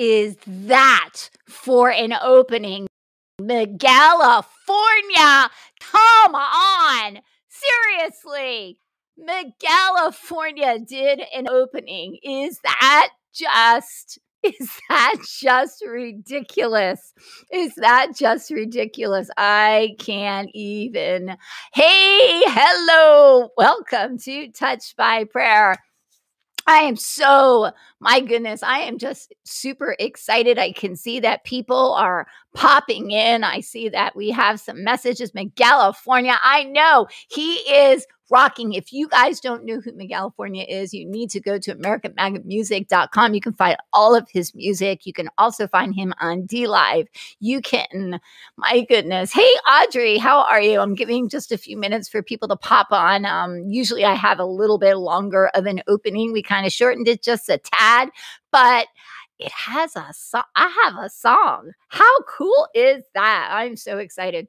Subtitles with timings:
[0.00, 2.86] is that for an opening?
[3.38, 7.18] California, come on.
[7.48, 8.78] Seriously.
[9.62, 12.18] California did an opening.
[12.22, 17.12] Is that just is that just ridiculous?
[17.52, 19.28] Is that just ridiculous?
[19.36, 21.36] I can't even.
[21.74, 23.50] Hey, hello.
[23.58, 25.76] Welcome to Touched by Prayer.
[26.70, 30.56] I am so, my goodness, I am just super excited.
[30.56, 33.44] I can see that people are popping in.
[33.44, 35.32] I see that we have some messages.
[35.56, 38.72] California, I know he is rocking.
[38.72, 43.34] If you guys don't know who California is, you need to go to AmericanMagicMusic.com.
[43.34, 45.04] You can find all of his music.
[45.04, 47.08] You can also find him on DLive.
[47.40, 48.20] You can,
[48.56, 49.32] my goodness.
[49.32, 50.80] Hey, Audrey, how are you?
[50.80, 53.26] I'm giving just a few minutes for people to pop on.
[53.26, 56.32] Um, usually I have a little bit longer of an opening.
[56.32, 58.10] We kind of shortened it just a tad,
[58.52, 58.86] but
[59.40, 60.42] it has a song.
[60.54, 61.72] I have a song.
[61.88, 63.48] How cool is that?
[63.52, 64.48] I'm so excited.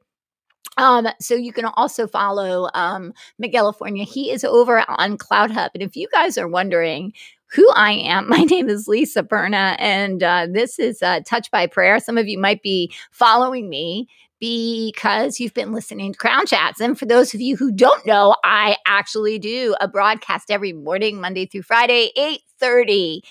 [0.76, 3.12] Um, so you can also follow um
[3.50, 4.04] California.
[4.04, 5.70] He is over on CloutHub.
[5.74, 7.12] And if you guys are wondering
[7.46, 11.66] who I am, my name is Lisa Berna, and uh, this is uh, Touch by
[11.66, 11.98] Prayer.
[12.00, 14.08] Some of you might be following me
[14.40, 16.80] because you've been listening to Crown Chats.
[16.80, 21.20] And for those of you who don't know, I actually do a broadcast every morning,
[21.20, 23.22] Monday through Friday, 8 30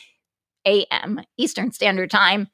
[0.65, 1.21] a.m.
[1.37, 2.47] Eastern Standard Time.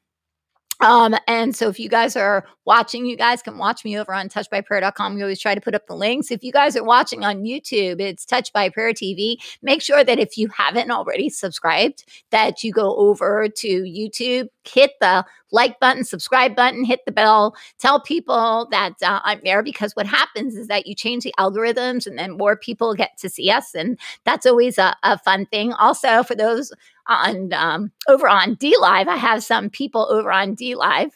[0.80, 4.28] Um, and so if you guys are watching, you guys can watch me over on
[4.28, 5.14] touchbyprayer.com.
[5.14, 6.30] We always try to put up the links.
[6.30, 9.36] If you guys are watching on YouTube, it's Touch by Prayer TV.
[9.60, 14.92] Make sure that if you haven't already subscribed, that you go over to YouTube, hit
[15.00, 19.96] the like button, subscribe button, hit the bell, tell people that uh, I'm there because
[19.96, 23.50] what happens is that you change the algorithms and then more people get to see
[23.50, 23.74] us.
[23.74, 25.72] And that's always a, a fun thing.
[25.74, 26.72] Also, for those
[27.06, 31.10] on um, over on DLive, I have some people over on DLive.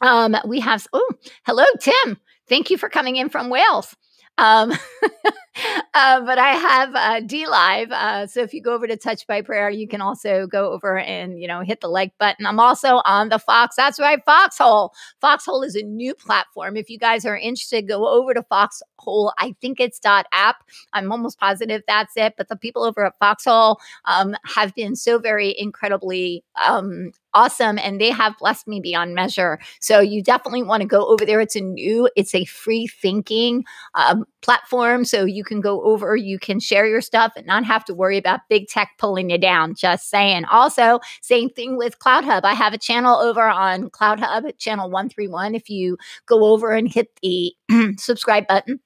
[0.00, 1.10] Um, we have, oh,
[1.44, 2.18] hello, Tim.
[2.48, 3.96] Thank you for coming in from Wales.
[4.38, 4.72] Um,
[5.94, 7.90] Uh, but I have uh, DLive.
[7.90, 10.98] Uh, so if you go over to Touch by Prayer, you can also go over
[10.98, 12.44] and you know hit the like button.
[12.44, 13.76] I'm also on the Fox.
[13.76, 14.92] That's right, Foxhole.
[15.22, 16.76] Foxhole is a new platform.
[16.76, 19.32] If you guys are interested, go over to Foxhole.
[19.38, 20.56] I think it's app.
[20.92, 22.34] I'm almost positive that's it.
[22.36, 28.00] But the people over at Foxhole um, have been so very incredibly um, awesome and
[28.00, 29.58] they have blessed me beyond measure.
[29.80, 31.38] So you definitely want to go over there.
[31.40, 35.04] It's a new, it's a free thinking um, platform.
[35.04, 38.16] So you can go over, you can share your stuff and not have to worry
[38.16, 39.74] about big tech pulling you down.
[39.74, 40.46] Just saying.
[40.46, 42.40] Also, same thing with CloutHub.
[42.44, 45.54] I have a channel over on CloutHub, channel 131.
[45.54, 47.54] If you go over and hit the
[47.98, 48.80] subscribe button,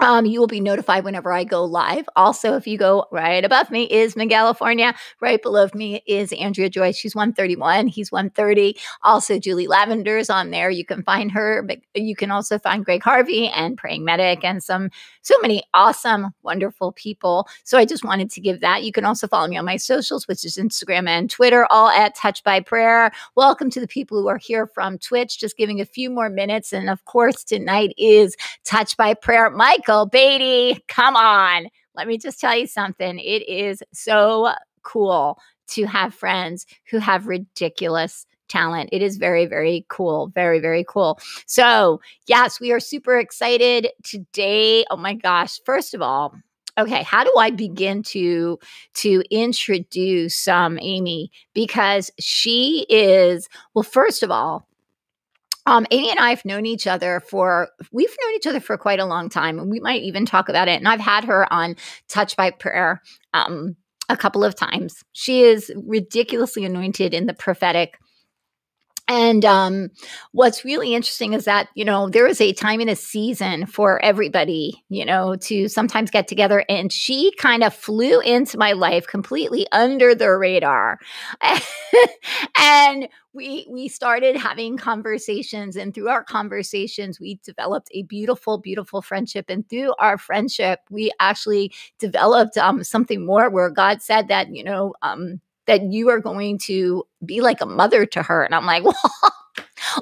[0.00, 2.08] um, you will be notified whenever I go live.
[2.16, 4.94] Also, if you go right above me is California.
[5.20, 6.96] Right below me is Andrea Joyce.
[6.96, 7.86] She's 131.
[7.86, 8.76] He's 130.
[9.02, 10.68] Also, Julie Lavender's on there.
[10.68, 14.62] You can find her, but you can also find Greg Harvey and Praying Medic and
[14.62, 14.90] some
[15.22, 17.48] so many awesome, wonderful people.
[17.64, 18.84] So I just wanted to give that.
[18.84, 22.14] You can also follow me on my socials, which is Instagram and Twitter, all at
[22.14, 23.10] Touch by Prayer.
[23.34, 25.38] Welcome to the people who are here from Twitch.
[25.38, 26.72] Just giving a few more minutes.
[26.72, 29.50] And of course, tonight is Touch by Prayer.
[29.50, 31.68] Mike Michael Beatty, come on.
[31.94, 33.20] Let me just tell you something.
[33.20, 34.52] It is so
[34.82, 35.38] cool
[35.68, 38.88] to have friends who have ridiculous talent.
[38.92, 40.28] It is very, very cool.
[40.34, 41.20] Very, very cool.
[41.46, 44.84] So, yes, we are super excited today.
[44.90, 45.60] Oh my gosh.
[45.64, 46.34] First of all,
[46.78, 48.58] okay how do i begin to
[48.92, 54.68] to introduce um Amie because she is well first of all
[55.66, 59.00] um, Amie and I have known each other for we've known each other for quite
[59.00, 60.78] a long time, and we might even talk about it.
[60.78, 61.76] And I've had her on
[62.08, 63.02] Touch by Prayer
[63.34, 63.76] um,
[64.08, 65.02] a couple of times.
[65.12, 67.98] She is ridiculously anointed in the prophetic.
[69.08, 69.90] And um,
[70.32, 74.02] what's really interesting is that, you know, there is a time and a season for
[74.04, 76.64] everybody, you know, to sometimes get together.
[76.68, 80.98] And she kind of flew into my life completely under the radar.
[82.58, 89.02] and we we started having conversations and through our conversations we developed a beautiful beautiful
[89.02, 94.52] friendship and through our friendship we actually developed um, something more where god said that
[94.54, 98.54] you know um, that you are going to be like a mother to her and
[98.54, 99.34] i'm like well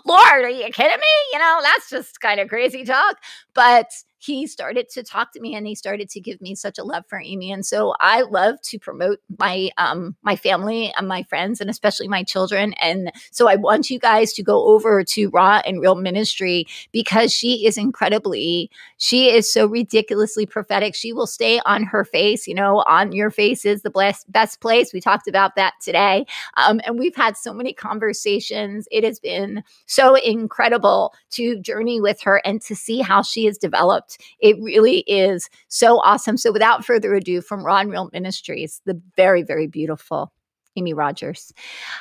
[0.07, 1.33] lord are you kidding me?
[1.33, 3.17] You know that's just kind of crazy talk
[3.53, 3.91] but
[4.25, 7.05] he started to talk to me and he started to give me such a love
[7.09, 7.53] for Amie.
[7.53, 12.09] And so I love to promote my um my family and my friends and especially
[12.09, 12.73] my children.
[12.75, 17.35] And so I want you guys to go over to Raw and Real Ministry because
[17.35, 20.95] she is incredibly, she is so ridiculously prophetic.
[20.95, 24.61] She will stay on her face, you know, on your face is the best best
[24.61, 24.93] place.
[24.93, 26.27] We talked about that today.
[26.57, 28.89] Um, and we've had so many conversations.
[28.91, 33.59] It has been so incredible to journey with her and to see how she has
[33.59, 36.37] developed it really is so awesome.
[36.37, 40.33] So without further ado, from and Real Ministries, the very, very beautiful
[40.77, 41.53] Amie Rogers.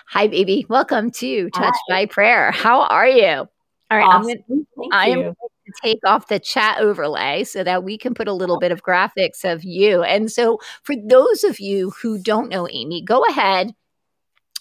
[0.07, 0.65] Hi, baby.
[0.69, 2.05] Welcome to Touch Hi.
[2.05, 2.51] by Prayer.
[2.51, 3.47] How are you?
[3.91, 4.39] All right, awesome.
[4.49, 8.13] I'm gonna, I am going to take off the chat overlay so that we can
[8.13, 10.01] put a little bit of graphics of you.
[10.03, 13.73] And so, for those of you who don't know Amie, go ahead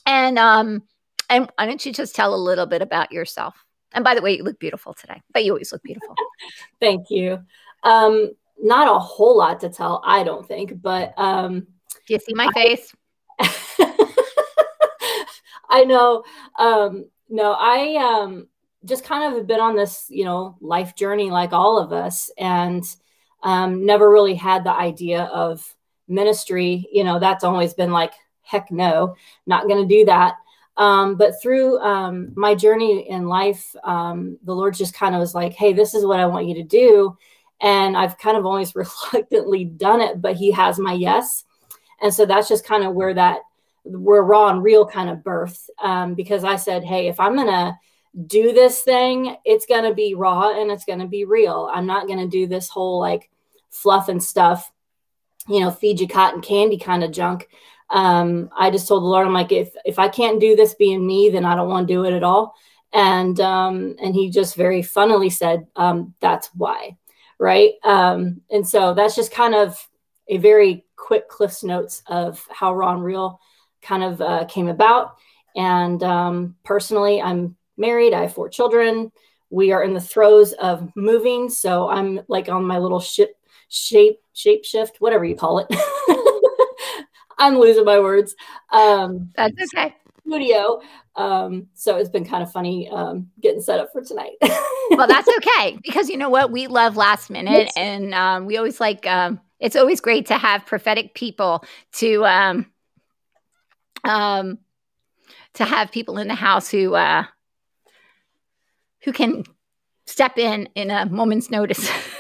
[0.04, 0.82] and um
[1.30, 3.64] and why don't you just tell a little bit about yourself?
[3.94, 6.14] And by the way, you look beautiful today, but you always look beautiful.
[6.80, 7.40] Thank you.
[7.82, 8.30] Um,
[8.62, 11.66] not a whole lot to tell, I don't think, but um,
[12.06, 12.94] do you see my I, face?
[15.68, 16.25] I know.
[16.58, 18.49] Um, no, I um,
[18.84, 22.30] just kind of have been on this, you know, life journey like all of us,
[22.38, 22.84] and
[23.42, 25.75] um, never really had the idea of
[26.08, 26.88] ministry.
[26.92, 30.37] You know, that's always been like, heck no, not going to do that.
[30.76, 35.35] Um, but through um, my journey in life, um, the Lord just kind of was
[35.35, 37.17] like, hey, this is what I want you to do.
[37.61, 38.75] And I've kind of always
[39.14, 41.45] reluctantly done it, but He has my yes.
[42.00, 43.41] And so that's just kind of where that,
[43.85, 45.69] where raw and real kind of birth.
[45.81, 47.76] Um, because I said, hey, if I'm going to
[48.26, 51.71] do this thing, it's going to be raw and it's going to be real.
[51.73, 53.31] I'm not going to do this whole like
[53.71, 54.71] fluff and stuff,
[55.49, 57.49] you know, feed you cotton candy kind of junk
[57.92, 61.06] um, I just told the Lord, I'm like, if if I can't do this being
[61.06, 62.54] me, then I don't want to do it at all.
[62.92, 66.96] And um, and he just very funnily said, um, that's why,
[67.38, 67.75] right?
[67.84, 69.78] Um, and so that's just kind of
[70.28, 73.38] a very quick Cliff's notes of how Raw and Real
[73.82, 75.16] kind of uh, came about.
[75.54, 78.14] And um, personally, I'm married.
[78.14, 79.12] I have four children.
[79.50, 83.37] We are in the throes of moving, so I'm like on my little ship
[83.68, 85.66] shape shape shift, whatever you call it.
[87.42, 88.37] I'm losing my words.
[88.70, 89.94] Um, That's okay.
[90.25, 90.80] studio.
[91.16, 94.32] Um, so it's been kind of funny um, getting set up for tonight.
[94.90, 96.50] well, that's okay because you know what?
[96.52, 97.72] We love last minute, yes.
[97.76, 99.06] and um, we always like.
[99.06, 102.66] Um, it's always great to have prophetic people to um,
[104.04, 104.58] um,
[105.54, 107.25] to have people in the house who uh,
[109.02, 109.44] who can
[110.06, 111.90] step in in a moment's notice.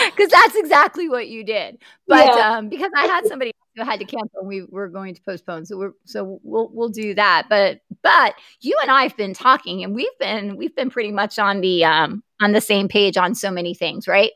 [0.16, 1.78] because that's exactly what you did.
[2.06, 2.56] But yeah.
[2.56, 5.66] um, because I had somebody who had to cancel, and we were going to postpone,
[5.66, 7.46] so we're so we'll we'll do that.
[7.48, 11.38] But but you and I have been talking, and we've been we've been pretty much
[11.38, 14.32] on the um on the same page on so many things, right?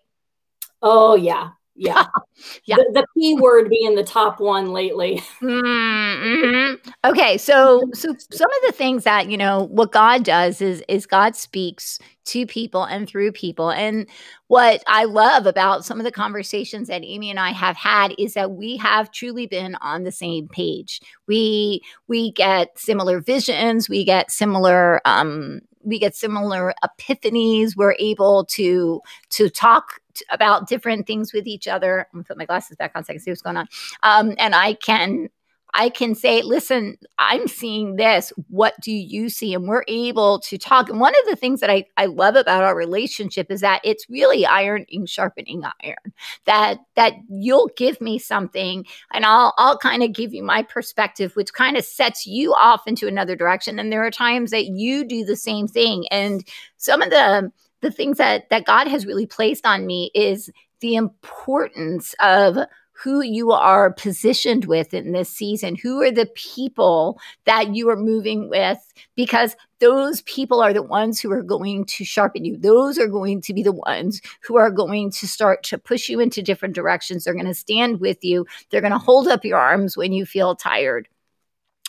[0.83, 2.07] Oh yeah, yeah.
[2.65, 2.77] yeah.
[2.77, 5.23] The, the, P word being the top one lately.
[5.45, 6.91] Mm-hmm.
[7.05, 7.37] Okay.
[7.37, 11.37] So, so some of the things that, you know, what God does is, is God
[11.37, 13.71] speaks to people and through people.
[13.71, 14.07] And
[14.49, 18.35] what I love about some of the conversations that Amie and I have had is
[18.35, 21.01] that we have truly been on the same page.
[21.27, 23.89] We, we get similar visions.
[23.89, 27.77] We get similar, um, we get similar epiphanies.
[27.77, 32.01] We're able to, to talk about different things with each other.
[32.01, 33.69] I'm gonna put my glasses back on so I can see what's going on.
[34.03, 35.29] Um, and I can
[35.77, 38.33] I can say, listen, I'm seeing this.
[38.49, 39.55] What do you see?
[39.55, 40.89] And we're able to talk.
[40.89, 44.09] And one of the things that I, I love about our relationship is that it's
[44.09, 45.97] really ironing, sharpening iron.
[46.45, 51.35] That that you'll give me something and I'll I'll kind of give you my perspective,
[51.35, 53.81] which kind of sets you off into another direction.
[53.81, 56.07] And there are times that you do the same thing.
[56.13, 57.51] And some of the
[57.85, 60.51] the things that that God has really placed on me is
[60.81, 62.59] the importance of
[62.97, 65.75] who you are positioned with in this season.
[65.75, 68.79] Who are the people that you are moving with?
[69.17, 72.57] Because those people are the ones who are going to sharpen you.
[72.57, 76.21] Those are going to be the ones who are going to start to push you
[76.21, 77.25] into different directions.
[77.25, 78.47] They're going to stand with you.
[78.71, 81.09] They're going to hold up your arms when you feel tired.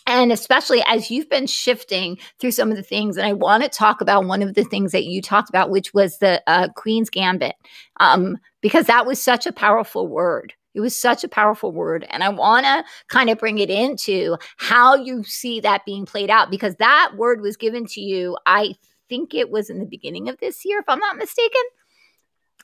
[0.08, 3.70] And especially as you've been shifting through some of the things, and I want to
[3.70, 7.10] talk about one of the things that you talked about, which was the uh, Queen's
[7.10, 7.56] Gambit,
[8.00, 10.54] um, because that was such a powerful word.
[10.76, 12.06] It was such a powerful word.
[12.10, 16.30] And I want to kind of bring it into how you see that being played
[16.30, 18.76] out, because that word was given to you, I
[19.10, 21.62] think it was in the beginning of this year, if I'm not mistaken.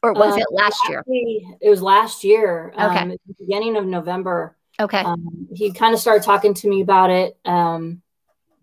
[0.03, 1.03] Or was um, it last year?
[1.07, 2.73] It was last year.
[2.75, 2.99] Okay.
[2.99, 4.57] Um, beginning of November.
[4.81, 5.01] Okay.
[5.01, 8.01] Um, he kind of started talking to me about it um,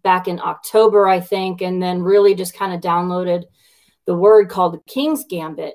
[0.03, 3.45] back in October, I think, and then really just kind of downloaded
[4.05, 5.75] the word called the King's Gambit,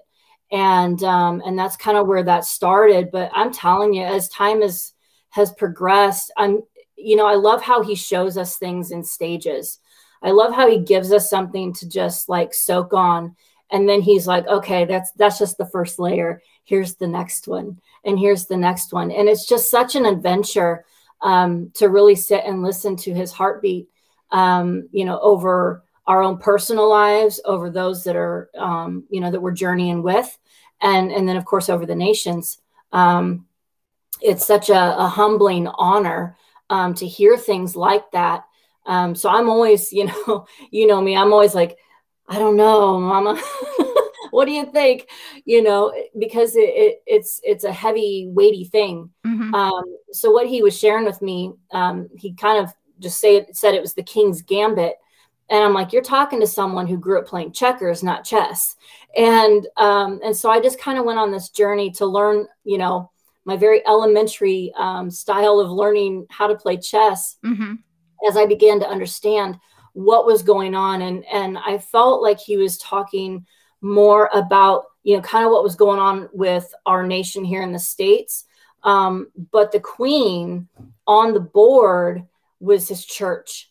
[0.52, 3.10] and um, and that's kind of where that started.
[3.12, 4.94] But I'm telling you, as time has
[5.30, 6.62] has progressed, I'm
[6.98, 9.80] you know I love how he shows us things in stages.
[10.22, 13.36] I love how he gives us something to just like soak on
[13.74, 17.80] and then he's like okay that's that's just the first layer here's the next one
[18.06, 19.12] and here's the next one.
[19.12, 20.86] And it's just such an adventure
[21.22, 23.90] um, to really sit and listen to his heartbeat
[24.32, 29.32] um, you know over our own personal lives over those that are um, you know
[29.32, 30.38] that we're journeying with
[30.82, 32.60] and and then of course over the nations.
[32.92, 33.46] Um,
[34.22, 36.38] it's such a, a humbling honor
[36.70, 38.46] um, to hear things like that.
[38.86, 41.78] Um, so i'm always you know you know me i'm always like
[42.28, 43.42] I don't know, mama.
[44.34, 45.10] what do you think?
[45.46, 49.12] You know, because it, it, it's it's a heavy, weighty thing.
[49.26, 49.54] Mm-hmm.
[49.54, 53.76] Um, so what he was sharing with me, um, he kind of just say, said
[53.76, 54.96] it was the king's gambit.
[55.50, 58.76] And I'm like, you're talking to someone who grew up playing checkers, not chess.
[59.16, 62.80] And um, and so I just kind of went on this journey to learn, you
[62.80, 63.12] know,
[63.46, 67.76] my very elementary um, style of learning how to play chess mm-hmm.
[68.28, 69.60] as I began to understand
[69.94, 73.46] what was going on and and i felt like he was talking
[73.84, 77.74] more about you know kind of what was going on with our nation here in
[77.74, 78.46] the states.
[78.84, 80.68] Um, but the queen
[81.06, 82.26] on the board
[82.60, 83.70] was his church.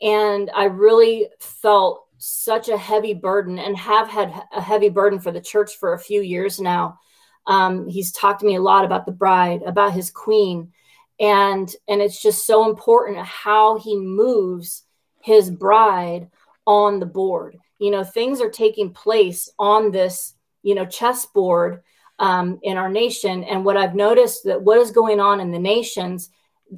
[0.00, 5.32] And i really felt such a heavy burden and have had a heavy burden for
[5.32, 6.98] the church for a few years now.
[7.46, 10.72] Um, he's talked to me a lot about the bride about his queen.
[11.20, 14.84] And and it's just so important how he moves
[15.20, 16.30] his bride
[16.66, 17.58] on the board.
[17.82, 21.82] You know, things are taking place on this, you know, chessboard
[22.20, 23.42] um, in our nation.
[23.42, 26.30] And what I've noticed that what is going on in the nations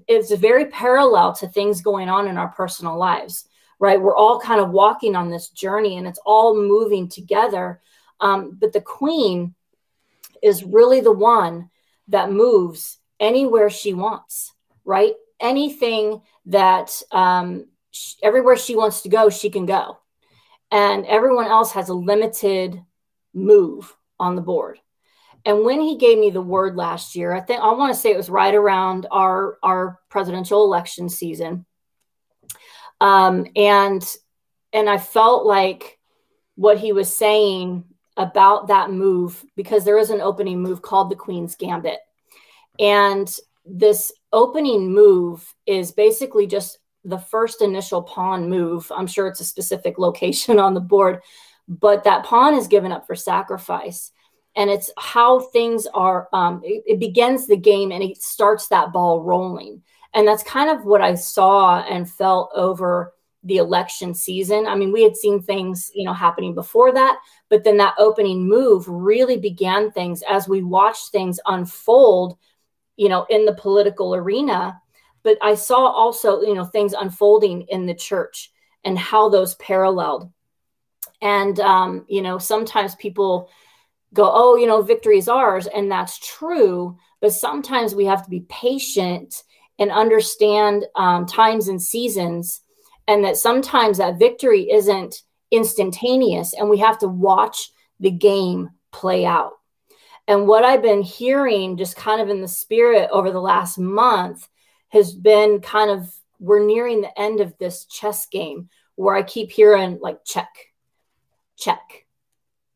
[0.08, 3.46] is very parallel to things going on in our personal lives,
[3.78, 4.00] right?
[4.00, 7.82] We're all kind of walking on this journey and it's all moving together.
[8.20, 9.54] Um, but the queen
[10.42, 11.68] is really the one
[12.08, 14.54] that moves anywhere she wants,
[14.86, 15.12] right?
[15.38, 17.66] Anything that um,
[18.22, 19.98] everywhere she wants to go, she can go.
[20.74, 22.82] And everyone else has a limited
[23.32, 24.80] move on the board.
[25.44, 28.10] And when he gave me the word last year, I think I want to say
[28.10, 31.64] it was right around our our presidential election season.
[33.00, 34.04] Um, and
[34.72, 36.00] and I felt like
[36.56, 37.84] what he was saying
[38.16, 42.00] about that move because there is an opening move called the Queen's Gambit.
[42.80, 43.32] And
[43.64, 48.90] this opening move is basically just the first initial pawn move.
[48.94, 51.20] I'm sure it's a specific location on the board,
[51.68, 54.10] but that pawn is given up for sacrifice.
[54.56, 58.92] And it's how things are, um, it, it begins the game and it starts that
[58.92, 59.82] ball rolling.
[60.14, 64.66] And that's kind of what I saw and felt over the election season.
[64.66, 67.18] I mean, we had seen things, you know, happening before that,
[67.50, 72.38] but then that opening move really began things as we watched things unfold,
[72.96, 74.80] you know, in the political arena.
[75.24, 78.52] But I saw also, you know, things unfolding in the church
[78.84, 80.30] and how those paralleled.
[81.20, 83.48] And, um, you know, sometimes people
[84.12, 85.66] go, oh, you know, victory is ours.
[85.66, 86.96] And that's true.
[87.20, 89.42] But sometimes we have to be patient
[89.78, 92.60] and understand um, times and seasons.
[93.08, 99.24] And that sometimes that victory isn't instantaneous and we have to watch the game play
[99.24, 99.52] out.
[100.26, 104.48] And what I've been hearing just kind of in the spirit over the last month
[104.94, 109.50] has been kind of we're nearing the end of this chess game where I keep
[109.50, 110.48] hearing like check,
[111.58, 112.06] check,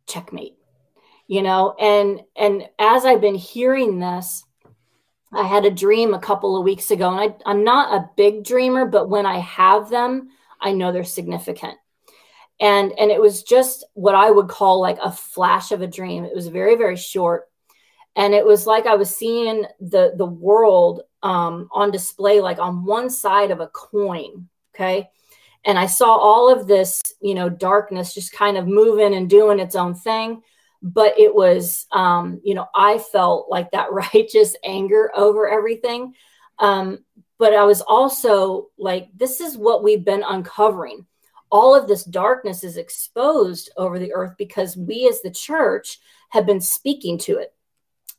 [0.07, 0.57] checkmate.
[1.28, 4.44] You know, and and as I've been hearing this,
[5.33, 8.44] I had a dream a couple of weeks ago, and I, I'm not a big
[8.44, 11.76] dreamer, but when I have them, I know they're significant.
[12.59, 16.24] And and it was just what i would call like a flash of a dream.
[16.24, 17.47] It was very very short
[18.16, 22.85] and it was like i was seeing the the world um, on display like on
[22.85, 25.11] one side of a coin okay?
[25.64, 29.59] And i saw all of this you know darkness just kind of moving and doing
[29.59, 30.42] its own thing.
[30.81, 36.14] But it was um, you know i felt like that righteous anger over everything.
[36.59, 37.05] Um,
[37.38, 41.07] but i was also like this is what we've been uncovering.
[41.51, 46.44] All of this darkness is exposed over the earth because we as the church have
[46.44, 47.55] been speaking to it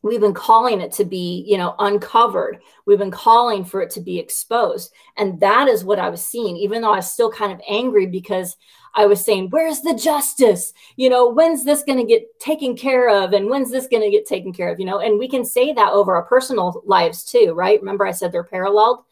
[0.02, 2.60] we've been calling it to be you know uncovered.
[2.86, 4.94] We've been calling for it to be exposed.
[5.18, 8.06] And that is what i was seeing even though i was still kind of angry
[8.06, 8.56] because
[8.96, 10.74] i was saying where's the justice?
[10.96, 13.34] You know when's this going to get taken care of?
[13.34, 14.80] And when's this going to get taken care of?
[14.80, 17.80] You know and we can say that over our personal lives too right?
[17.80, 19.04] Remember i said they're paralleled?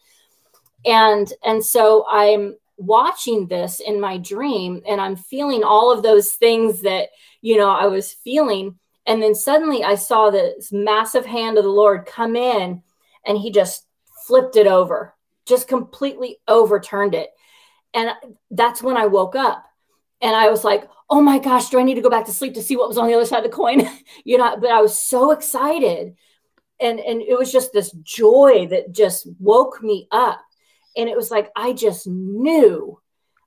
[0.86, 6.32] And and so i'm watching this in my dream and I'm feeling all of those
[6.32, 7.08] things that,
[7.42, 8.78] you know, I was feeling.
[9.08, 12.82] And then suddenly I saw this massive hand of the Lord come in
[13.26, 13.84] and he just
[14.26, 15.14] flipped it over,
[15.46, 17.30] just completely overturned it.
[17.92, 18.10] And
[18.52, 19.64] that's when I woke up
[20.20, 22.54] and I was like, oh my gosh, do I need to go back to sleep
[22.54, 23.88] to see what was on the other side of the coin?
[24.24, 26.14] you know, but I was so excited.
[26.78, 30.40] And, and it was just this joy that just woke me up
[30.98, 33.00] and it was like i just knew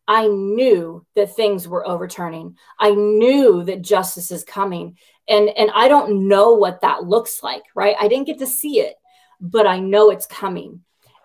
[0.08, 4.98] i knew that things were overturning i knew that justice is coming
[5.32, 8.80] and and i don't know what that looks like right i didn't get to see
[8.80, 8.96] it
[9.40, 10.82] but i know it's coming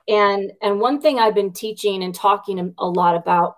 [0.08, 3.56] and and one thing i've been teaching and talking a lot about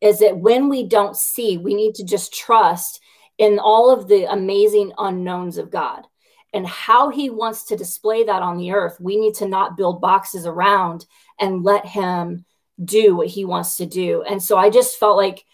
[0.00, 3.00] is that when we don't see we need to just trust
[3.38, 6.06] in all of the amazing unknowns of god
[6.54, 10.00] and how he wants to display that on the earth we need to not build
[10.00, 11.04] boxes around
[11.38, 12.44] and let him
[12.82, 14.22] do what he wants to do.
[14.22, 15.44] And so I just felt like,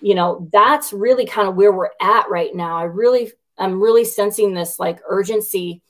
[0.00, 2.76] you know, that's really kind of where we're at right now.
[2.76, 5.82] I really, I'm really sensing this like urgency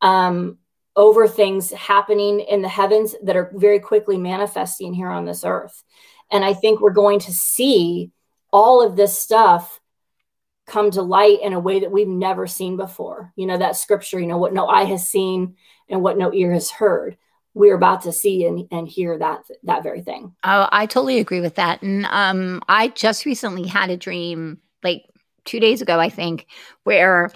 [0.00, 0.58] um,
[0.94, 5.82] over things happening in the heavens that are very quickly manifesting here on this earth.
[6.30, 8.10] And I think we're going to see
[8.52, 9.80] all of this stuff
[10.66, 13.32] come to light in a way that we've never seen before.
[13.36, 15.56] You know, that scripture, you know, what no eye has seen
[15.88, 17.16] and what no ear has heard
[17.56, 20.34] we're about to see and, and hear that that very thing.
[20.44, 21.80] Oh, I totally agree with that.
[21.80, 25.06] And um, I just recently had a dream, like
[25.46, 26.46] two days ago, I think,
[26.84, 27.30] where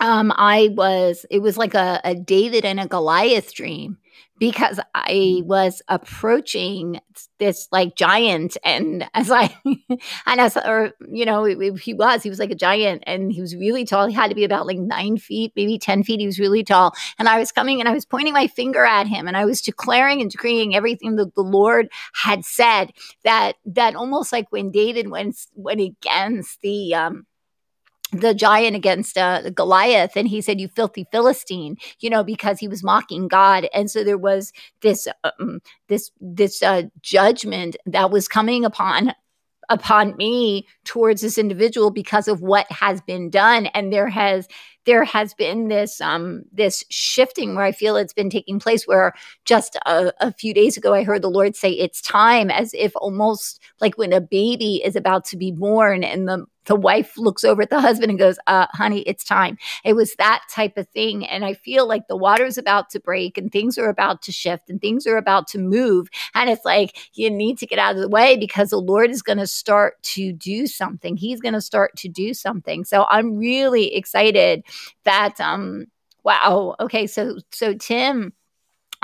[0.00, 1.24] um, I was.
[1.30, 3.98] It was like a, a David and a Goliath dream,
[4.38, 7.00] because I was approaching
[7.38, 9.56] this like giant, and as I
[10.26, 13.54] and as or you know he was he was like a giant, and he was
[13.54, 14.06] really tall.
[14.06, 16.20] He had to be about like nine feet, maybe ten feet.
[16.20, 19.06] He was really tall, and I was coming and I was pointing my finger at
[19.06, 22.92] him, and I was declaring and decreeing everything that the Lord had said.
[23.24, 27.26] That that almost like when David went went against the um
[28.20, 32.68] the giant against uh, Goliath, and he said, "You filthy Philistine," you know, because he
[32.68, 38.28] was mocking God, and so there was this um, this this uh, judgment that was
[38.28, 39.12] coming upon
[39.70, 44.48] upon me towards this individual because of what has been done, and there has
[44.86, 49.14] there has been this um this shifting where I feel it's been taking place where
[49.44, 52.92] just a, a few days ago I heard the Lord say it's time as if
[52.96, 57.44] almost like when a baby is about to be born and the the wife looks
[57.44, 59.58] over at the husband and goes, uh, honey, it's time.
[59.84, 61.26] It was that type of thing.
[61.26, 64.70] And I feel like the water's about to break and things are about to shift
[64.70, 66.08] and things are about to move.
[66.34, 69.22] And it's like, you need to get out of the way because the Lord is
[69.22, 71.16] going to start to do something.
[71.16, 72.84] He's going to start to do something.
[72.84, 74.64] So I'm really excited
[75.04, 75.86] that, um,
[76.22, 76.74] wow.
[76.80, 77.06] Okay.
[77.06, 78.32] So, so Tim,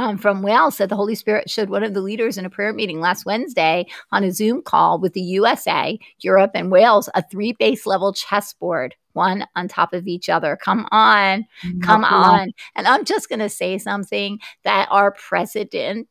[0.00, 2.72] um, from Wales said the Holy Spirit showed one of the leaders in a prayer
[2.72, 7.52] meeting last Wednesday on a Zoom call with the USA, Europe, and Wales a three
[7.52, 10.56] base level chessboard, one on top of each other.
[10.56, 11.44] Come on,
[11.82, 12.14] come mm-hmm.
[12.14, 12.52] on.
[12.74, 16.08] And I'm just going to say something that our president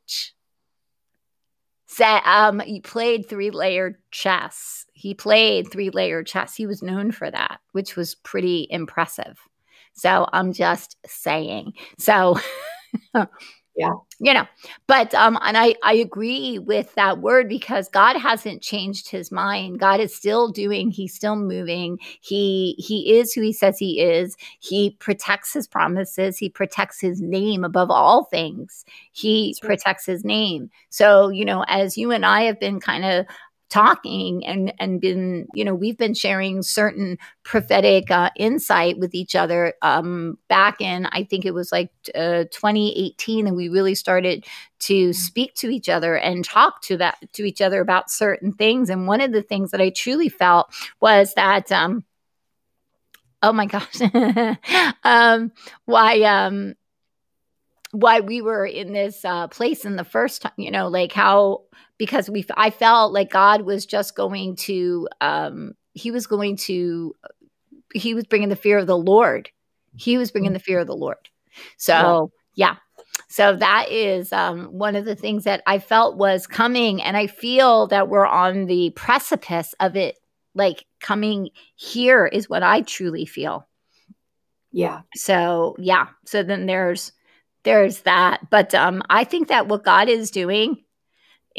[1.88, 4.86] said um, he played three layered chess.
[4.94, 6.56] He played three layered chess.
[6.56, 9.40] He was known for that, which was pretty impressive.
[9.94, 11.74] So I'm just saying.
[11.98, 12.38] So.
[13.80, 13.94] yeah.
[14.20, 14.46] You know
[14.88, 19.80] but um and i i agree with that word because god hasn't changed his mind.
[19.80, 21.98] God is still doing he's still moving.
[22.20, 24.36] He he is who he says he is.
[24.60, 26.38] He protects his promises.
[26.38, 28.84] He protects his name above all things.
[29.14, 29.68] He right.
[29.68, 30.70] protects his name.
[30.90, 33.26] So you know as you and i have been kind of
[33.70, 39.36] talking and and been you know we've been sharing certain prophetic uh, insight with each
[39.36, 44.46] other um, back in i think it was like uh, 2018 and we really started
[44.80, 48.90] to speak to each other and talk to that to each other about certain things.
[48.90, 52.04] And one of the things that i truly felt was that um,
[53.44, 54.02] oh my gosh
[55.04, 55.52] um,
[55.86, 56.76] why um
[57.92, 61.64] why we were in this uh, place in the first time you know like how
[62.00, 67.16] because we I felt like God was just going to um he was going to
[67.94, 69.50] he was bringing the fear of the Lord.
[69.96, 71.30] He was bringing the fear of the Lord.
[71.78, 72.76] So, yeah.
[73.28, 77.28] So that is um, one of the things that I felt was coming, and I
[77.28, 80.18] feel that we're on the precipice of it,
[80.56, 83.68] like coming here is what I truly feel.
[84.72, 85.02] Yeah.
[85.16, 86.08] So yeah.
[86.26, 87.12] So then there's
[87.64, 90.84] there's that, but um, I think that what God is doing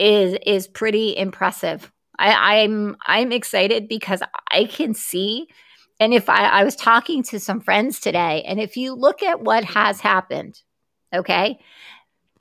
[0.00, 1.92] is is pretty impressive.
[2.18, 5.46] I, I'm I'm excited because I can see
[6.00, 9.42] and if I, I was talking to some friends today, and if you look at
[9.42, 10.60] what has happened,
[11.14, 11.60] okay,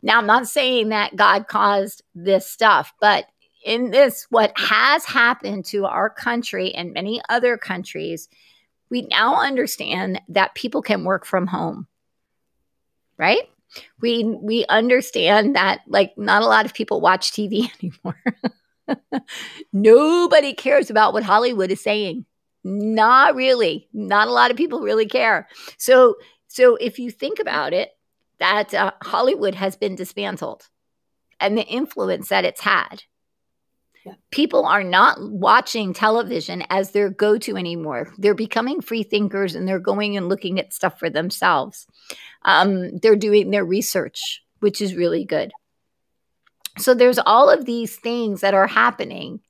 [0.01, 3.25] now I'm not saying that God caused this stuff, but
[3.65, 8.29] in this, what has happened to our country and many other countries,
[8.89, 11.85] we now understand that people can work from home,
[13.17, 13.49] right?
[14.01, 18.23] We we understand that like not a lot of people watch TV anymore.
[19.71, 22.25] Nobody cares about what Hollywood is saying.
[22.63, 23.87] Not really.
[23.93, 25.47] Not a lot of people really care.
[25.77, 26.15] So
[26.47, 27.91] so if you think about it,
[28.39, 30.67] that uh, Hollywood has been dismantled
[31.39, 33.03] and the influence that it's had.
[34.05, 34.13] Yeah.
[34.31, 38.13] People are not watching television as their go to anymore.
[38.17, 41.85] They're becoming free thinkers and they're going and looking at stuff for themselves.
[42.43, 45.51] Um, they're doing their research, which is really good.
[46.77, 49.41] So there's all of these things that are happening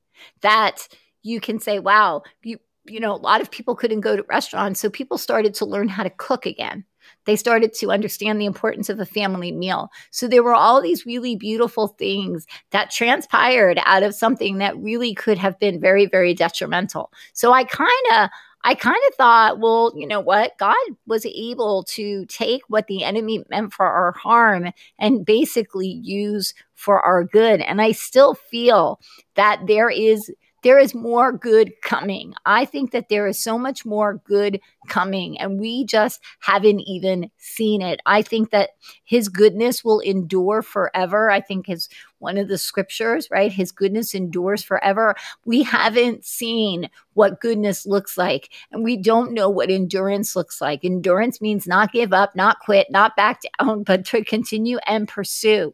[0.42, 0.88] that
[1.22, 4.80] you can say, wow, you you know, a lot of people couldn't go to restaurants,
[4.80, 6.84] so people started to learn how to cook again.
[7.26, 9.92] They started to understand the importance of a family meal.
[10.12, 15.14] So there were all these really beautiful things that transpired out of something that really
[15.14, 17.12] could have been very, very detrimental.
[17.34, 18.30] So I kind of
[18.64, 20.10] I kind of thought, well, you mm.
[20.10, 20.58] know what?
[20.58, 20.76] God
[21.08, 27.02] was able to take what the enemy meant for our harm and basically use for
[27.02, 27.62] our good.
[27.62, 29.00] And I still feel
[29.36, 32.34] that there is there is more good coming.
[32.46, 37.32] I think that there is so much more good coming, and we just haven't even
[37.38, 38.02] seen it.
[38.06, 38.72] I think that
[39.06, 41.30] his goodness will endure forever.
[41.30, 41.88] I think is
[42.20, 43.52] one of the scriptures, right?
[43.52, 45.16] His goodness endures forever.
[45.46, 50.86] We haven't seen what goodness looks like, and we don't know what endurance looks like.
[50.86, 55.74] Endurance means not give up, not quit, not back down, but to continue and pursue.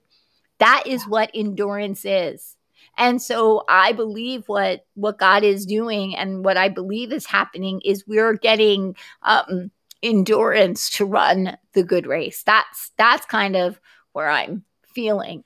[0.59, 2.55] That is what endurance is.
[2.97, 7.81] And so I believe what what God is doing and what I believe is happening
[7.83, 12.43] is we're getting um, endurance to run the good race.
[12.43, 13.79] That's that's kind of
[14.13, 15.43] where I'm feeling.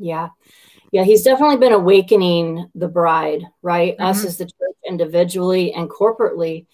[0.00, 0.30] Yeah.
[0.92, 3.94] Yeah, he's definitely been awakening the bride, right?
[3.94, 4.06] Mm-hmm.
[4.06, 6.66] Us as the church individually and corporately.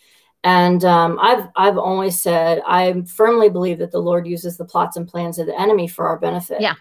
[0.43, 4.97] And um, I've I've always said I firmly believe that the Lord uses the plots
[4.97, 6.61] and plans of the enemy for our benefit.
[6.61, 6.75] Yeah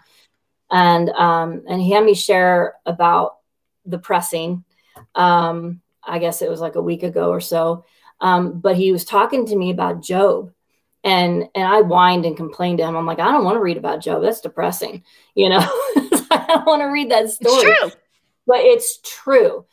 [0.70, 3.38] and um, and he had me share about
[3.84, 4.64] the pressing.
[5.14, 7.84] Um, I guess it was like a week ago or so.
[8.20, 10.52] Um, but he was talking to me about Job
[11.04, 12.96] and and I whined and complained to him.
[12.96, 14.22] I'm like, I don't want to read about Job.
[14.22, 15.04] That's depressing.
[15.34, 15.60] You know,
[16.30, 17.70] I don't want to read that story.
[17.70, 17.90] It's true.
[18.46, 19.66] But it's true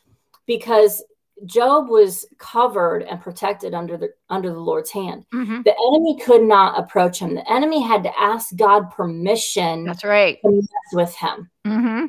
[0.45, 1.03] because
[1.45, 5.25] Job was covered and protected under the under the Lord's hand.
[5.31, 7.35] hmm The enemy could not approach him.
[7.35, 10.39] The enemy had to ask God permission That's right.
[10.43, 11.49] to mess with him.
[11.65, 12.05] hmm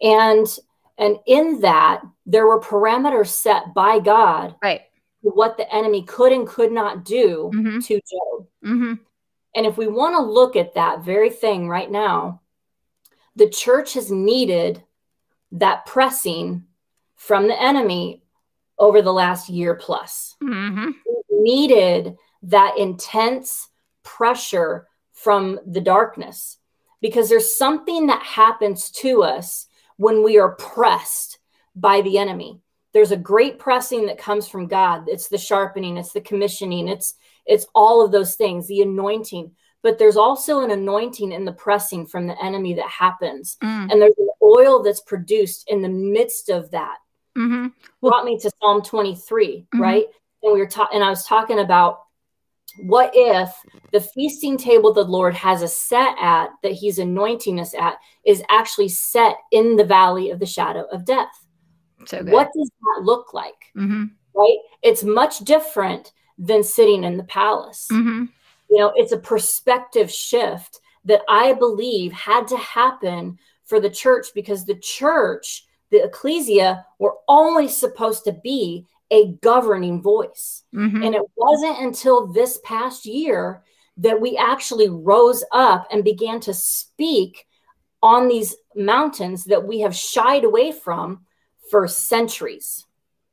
[0.00, 0.46] And
[0.98, 4.82] and in that there were parameters set by God Right.
[5.20, 8.46] what the enemy could and could not do hmm to Job.
[8.62, 8.94] hmm
[9.54, 12.40] And if we want to look at that very thing right now,
[13.36, 14.82] the church has needed
[15.52, 16.64] that pressing
[17.14, 18.22] from the enemy
[18.78, 20.34] over the last year plus.
[20.40, 20.90] hmm
[21.30, 23.68] Needed that intense
[24.02, 26.58] pressure from the darkness
[27.00, 31.38] because there's something that happens to us when we are pressed
[31.74, 32.60] by the enemy.
[32.92, 35.04] There's a great pressing that comes from God.
[35.06, 39.52] It's the sharpening, it's the commissioning, it's it's all of those things, the anointing.
[39.86, 43.56] But there's also an anointing in the pressing from the enemy that happens.
[43.62, 46.96] mm And there's an oil that's produced in the midst of that.
[47.36, 47.68] hmm
[48.02, 49.80] Brought me to Psalm 23, Mhm.
[49.80, 50.06] right?
[50.42, 52.00] And we were talking, and I was talking about
[52.88, 53.48] what if
[53.92, 58.42] the feasting table the Lord has us set at, that He's anointing us at, is
[58.48, 61.46] actually set in the valley of the shadow of death?
[62.06, 62.32] So good.
[62.32, 63.70] What does that look like?
[63.74, 64.58] hmm Right?
[64.82, 67.86] It's much different than sitting in the palace.
[67.88, 68.24] hmm
[68.70, 74.28] You know, it's a perspective shift that I believe had to happen for the church
[74.34, 80.64] because the church, the ecclesia, were always supposed to be a governing voice.
[80.72, 83.62] hmm And it wasn't until this past year
[83.98, 87.46] that we actually rose up and began to speak
[88.02, 91.24] on these mountains that we have shied away from
[91.70, 92.84] for centuries,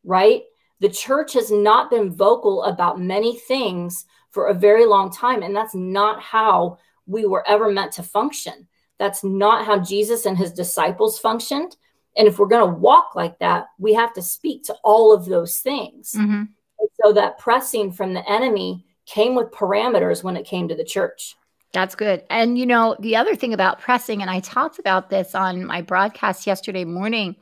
[0.03, 0.43] right?
[0.79, 5.43] The church has not been vocal about many things for a very long time.
[5.43, 8.67] And that's not how we were ever meant to function.
[8.99, 11.77] That's not how Jesus and his disciples functioned.
[12.17, 15.25] And if we're going to walk like that, we have to speak to all of
[15.25, 16.13] those things.
[16.13, 16.43] hmm
[16.79, 20.83] And so that pressing from the enemy came with parameters when it came to the
[20.83, 21.35] church.
[21.71, 22.23] That's good.
[22.29, 25.81] And you know, the other thing about pressing, and I talked about this on my
[25.81, 27.35] broadcast yesterday morning.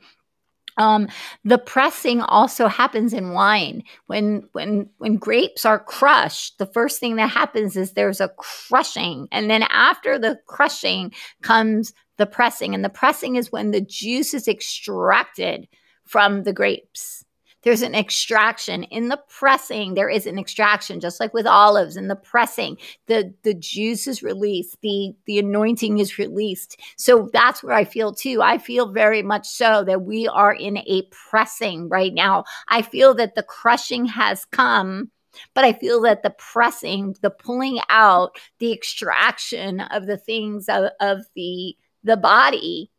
[0.76, 1.08] Um,
[1.44, 3.82] the pressing also happens in wine.
[4.06, 9.28] When when when grapes are crushed, the first thing that happens is there's a crushing,
[9.32, 12.74] and then after the crushing comes the pressing.
[12.74, 15.68] And the pressing is when the juice is extracted
[16.04, 17.24] from the grapes.
[17.62, 19.94] There's an extraction in the pressing.
[19.94, 22.76] There is an extraction, just like with olives in the pressing.
[23.06, 24.78] The the juice is released.
[24.82, 26.80] The the anointing is released.
[26.96, 28.40] So that's where i feel too.
[28.42, 32.44] I feel very much so that we are in a pressing right now.
[32.68, 35.10] I feel that the crushing has come
[35.54, 40.90] but i feel that the pressing the pulling out the extraction of the things of,
[41.00, 42.90] of the the body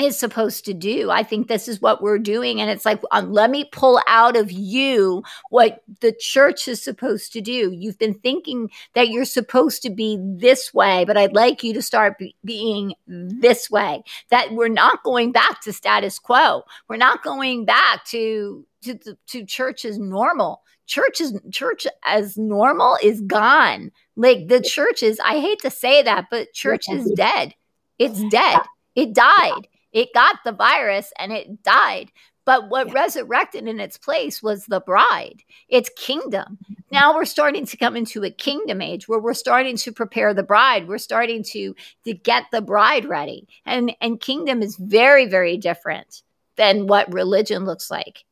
[0.00, 1.10] is supposed to do.
[1.10, 2.60] I think this is what we're doing.
[2.60, 7.32] And it's like, um, let me pull out of you what the church is supposed
[7.34, 7.72] to do.
[7.72, 11.82] You've been thinking that you're supposed to be this way, but I'd like you to
[11.82, 14.02] start be- being this way.
[14.30, 16.64] That we're not going back to status quo.
[16.88, 20.62] We're not going back to to, to, to church as normal.
[20.86, 23.90] Church is church as normal is gone.
[24.16, 27.54] Like the church is, I hate to say that, but church is dead.
[27.98, 28.60] It's dead.
[28.94, 29.66] It died.
[29.94, 32.12] It got the virus and it died.
[32.44, 36.58] But what resurrected in its place was the bride, its kingdom.
[36.62, 36.74] Mm-hmm.
[36.92, 40.42] Now we're starting to come into a kingdom age where we're starting to prepare the
[40.42, 40.86] bride.
[40.86, 43.48] We're starting to, to get the bride ready.
[43.64, 46.22] And, and kingdom is very, very different
[46.56, 48.24] than what religion looks like.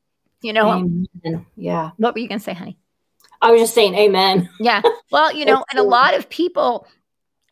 [0.43, 1.47] You know, Amen.
[1.57, 1.93] Yeah.
[1.97, 2.77] what were you going to say, honey?
[3.41, 4.49] I was just saying amen.
[4.61, 4.83] Yeah.
[5.11, 6.87] Well, you know, and a lot of people,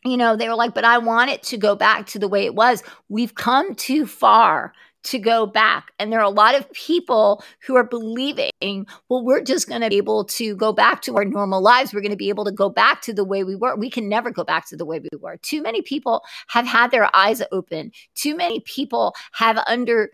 [0.05, 2.45] you know, they were like, but I want it to go back to the way
[2.45, 2.83] it was.
[3.09, 5.93] We've come too far to go back.
[5.99, 9.89] And there are a lot of people who are believing, well, we're just going to
[9.89, 11.93] be able to go back to our normal lives.
[11.93, 13.77] We're going to be able to go back to the way we were.
[13.77, 15.39] We can never go back to the way we were.
[15.39, 17.93] Too many people have had their eyes open.
[18.15, 20.11] Too many people have under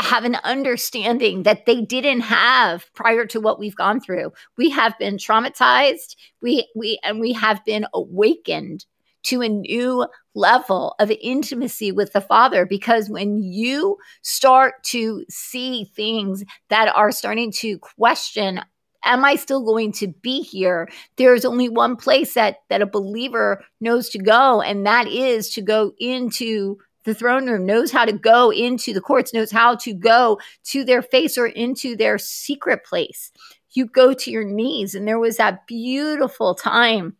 [0.00, 4.32] have an understanding that they didn't have prior to what we've gone through.
[4.58, 6.16] We have been traumatized.
[6.42, 8.84] We we and we have been awakened
[9.24, 15.84] to a new level of intimacy with the Father because when you start to see
[15.96, 18.60] things that are starting to question
[19.06, 20.88] am I still going to be here?
[21.16, 25.62] There's only one place that that a believer knows to go and that is to
[25.62, 29.92] go into the throne room knows how to go into the courts knows how to
[29.92, 33.30] go to their face or into their secret place
[33.74, 34.94] you go to your knees.
[34.94, 37.16] And there was that beautiful time.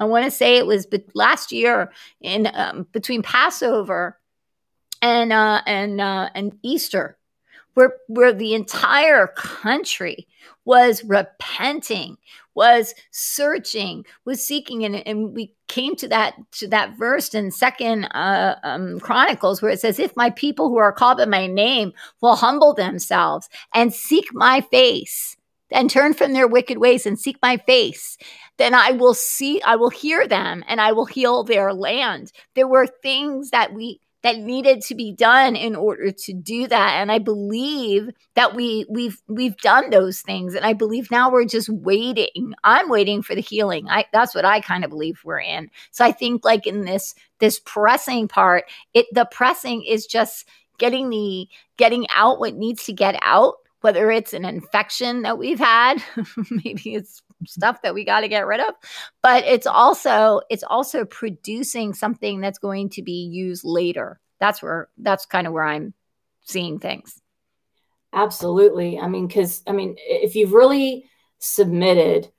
[0.00, 4.18] I want to say it was last year in um, between Passover
[5.02, 7.18] and uh, and uh, and Easter,
[7.74, 10.26] where where the entire country
[10.64, 12.16] was repenting,
[12.54, 18.04] was searching, was seeking, and, and we came to that to that verse in Second
[18.06, 21.92] uh, um, Chronicles where it says, "If my people who are called by my name
[22.22, 25.36] will humble themselves and seek my face."
[25.72, 28.18] And turn from their wicked ways and seek my face,
[28.58, 32.32] then I will see, I will hear them and I will heal their land.
[32.54, 37.00] There were things that we that needed to be done in order to do that.
[37.00, 40.54] And i believe that we we've we've done those things.
[40.54, 42.52] And i believe now we're just waiting.
[42.64, 43.88] I'm waiting for the healing.
[43.88, 45.70] I that's what i kind of believe we're in.
[45.90, 50.46] So i think like in this this pressing part it the pressing is just
[50.78, 55.58] getting the getting out what needs to get out whether it's an infection that we've
[55.58, 56.02] had
[56.50, 58.74] maybe it's stuff that we got to get rid of
[59.22, 64.20] but it's also it's also producing something that's going to be used later.
[64.38, 65.94] That's where that's kind of where i'm
[66.42, 67.20] seeing things.
[68.12, 68.98] Absolutely.
[68.98, 71.06] I mean because i mean if you've really
[71.38, 72.30] submitted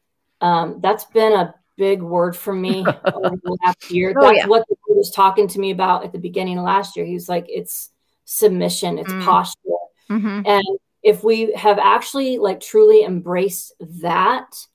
[0.41, 4.13] um, that's been a big word for me over the last year.
[4.15, 4.47] Oh, that's yeah.
[4.47, 7.05] what he was talking to me about at the beginning of last year.
[7.05, 7.89] He was like it's
[8.25, 8.97] submission.
[8.99, 9.23] It's mm.
[9.23, 9.57] posture.
[10.09, 10.41] Mm-hmm.
[10.45, 10.65] and
[11.03, 14.67] if we have actually like truly embraced that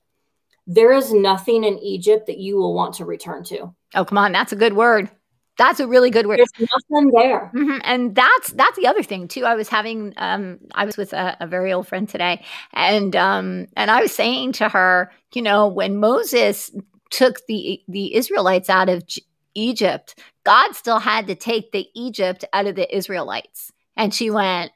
[0.67, 3.73] there is nothing in Egypt that you will want to return to.
[3.95, 4.33] Oh, come on.
[4.33, 5.09] That's a good word.
[5.57, 6.39] That's a really good word.
[6.39, 7.51] There's nothing there.
[7.55, 7.79] Mm-hmm.
[7.83, 9.45] And that's that's the other thing too.
[9.45, 13.67] I was having um I was with a, a very old friend today and um
[13.75, 16.69] and I was saying to her, you know, when Moses
[17.09, 19.23] took the the Israelites out of G-
[19.55, 23.71] Egypt, God still had to take the Egypt out of the Israelites.
[23.95, 24.71] And she went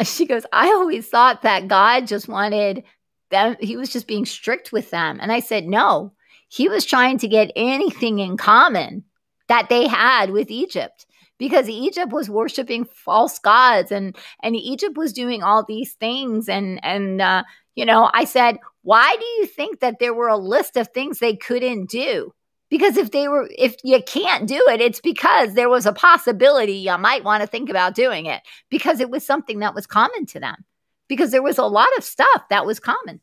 [0.04, 2.84] she goes, I always thought that God just wanted
[3.30, 5.18] them, he was just being strict with them.
[5.20, 6.12] And I said, no,
[6.48, 9.04] he was trying to get anything in common
[9.48, 11.06] that they had with Egypt
[11.38, 16.78] because Egypt was worshiping false gods and and Egypt was doing all these things and
[16.84, 17.42] and uh,
[17.74, 21.18] you know I said why do you think that there were a list of things
[21.18, 22.32] they couldn't do
[22.70, 26.72] because if they were if you can't do it it's because there was a possibility
[26.72, 30.24] you might want to think about doing it because it was something that was common
[30.26, 30.64] to them
[31.10, 33.20] because there was a lot of stuff that was common.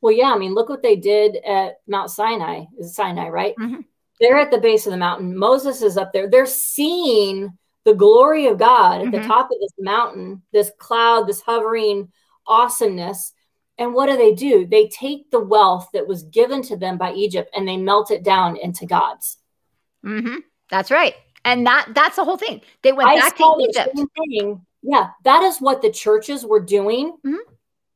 [0.00, 2.64] Well, yeah, I mean, look what they did at Mount Sinai.
[2.78, 3.54] Is Sinai, right?
[3.60, 3.82] Mm-hmm.
[4.20, 5.36] They're at the base of the mountain.
[5.36, 6.28] Moses is up there.
[6.28, 9.22] They're seeing the glory of God at mm-hmm.
[9.22, 12.10] the top of this mountain, this cloud, this hovering
[12.46, 13.32] awesomeness.
[13.78, 14.66] And what do they do?
[14.66, 18.24] They take the wealth that was given to them by Egypt and they melt it
[18.24, 19.38] down into God's.
[20.04, 20.38] Mm-hmm.
[20.70, 21.14] That's right.
[21.44, 22.60] And that that's the whole thing.
[22.82, 23.96] They went I back to Egypt.
[23.96, 27.36] Thing yeah, that is what the churches were doing mm-hmm.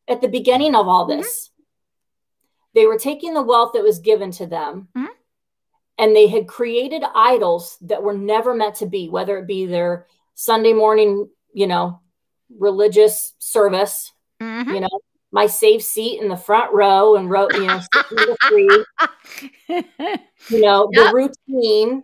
[0.08, 1.26] at the beginning of all this.
[1.26, 1.62] Mm-hmm.
[2.74, 5.12] They were taking the wealth that was given to them mm-hmm.
[5.98, 10.06] and they had created idols that were never meant to be, whether it be their
[10.34, 12.00] Sunday morning, you know,
[12.58, 14.70] religious service, mm-hmm.
[14.70, 15.00] you know,
[15.32, 18.84] my safe seat in the front row and wrote, you know, the
[20.48, 21.10] you know, yep.
[21.10, 22.02] the routine,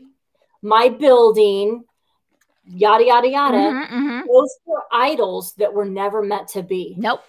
[0.62, 1.84] my building,
[2.64, 3.56] yada yada yada.
[3.56, 4.26] Mm-hmm, mm-hmm.
[4.26, 6.94] Those were idols that were never meant to be.
[6.98, 7.22] Nope.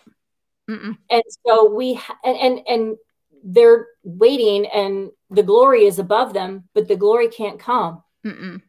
[0.70, 0.98] Mm-mm.
[1.10, 2.98] And so we and, and and
[3.44, 8.04] they're waiting, and the glory is above them, but the glory can't come.
[8.26, 8.62] Mm-mm.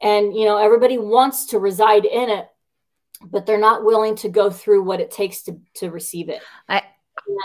[0.00, 2.48] And you know everybody wants to reside in it,
[3.24, 6.42] but they're not willing to go through what it takes to to receive it.
[6.68, 6.82] I.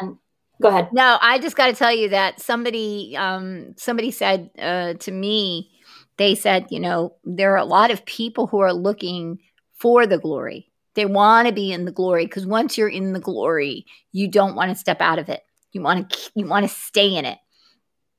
[0.02, 0.18] And,
[0.62, 0.90] go ahead.
[0.92, 5.72] No, I just got to tell you that somebody um somebody said uh, to me
[6.18, 9.40] they said, you know, there are a lot of people who are looking
[9.74, 10.72] for the glory.
[10.94, 14.56] They want to be in the glory because once you're in the glory, you don't
[14.56, 15.42] want to step out of it.
[15.72, 17.40] You want to you want to stay in it.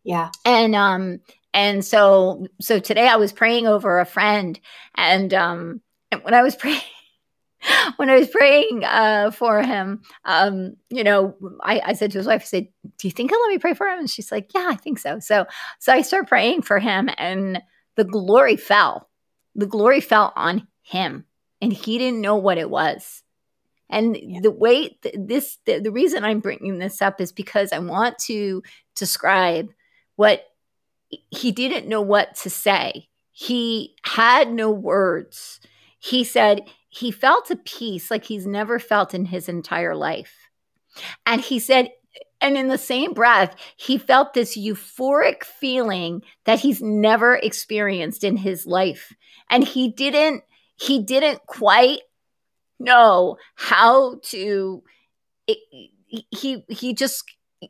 [0.02, 0.30] Yeah.
[0.44, 1.20] And um
[1.54, 4.58] and so so today I was praying over a friend
[4.96, 5.80] and um
[6.10, 6.80] and when I was praying
[7.96, 12.26] when I was praying uh, for him, um, you know, I, I, said to his
[12.26, 14.50] wife, I said, "Do you think he'll let me pray for him?" And she's like,
[14.54, 15.46] "Yeah, I think so." So,
[15.78, 17.62] so I start praying for him, and
[17.96, 19.08] the glory fell.
[19.54, 21.24] The glory fell on him,
[21.60, 23.22] and he didn't know what it was.
[23.90, 24.40] And yeah.
[24.42, 28.18] the way th- this, the, the reason I'm bringing this up is because I want
[28.20, 28.62] to
[28.96, 29.68] describe
[30.16, 30.46] what
[31.30, 33.08] he didn't know what to say.
[33.32, 35.60] He had no words.
[35.98, 40.50] He said he felt a peace like he's never felt in his entire life.
[41.24, 41.88] And he said
[42.42, 48.36] and in the same breath, he felt this euphoric feeling that he's never experienced in
[48.36, 49.14] his life.
[49.48, 50.42] And he didn't,
[50.76, 52.00] he didn't quite
[52.80, 54.82] know how to
[55.46, 55.58] it,
[56.30, 57.24] he he just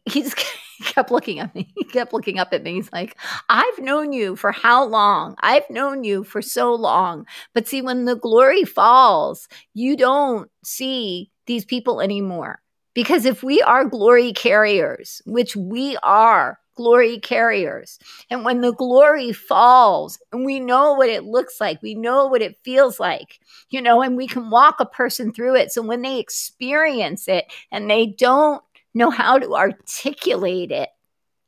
[0.05, 0.37] he just
[0.83, 1.73] kept looking at me.
[1.77, 2.75] He kept looking up at me.
[2.75, 3.17] He's like,
[3.49, 5.37] I've known you for how long?
[5.41, 7.27] I've known you for so long.
[7.55, 12.61] But see, when the glory falls, you don't see these people anymore.
[12.95, 17.99] Because if we are glory carriers, which we are, glory carriers.
[18.31, 22.43] And when the glory falls, and we know what it looks like, we know what
[22.43, 23.39] it feels like,
[23.71, 25.71] you know, and we can walk a person through it.
[25.71, 28.63] So when they experience it and they don't
[28.95, 30.89] know how to articulate it,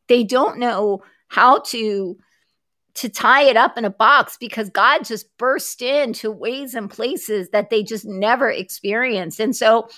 [0.08, 2.16] they don't know how to
[2.94, 7.50] to tie it up in a box because God just burst into ways and places
[7.50, 9.40] that they just never experienced.
[9.40, 9.88] And so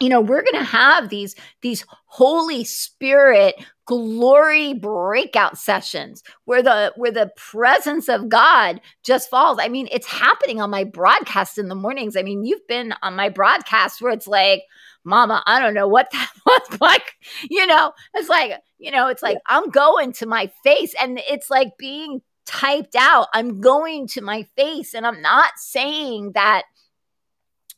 [0.00, 6.92] you know we're going to have these these holy spirit glory breakout sessions where the
[6.96, 9.58] where the presence of god just falls.
[9.60, 12.16] I mean it's happening on my broadcast in the mornings.
[12.16, 14.62] I mean you've been on my broadcast where it's like
[15.08, 17.14] mama i don't know what that was like
[17.50, 21.50] you know it's like you know it's like i'm going to my face and it's
[21.50, 26.62] like being typed out i'm going to my face and i'm not saying that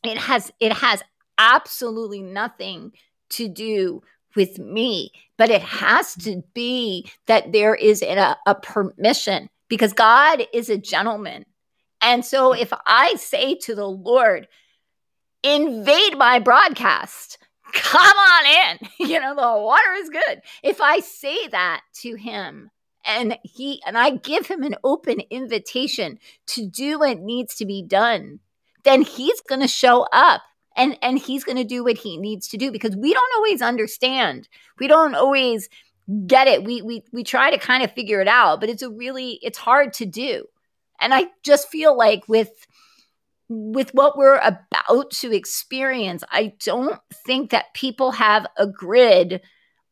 [0.03, 1.03] it has it has
[1.37, 2.91] absolutely nothing
[3.29, 4.01] to do
[4.35, 10.43] with me, but it has to be that there is a, a permission because God
[10.53, 11.45] is a gentleman.
[12.01, 14.47] And so if I say to the Lord,
[15.43, 17.37] invade my broadcast,
[17.73, 20.41] come on in, you know, the water is good.
[20.63, 22.71] If I say that to him,
[23.05, 27.81] and he and I give him an open invitation to do what needs to be
[27.81, 28.39] done,
[28.83, 30.41] then he's going to show up
[30.75, 33.61] and and he's going to do what he needs to do because we don't always
[33.61, 34.47] understand.
[34.79, 35.69] We don't always
[36.27, 36.63] get it.
[36.63, 39.57] We we we try to kind of figure it out but it's a really it's
[39.57, 40.45] hard to do.
[40.99, 42.67] And i just feel like with
[43.51, 49.41] with what we're about to experience i don't think that people have a grid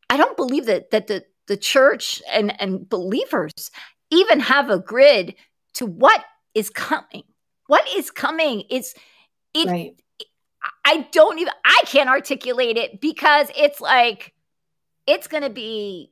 [0.09, 3.71] i don't believe that that the the church and and believers
[4.11, 5.35] even have a grid
[5.73, 6.23] to what
[6.55, 7.23] is coming
[7.67, 8.93] what is coming it's
[9.53, 10.01] it right
[10.85, 14.33] I don't even I can't articulate it because it's like
[15.07, 16.11] it's going to be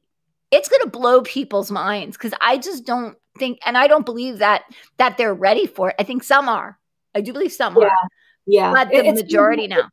[0.52, 4.40] it's going to blow people's minds cuz I just don't think and I don't believe
[4.40, 4.64] that
[4.98, 5.96] that they're ready for it.
[6.00, 6.80] I think some are.
[7.18, 7.88] I do believe some yeah.
[7.88, 8.10] are.
[8.46, 8.72] Yeah.
[8.72, 9.90] But the it's majority now.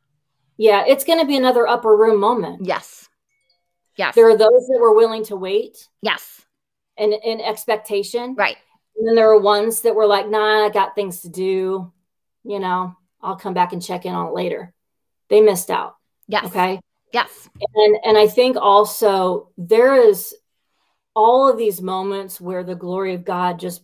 [0.57, 2.65] Yeah, it's going to be another upper room moment.
[2.65, 3.09] Yes.
[3.97, 4.15] Yes.
[4.15, 5.89] There are those that were willing to wait.
[6.03, 6.43] Yes.
[6.97, 8.35] And in expectation.
[8.37, 8.57] Right.
[8.97, 11.93] And then there are ones that were like, nah, I got things to do,
[12.45, 12.97] you know.
[13.21, 14.73] I'll come back and check in on it later.
[15.31, 15.97] They missed out.
[16.29, 16.45] Yes.
[16.45, 16.79] Okay.
[17.13, 17.49] Yes.
[17.75, 20.35] And and I think also there is
[21.17, 23.83] all of these moments where the glory of God just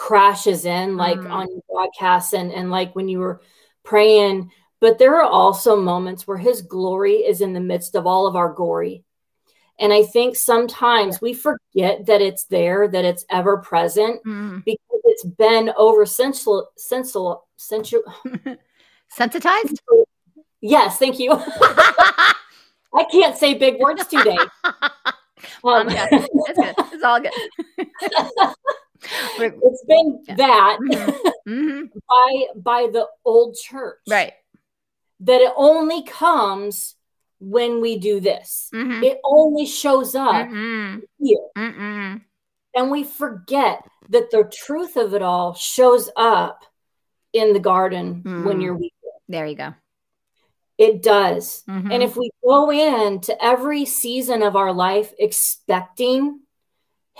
[0.00, 1.30] crashes in, like mm.
[1.30, 3.42] on your broadcasts and and like when you were
[3.84, 4.50] praying.
[4.80, 8.34] But there are also moments where His glory is in the midst of all of
[8.34, 9.04] our gory.
[9.78, 14.64] And I think sometimes we forget that it's there, that it's ever present, mm.
[14.64, 18.02] because it's been over sensual, sensual, sensual.
[19.08, 19.80] Sensitized?
[20.60, 21.32] Yes, thank you.
[21.32, 24.38] I can't say big words today.
[25.64, 26.74] Um, it's good.
[26.92, 28.54] It's all good.
[29.38, 30.34] It's been yeah.
[30.36, 31.50] that mm-hmm.
[31.50, 31.98] Mm-hmm.
[32.08, 34.32] by by the old church, right?
[35.20, 36.94] That it only comes
[37.38, 38.70] when we do this.
[38.74, 39.04] Mm-hmm.
[39.04, 42.20] It only shows up here,
[42.74, 46.64] and we forget that the truth of it all shows up
[47.32, 48.62] in the garden when mm.
[48.62, 48.92] you're weak.
[49.28, 49.74] There you go.
[50.76, 51.62] It does.
[51.68, 51.92] Mm-hmm.
[51.92, 56.40] And if we go into every season of our life expecting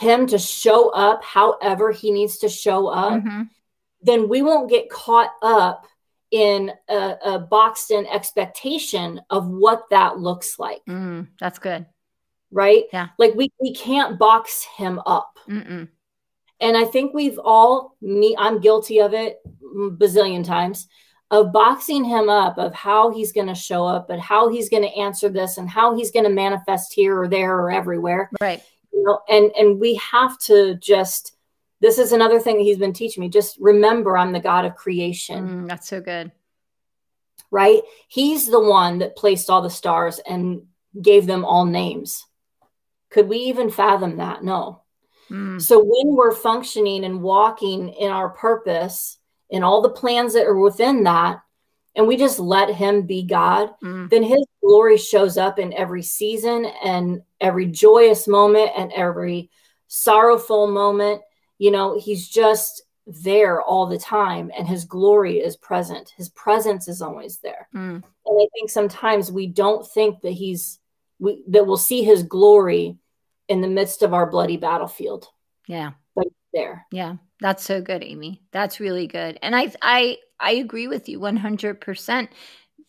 [0.00, 3.42] him to show up however he needs to show up, mm-hmm.
[4.00, 5.86] then we won't get caught up
[6.30, 10.80] in a, a, boxed in expectation of what that looks like.
[10.88, 11.84] Mm, that's good.
[12.50, 12.84] Right?
[12.92, 13.08] Yeah.
[13.18, 15.38] Like we, we can't box him up.
[15.46, 15.88] Mm-mm.
[16.60, 20.88] And I think we've all, me, I'm guilty of it bazillion times
[21.30, 24.82] of boxing him up of how he's going to show up and how he's going
[24.82, 28.62] to answer this and how he's going to manifest here or there or everywhere right
[29.00, 31.34] you know and and we have to just
[31.80, 34.76] this is another thing that he's been teaching me just remember i'm the god of
[34.76, 35.48] creation.
[35.64, 36.30] Mm, that's so good.
[37.50, 37.82] Right?
[38.06, 40.62] He's the one that placed all the stars and
[41.00, 42.26] gave them all names.
[43.10, 44.44] Could we even fathom that?
[44.44, 44.82] No.
[45.30, 45.62] Mm.
[45.62, 49.18] so when we're functioning and walking in our purpose
[49.52, 51.42] and all the plans that are within that,
[51.96, 54.08] and we just let him be God, mm.
[54.10, 59.50] then his glory shows up in every season and every joyous moment and every
[59.88, 61.22] sorrowful moment.
[61.58, 66.86] You know, he's just there all the time and his glory is present his presence
[66.86, 67.96] is always there Mm.
[68.26, 70.78] and i think sometimes we don't think that he's
[71.18, 72.98] we that we'll see his glory
[73.48, 75.26] in the midst of our bloody battlefield
[75.66, 75.92] Yeah.
[76.14, 78.42] but there Yeah, that's so good, Amie.
[78.52, 79.38] That's really good.
[79.42, 82.28] And I I I agree with you 100%.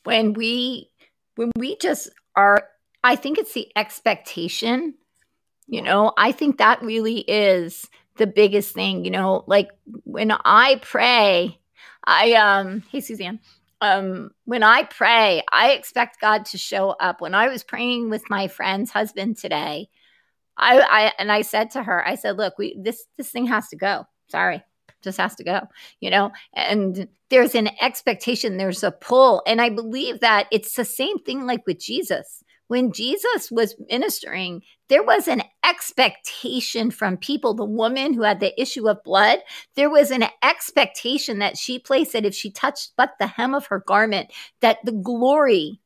[0.03, 0.89] When we
[1.35, 2.67] when we just are
[3.03, 4.95] I think it's the expectation.
[5.67, 9.69] You know, I think that really is the biggest thing, you know, like
[10.03, 11.59] when I pray,
[12.05, 13.39] I um hey Suzanne,
[13.79, 17.21] um when I pray, I expect God to show up.
[17.21, 19.89] When I was praying with my friend's husband today,
[20.57, 23.69] I, I and I said to her, I said, look, we this this thing has
[23.69, 24.05] to go.
[24.31, 24.63] Sorry.
[25.01, 25.61] Just has to go,
[25.99, 29.41] you know, and there's an expectation, there's a pull.
[29.47, 32.43] And I believe that it's the same thing like with Jesus.
[32.67, 37.53] When Jesus was ministering, there was an expectation from people.
[37.53, 39.39] The woman who had the issue of blood,
[39.75, 43.65] there was an expectation that she placed that if she touched but the hem of
[43.65, 45.81] her garment, that the glory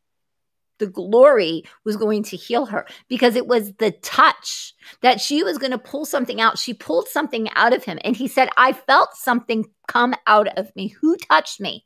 [0.77, 5.57] the glory was going to heal her because it was the touch that she was
[5.57, 6.57] going to pull something out.
[6.57, 7.99] She pulled something out of him.
[8.03, 10.89] And he said, I felt something come out of me.
[11.01, 11.85] Who touched me?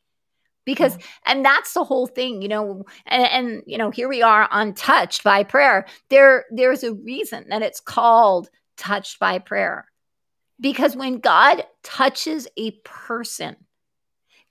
[0.65, 4.47] Because, and that's the whole thing, you know, and, and, you know, here we are
[4.51, 5.87] untouched by prayer.
[6.09, 9.85] There, there's a reason that it's called touched by prayer.
[10.59, 13.55] Because when God touches a person,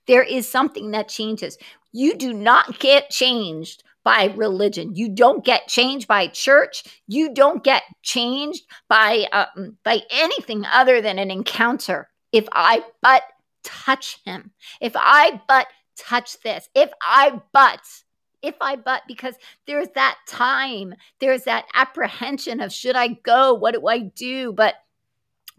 [0.07, 1.57] there is something that changes.
[1.91, 4.95] You do not get changed by religion.
[4.95, 6.83] You don't get changed by church.
[7.05, 12.09] You don't get changed by um, by anything other than an encounter.
[12.31, 13.21] If I but
[13.63, 14.49] touch him,
[14.81, 17.81] if I but touch this, if I but
[18.41, 19.35] if I but because
[19.67, 23.53] there's that time, there's that apprehension of should I go?
[23.53, 24.53] What do I do?
[24.53, 24.73] But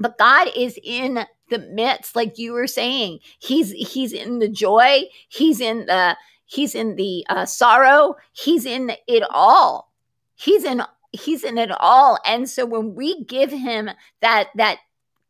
[0.01, 3.20] but God is in the midst, like you were saying.
[3.38, 5.03] He's he's in the joy.
[5.28, 6.16] He's in the
[6.51, 8.16] he's in the uh, sorrow.
[8.32, 9.92] He's in it all.
[10.34, 10.82] He's in
[11.12, 12.18] he's in it all.
[12.26, 13.90] And so when we give him
[14.20, 14.78] that that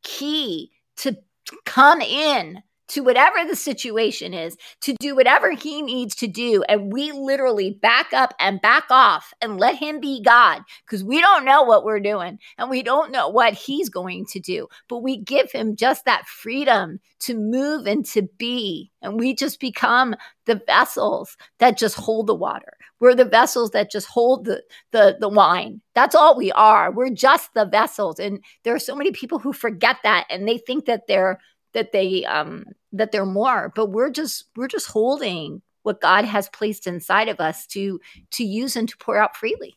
[0.02, 1.16] key to
[1.64, 6.62] come in to whatever the situation is to do whatever he needs to do.
[6.68, 11.20] And we literally back up and back off and let him be god because we
[11.20, 14.68] don't know what we're doing and we don't know what he's going to do.
[14.88, 18.90] But we give him just that freedom to move and to be.
[19.02, 20.14] And we just become
[20.46, 22.72] the vessels that just hold the water.
[22.98, 25.80] We're the vessels that just hold the the the wine.
[25.94, 26.90] That's all we are.
[26.90, 28.18] We're just the vessels.
[28.18, 31.40] And there are so many people who forget that and they think that they're
[31.72, 36.48] that they um that they're more but we're just we're just holding what god has
[36.48, 39.76] placed inside of us to to use and to pour out freely.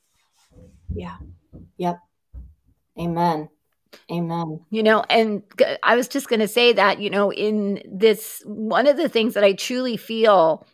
[0.93, 1.17] Yeah.
[1.77, 1.99] Yep.
[2.99, 3.49] Amen.
[4.11, 4.59] Amen.
[4.69, 5.43] You know and
[5.81, 9.35] I was just going to say that you know in this one of the things
[9.35, 10.65] that i truly feel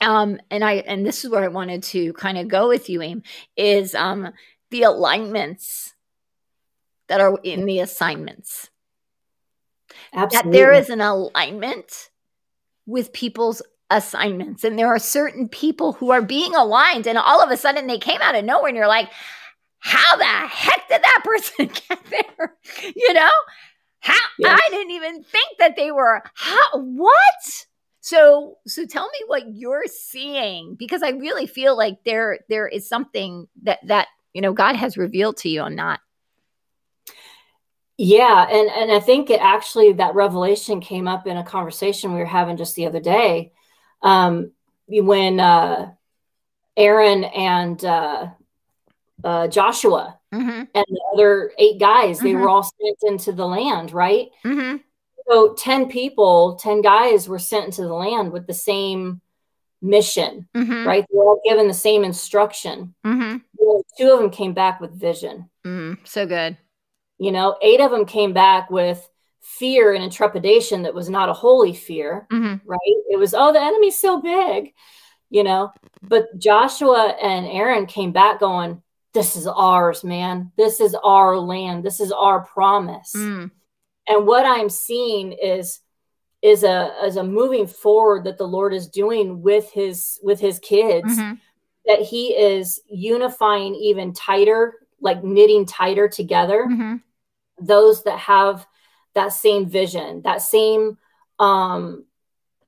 [0.00, 3.00] um and i and this is where i wanted to kind of go with you
[3.00, 3.22] aim
[3.56, 4.32] is um
[4.70, 5.94] the alignments
[7.08, 8.70] that are in the assignments
[10.12, 12.10] absolutely that there is an alignment
[12.86, 14.64] with people's assignments.
[14.64, 17.98] And there are certain people who are being aligned and all of a sudden they
[17.98, 19.10] came out of nowhere and you're like
[19.78, 22.56] how the heck did that person get there?
[22.96, 23.30] You know?
[24.00, 24.58] How Yes.
[24.64, 27.66] i didn't even think that they were how what?
[28.00, 32.88] So so tell me what you're seeing because i really feel like there there is
[32.88, 36.00] something that that you know god has revealed to you on that
[37.98, 42.20] Yeah, and and I think it actually that revelation came up in a conversation we
[42.20, 43.52] were having just the other day,
[44.02, 44.52] um,
[44.88, 45.92] when uh,
[46.76, 48.28] Aaron and uh,
[49.22, 52.40] uh, Joshua mm-hmm, and the other eight guys they Mhm.
[52.40, 54.28] were all sent into the land, right?
[54.44, 54.78] mm-hmm,
[55.28, 59.20] So ten people, ten guys were sent into the land with the same
[59.82, 61.04] mission, mm-hmm, right?
[61.08, 62.94] They were all given the same instruction.
[63.04, 65.50] mm-hmm, Well, two of them came back with vision.
[65.64, 66.56] mm, so good
[67.22, 69.08] You know, eight of them came back with
[69.42, 72.96] fear and intrepidation that was not a holy fear, mm-hmm, right?
[73.10, 74.72] It was, oh, the enemy's so big,
[75.30, 75.72] you know.
[76.02, 78.82] But Joshua and Aaron came back going,
[79.14, 80.50] this is ours, man.
[80.56, 81.84] This is our land.
[81.84, 83.12] This is our promise.
[83.14, 83.52] mm,
[84.08, 85.78] And what I'm seeing is
[86.42, 90.58] is a as a moving forward that the Lord is doing with his with his
[90.58, 91.38] kids mhm.
[91.86, 97.00] that he is unifying even tighter, like knitting tighter together Mhm.
[97.66, 98.66] Those that have
[99.14, 100.98] that same vision, that same
[101.38, 102.04] um,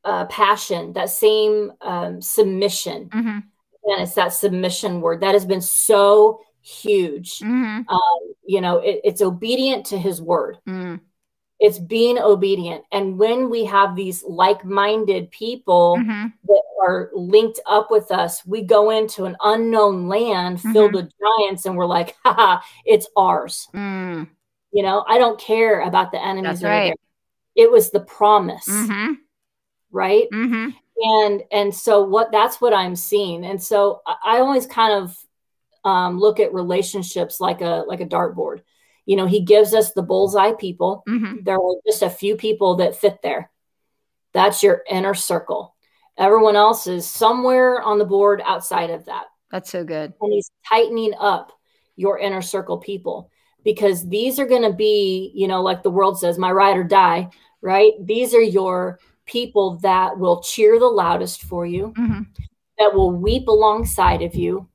[0.04, 3.08] uh, passion, that same um, submission.
[3.08, 3.42] Mhm.
[3.86, 7.38] And it's that submission word that has been so huge.
[7.40, 7.84] Mhm.
[7.88, 10.58] Um, you know, it, it's obedient to his word.
[10.68, 11.00] Mm.
[11.60, 12.84] it's being obedient.
[12.92, 16.32] And when we have these like minded people Mhm.
[16.48, 20.94] that are linked up with us, we go into an unknown land filled Mhm.
[20.94, 23.68] with giants and we're like, haha, it's ours.
[23.72, 24.28] Mm.
[24.74, 26.94] You know, I don't care about the enemies That's right.
[27.54, 29.18] It was the promise, Mhm.
[29.92, 30.26] right?
[30.32, 30.74] Mhm.
[30.96, 35.18] and and so what that's what i'm seeing and so i, I always kind of
[35.84, 38.62] um, look at relationships like a like a dartboard
[39.04, 41.44] you know he gives us the bullseye people Mhm.
[41.44, 43.50] there are just a few people that fit there
[44.32, 45.74] that's your inner circle
[46.16, 50.14] everyone else is somewhere on the board outside of that That's so good.
[50.20, 51.50] and he's tightening up
[51.96, 53.30] your inner circle people
[53.64, 56.84] because these are going to be you know like the world says my ride or
[56.84, 57.28] die
[57.62, 62.26] right these are your people that will cheer the loudest for you Mhm.
[62.78, 64.68] that will weep alongside of you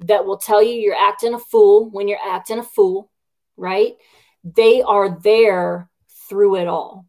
[0.00, 3.10] that will tell you you're acting a fool when you're acting a fool
[3.56, 3.96] right
[4.44, 5.88] they are there
[6.28, 7.06] through it all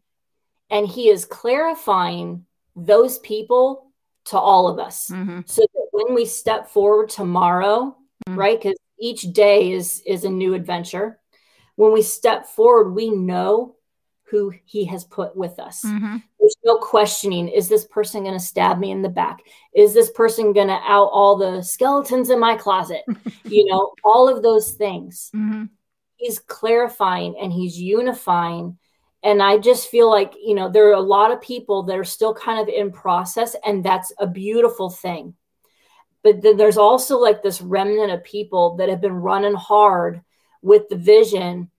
[0.70, 2.44] and he is clarifying
[2.76, 3.92] those people
[4.24, 5.48] to all of us Mhm.
[5.48, 7.94] so that when we step forward tomorrow
[8.28, 8.36] Mm.
[8.36, 11.20] right because each day is is a new adventure
[11.78, 13.76] when we step forward we know
[14.30, 15.82] who he has put with us.
[15.86, 16.22] Mhm.
[16.40, 17.48] there's no questioning.
[17.48, 19.38] Is this person going to stab me in the back?
[19.74, 23.04] Is this person going to out all the skeletons in my closet?
[23.44, 25.30] You know all of those things.
[25.34, 25.70] Mhm.
[26.16, 28.76] he's clarifying and he's unifying.
[29.22, 32.04] And i just feel like you know there are a lot of people that are
[32.16, 35.34] still kind of in process and that's a beautiful thing.
[36.24, 40.22] But then there's also like this remnant of people that have been running hard
[40.62, 41.70] with the vision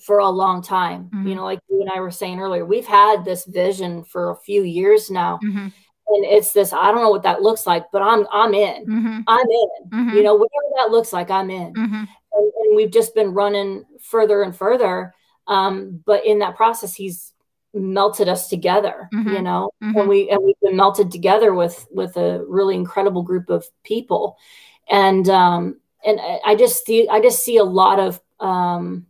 [0.00, 1.28] for a long time Mhm.
[1.28, 4.36] you know like you and i were saying earlier we've had this vision for a
[4.36, 5.72] few years now Mhm.
[6.08, 9.24] and it's this i don't know what that looks like but i'm i'm in Mhm.
[9.26, 10.14] i'm in Mhm.
[10.14, 12.06] you know whatever that looks like i'm in Mhm.
[12.34, 15.14] and, and we've just been running further and further
[15.48, 17.32] um, but in that process he's
[17.72, 19.42] melted us together you Mhm.
[19.44, 23.64] know and we and we've been melted together with with a really incredible group of
[23.82, 24.36] people
[24.88, 25.76] and um
[26.06, 29.06] and I- i just see i just see a lot of um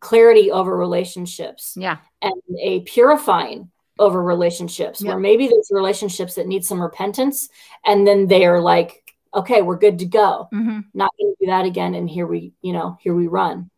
[0.00, 1.98] clarity over relationships Yeah.
[2.20, 5.10] and a purifying over relationships Yeah.
[5.10, 7.48] where maybe there's relationships that need some repentance
[7.84, 10.84] and then they are like okay we're good to go Mhm.
[10.94, 13.70] not going to do that again and here we you know here we run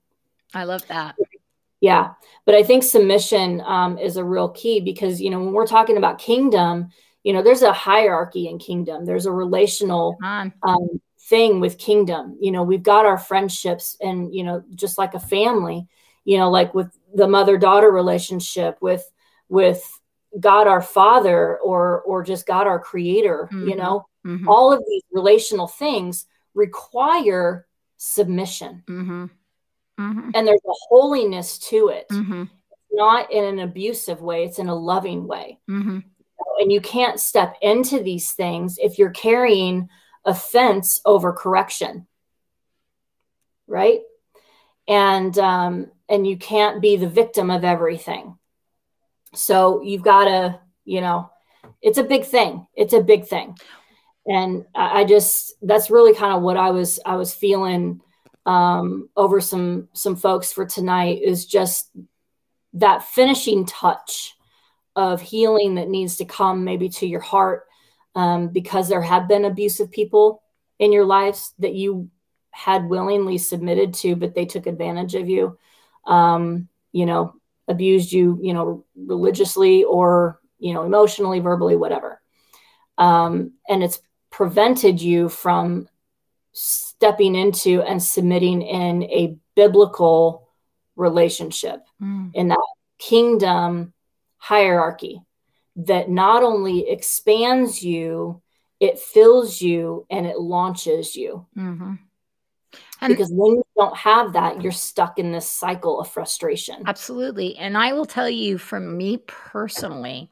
[0.54, 1.16] I love that.
[1.80, 2.14] yeah
[2.46, 5.96] but i think submission um, is a real key because you know when we're talking
[5.98, 6.88] about kingdom
[7.24, 10.16] you know there's a hierarchy in kingdom there's a relational
[10.62, 15.14] um, thing with kingdom you know we've got our friendships and you know just like
[15.14, 15.86] a family
[16.24, 19.10] you know like with the mother daughter relationship with
[19.48, 19.82] with
[20.38, 23.76] god our father or or just god our creator you Mhm.
[23.78, 24.46] know Mhm.
[24.48, 27.66] all of these relational things require
[27.96, 29.30] submission Mhm.
[29.98, 30.30] Mhm.
[30.34, 32.50] and there's a holiness to it Mhm.
[32.92, 36.04] not in an abusive way it's in a loving way Mhm.
[36.60, 39.88] and you can't step into these things if you're carrying
[40.24, 42.06] offense over correction
[43.66, 44.00] right?
[44.86, 48.38] And um and you can't be the victim of everything.
[49.34, 51.30] So you've got to you know
[51.80, 52.66] it's a big thing.
[52.74, 53.56] It's a big thing.
[54.26, 58.00] And i just that's really kind of what i was i was feeling
[58.46, 61.90] um over some some folks for tonight is just
[62.72, 64.34] that finishing touch
[64.96, 67.66] of healing that needs to come maybe to your heart
[68.14, 70.42] um, because there have been abusive people
[70.78, 72.10] in your lives that you
[72.50, 75.58] had willingly submitted to, but they took advantage of you,
[76.06, 77.34] um, you know,
[77.66, 82.20] abused you, you know, religiously or, you know, emotionally, verbally, whatever.
[82.96, 84.00] Um, and it's
[84.30, 85.88] prevented you from
[86.52, 90.48] stepping into and submitting in a biblical
[90.96, 92.30] relationship Mm.
[92.34, 92.58] in that
[92.98, 93.92] kingdom
[94.36, 95.20] hierarchy
[95.76, 98.40] that not only expands you,
[98.80, 101.46] it fills you and it launches you.
[101.56, 101.98] Mhm.
[103.00, 106.82] And- Because when you don't have that, you're stuck in this cycle of frustration.
[106.86, 107.56] Absolutely.
[107.56, 110.30] And I will tell you from me personally,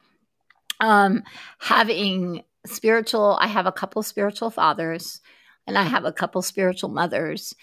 [0.79, 1.23] um,
[1.59, 5.21] having spiritual, I have a couple spiritual fathers
[5.67, 7.53] and I have a couple spiritual mothers.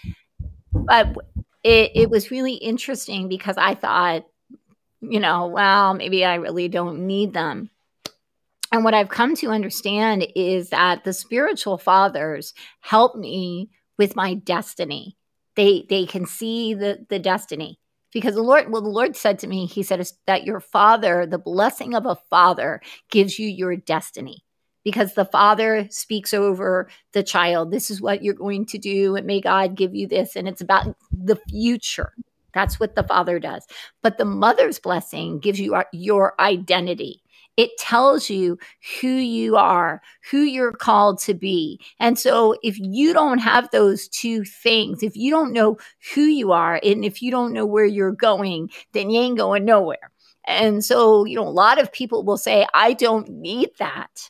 [0.73, 1.15] But
[1.63, 4.25] it, it was really interesting because I thought,
[5.01, 7.69] you know, well, maybe I really don't need them.
[8.71, 14.35] And what I've come to understand is that the spiritual fathers help me with my
[14.35, 15.17] destiny.
[15.55, 17.81] They they can see the the destiny
[18.11, 21.37] because the Lord, well, the Lord said to me, He said that your father, the
[21.37, 24.43] blessing of a father, gives you your destiny.
[24.83, 27.71] Because the father speaks over the child.
[27.71, 30.35] This is what you're going to do, and may God give you this.
[30.35, 32.13] And it's about the future.
[32.53, 33.65] That's what the father does.
[34.01, 37.21] But the mother's blessing gives you uh, your identity.
[37.57, 38.57] It tells you
[39.01, 41.79] who you are, who you're called to be.
[41.99, 45.77] And so if you don't have those two things, if you don't know
[46.15, 49.65] who you are, and if you don't know where you're going, then you ain't going
[49.65, 50.11] nowhere.
[50.45, 54.29] And so, you know, a lot of people will say, I don't need that.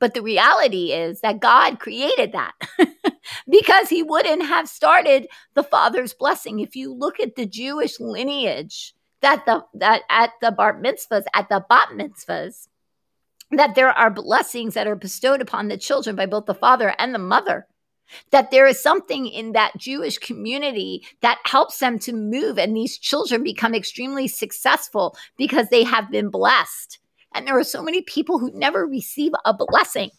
[0.00, 2.54] But the reality is that God created that
[3.48, 6.58] because he wouldn't have started the father's blessing.
[6.58, 11.50] If you look at the Jewish lineage, that the that at the bar mitzvahs, at
[11.50, 12.68] the bat mitzvahs,
[13.50, 17.14] that there are blessings that are bestowed upon the children by both the father and
[17.14, 17.66] the mother.
[18.30, 22.98] That there is something in that Jewish community that helps them to move, and these
[22.98, 26.99] children become extremely successful because they have been blessed.
[27.34, 30.10] And there are so many people who never receive a blessing.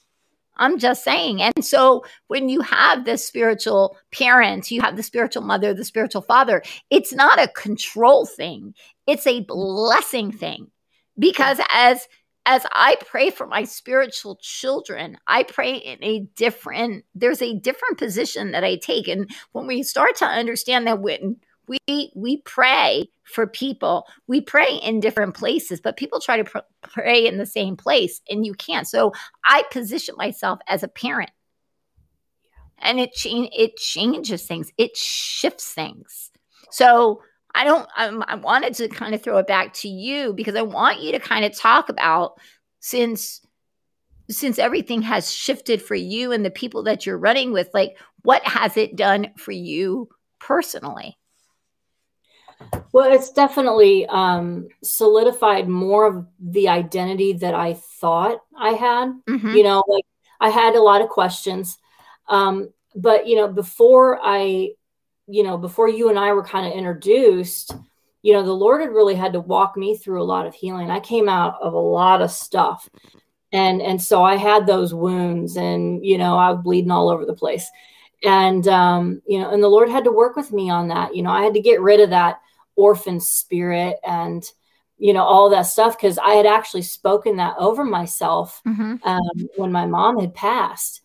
[0.58, 1.42] I'm just saying.
[1.42, 6.22] And so when you have the spiritual parent, you have the spiritual mother, the spiritual
[6.22, 8.74] father, it's not a control thing,
[9.08, 10.68] it's a blessing thing.
[11.18, 12.08] Because as
[12.46, 18.00] as I pray for my spiritual children, I pray in a different, there's a different
[18.00, 19.08] position that I take.
[19.08, 21.38] And when we start to understand that when
[21.68, 24.08] we we pray for people.
[24.28, 28.22] We pray in different places but people try to pr- pray in the same place
[28.30, 28.88] and you can't.
[28.88, 29.14] So
[29.46, 31.32] i position myself as a parent.
[32.80, 34.72] And it it changes things.
[34.78, 36.32] It shifts things.
[36.72, 37.22] So
[37.54, 40.62] i don't I'm, i wanted to kind of throw it back to you because i
[40.62, 42.40] want you to kind of talk about
[42.80, 43.42] since
[44.30, 48.44] since everything has shifted for you and the people that you're running with like what
[48.46, 50.08] has it done for you
[50.40, 51.18] personally
[52.92, 59.14] well, it's definitely um, solidified more of the identity that I thought I had.
[59.30, 59.56] Mm-hmm.
[59.56, 60.06] You know, like
[60.40, 61.78] I had a lot of questions.
[62.28, 64.72] Um, but, you know, before I,
[65.28, 67.74] you know, before you and I were kind of introduced,
[68.22, 70.92] you know, the Lord had really had to walk me through a lot of healing.
[70.92, 72.90] I came out of a lot of stuff.
[73.54, 77.26] And and so I had those wounds and, you know, I was bleeding all over
[77.26, 77.70] the place.
[78.24, 81.16] And um, you know, and the Lord had to work with me on that.
[81.16, 82.40] You know, I had to get rid of that
[82.76, 84.44] orphan spirit and
[85.02, 88.96] you know all that stuff because i had actually spoken that over myself mm-hmm.
[89.04, 91.02] um, when my mom had passed.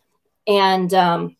[0.46, 1.36] And um,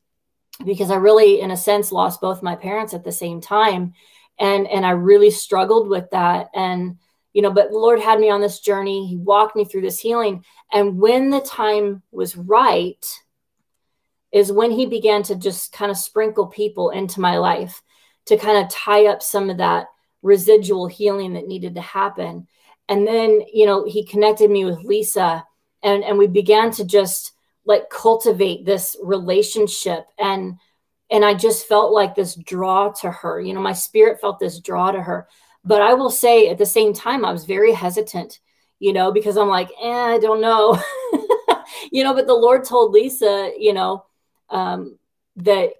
[0.64, 3.92] because i really in a sense lost both my parents at the same time.
[4.38, 6.48] And and i really struggled with that.
[6.54, 6.96] And
[7.34, 9.06] you know but the lord had me on this journey.
[9.06, 10.42] He walked me through this healing.
[10.72, 13.06] And when the time was right
[14.32, 17.82] is when he began to just kind of sprinkle people into my life
[18.26, 19.86] to kind of tie up some of that
[20.26, 22.48] residual healing that needed to happen.
[22.88, 25.46] And then, you know, he connected me with Lisa
[25.82, 27.32] and and we began to just
[27.64, 30.58] like cultivate this relationship and
[31.08, 33.40] and I just felt like this draw to her.
[33.40, 35.28] You know, my spirit felt this draw to her.
[35.64, 38.40] But I will say at the same time I was very hesitant,
[38.80, 40.76] you know, because I'm like, eh, I don't know.
[41.92, 44.04] you know, but the Lord told Lisa, you know,
[44.50, 44.98] um,
[45.36, 45.74] that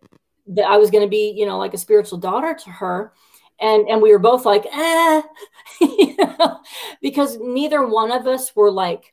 [0.49, 3.13] that I was going to be, you know, like a spiritual daughter to her
[3.61, 5.23] and and we were both like eh.
[5.81, 6.61] You know,
[7.03, 9.13] because neither one of us were like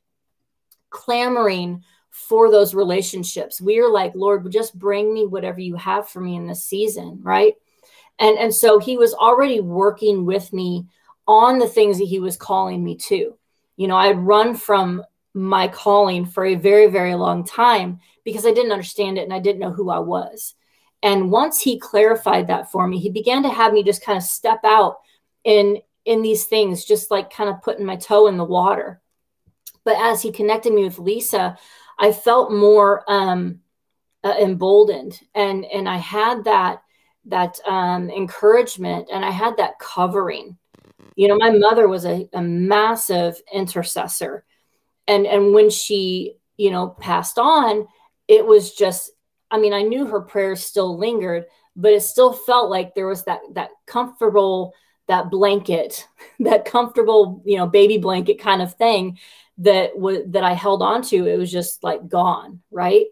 [0.92, 3.60] clamoring for those relationships.
[3.60, 7.20] We are like lord just bring me whatever you have for me in this season
[7.22, 7.56] right?
[8.20, 10.86] And and so he was already working with me
[11.28, 13.38] on the things that he was calling me to.
[13.76, 18.54] You know i'd run from my calling for a very very long time because i
[18.54, 20.54] didn't understand it and i didn't know who i was
[21.04, 24.24] and once he clarified that for me, he began to have me just kind of
[24.24, 25.00] step out
[25.44, 29.02] in in these things, just like kind of putting my toe in the water.
[29.84, 31.58] But as he connected me with Lisa,
[32.00, 33.60] I felt more um,
[34.24, 36.82] uh, emboldened, and and I had that
[37.26, 40.58] that um, encouragement, and I had that covering.
[41.16, 44.46] You know, my mother was a, a massive intercessor,
[45.08, 47.88] and and when she you know passed on,
[48.30, 49.12] it was just
[49.54, 51.46] I mean, I knew her prayers still lingered,
[51.76, 54.74] but it still felt like there was that that comfortable
[55.08, 56.08] that blanket,
[56.40, 59.20] that comfortable, you know, baby blanket kind of thing
[59.60, 61.28] that was that I held on to.
[61.28, 63.06] It was just like gone, right?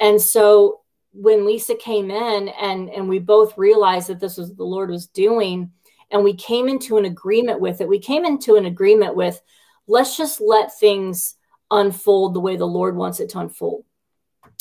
[0.00, 0.80] And so
[1.12, 5.06] when Lisa came in and and we both realized that this was the Lord was
[5.08, 5.70] doing,
[6.10, 7.88] and we came into an agreement with it.
[7.88, 9.38] We came into an agreement with
[9.86, 11.34] let's just let things
[11.70, 13.84] unfold the way the Lord wants it to unfold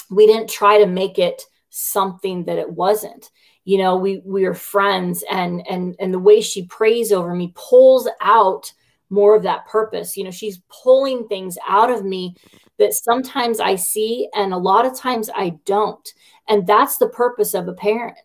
[0.09, 3.29] we didn't try to make it something that it wasn't.
[3.65, 7.53] You know we we are friends and and and the way she prays over me
[7.55, 8.71] pulls out
[9.09, 10.17] more of that purpose.
[10.17, 12.35] You know she's pulling things out of me
[12.79, 16.07] that sometimes i see and a lot of times i don't.
[16.49, 18.17] And that's the purpose of a parent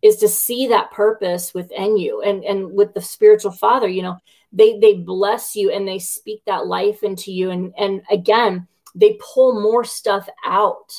[0.00, 4.18] is to see that purpose within you and and with the spiritual father you know
[4.52, 7.50] they they bless you and they speak that life into you.
[7.50, 10.92] And and again they pull more stuff out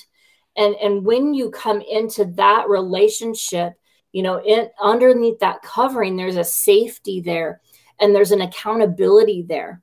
[0.55, 3.73] and and when you come into that relationship
[4.11, 4.41] you know
[4.81, 7.61] underneath that covering there's a safety there
[7.99, 9.81] and there's an accountability there.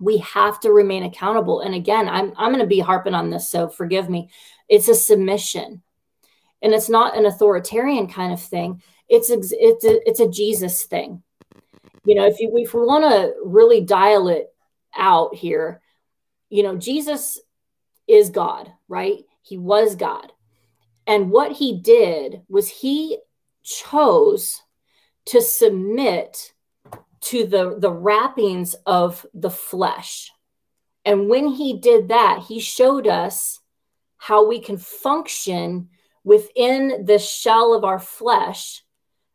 [0.00, 1.60] We have to remain accountable.
[1.60, 4.30] And again i'm i'm going to be harping on this so forgive me.
[4.68, 5.82] It's a submission.
[6.62, 8.82] And it's not an authoritarian kind of thing.
[9.08, 9.52] It's it's
[9.84, 11.22] a, it's a jesus thing.
[12.04, 14.46] You know if you if we want to really dial it
[14.96, 15.80] out here
[16.48, 17.38] you know jesus
[18.08, 20.32] is god right he was god
[21.06, 23.18] and what he did was he
[23.62, 24.62] chose
[25.26, 26.52] to submit
[27.20, 30.30] to the the wrappings of the flesh
[31.04, 33.60] and when he did that he showed us
[34.16, 35.88] how we can function
[36.24, 38.82] within the shell of our flesh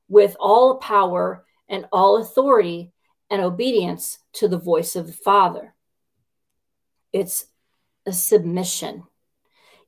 [0.08, 2.92] with all power and all authority
[3.30, 5.74] and obedience to the voice of the Father.
[7.12, 7.46] It's
[8.06, 9.04] a submission.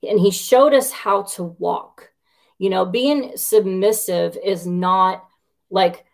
[0.07, 2.11] And he showed us how to walk.
[2.59, 5.23] You know, being submissive is not
[5.69, 6.05] like,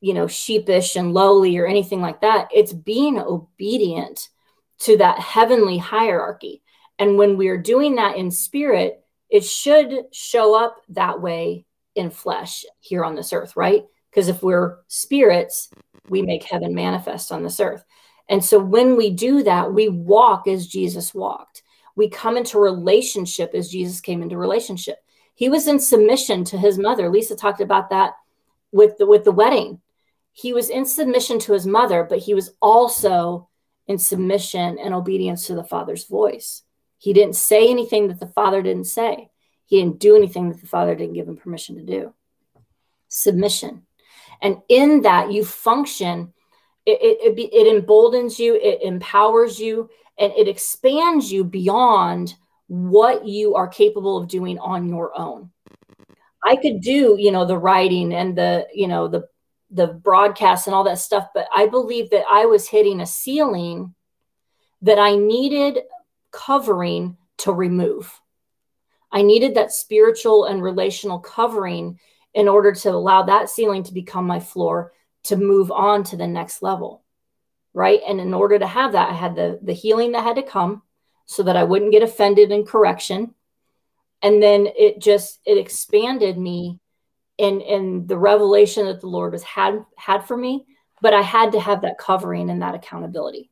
[0.00, 2.48] you know, sheepish and lowly or anything like that.
[2.54, 4.28] It's being obedient
[4.80, 6.62] to that heavenly hierarchy.
[6.98, 11.64] And when we are doing that in spirit, it should show up that way
[11.94, 13.84] in flesh here on this earth, right?
[14.10, 15.70] Because if we're spirits,
[16.08, 17.84] we make heaven manifest on this earth.
[18.28, 21.62] And so when we do that, we walk as Jesus walked.
[21.96, 24.98] We come into relationship as Jesus came into relationship.
[25.34, 27.08] He was in submission to his mother.
[27.08, 28.14] Lisa talked about that
[28.72, 29.80] with the with the wedding.
[30.32, 33.48] He was in submission to his mother, but he was also
[33.86, 36.62] in submission and obedience to the Father's voice.
[36.98, 39.30] He didn't say anything that the Father didn't say.
[39.66, 42.14] He didn't do anything that the Father didn't give him permission to do.
[43.08, 43.82] Submission.
[44.42, 46.32] And in that, you function,
[46.86, 52.34] it, it, it, it emboldens you, it empowers you, and it expands you beyond
[52.68, 55.50] what you are capable of doing on your own.
[56.44, 59.26] I could do, you know, the writing and the, you know, the
[59.72, 63.94] the broadcast and all that stuff, but I believe that I was hitting a ceiling
[64.82, 65.78] that I needed
[66.32, 68.20] covering to remove.
[69.12, 71.98] I needed that spiritual and relational covering
[72.34, 74.92] in order to allow that ceiling to become my floor
[75.24, 77.04] to move on to the next level.
[77.72, 78.00] Right.
[78.06, 80.82] And in order to have that, I had the, the healing that had to come
[81.26, 83.34] so that I wouldn't get offended in correction.
[84.22, 86.80] And then it just it expanded me
[87.38, 90.66] in in the revelation that the Lord was had had for me,
[91.00, 93.50] but I had to have that covering and that accountability.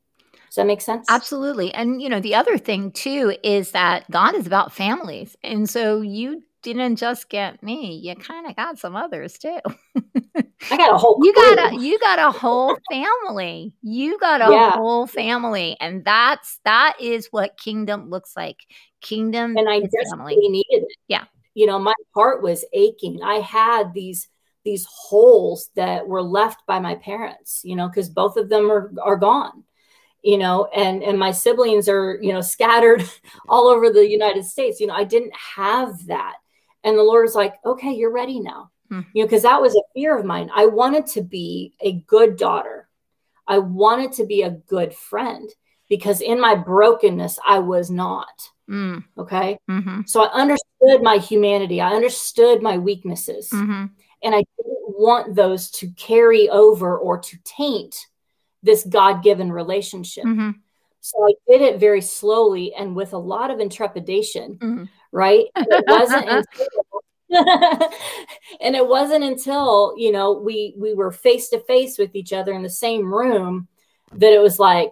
[0.49, 1.05] Does that make sense?
[1.09, 1.71] Absolutely.
[1.73, 5.37] And, you know, the other thing too is that God is about families.
[5.43, 9.59] And so you didn't just get me, you kind of got some others too.
[10.71, 13.73] I got a whole You got a you got a whole family.
[13.81, 14.71] You got a yeah.
[14.71, 15.77] whole family.
[15.79, 18.57] And that's that is what kingdom looks like.
[19.01, 20.97] Kingdom and I desperately needed it.
[21.07, 21.25] Yeah.
[21.53, 23.21] You know, my heart was aching.
[23.23, 24.27] I had these
[24.65, 28.91] these holes that were left by my parents, you know, because both of them are
[29.01, 29.63] are gone
[30.21, 33.03] you know and and my siblings are you know scattered
[33.49, 36.35] all over the united states you know i didn't have that
[36.83, 39.01] and the lord was like okay you're ready now hmm.
[39.13, 42.37] you know because that was a fear of mine i wanted to be a good
[42.37, 42.87] daughter
[43.47, 45.49] i wanted to be a good friend
[45.87, 49.03] because in my brokenness i was not mm.
[49.17, 50.01] okay mm-hmm.
[50.05, 53.85] so i understood my humanity i understood my weaknesses mm-hmm.
[54.23, 58.07] and i didn't want those to carry over or to taint
[58.63, 60.25] this God given relationship.
[60.25, 60.51] Mm-hmm.
[61.01, 64.83] So I did it very slowly and with a lot of intrepidation, mm-hmm.
[65.11, 65.45] right?
[65.55, 66.29] And it wasn't
[67.29, 67.89] until,
[68.59, 72.53] and it wasn't until you know we we were face to face with each other
[72.53, 73.67] in the same room
[74.13, 74.91] that it was like,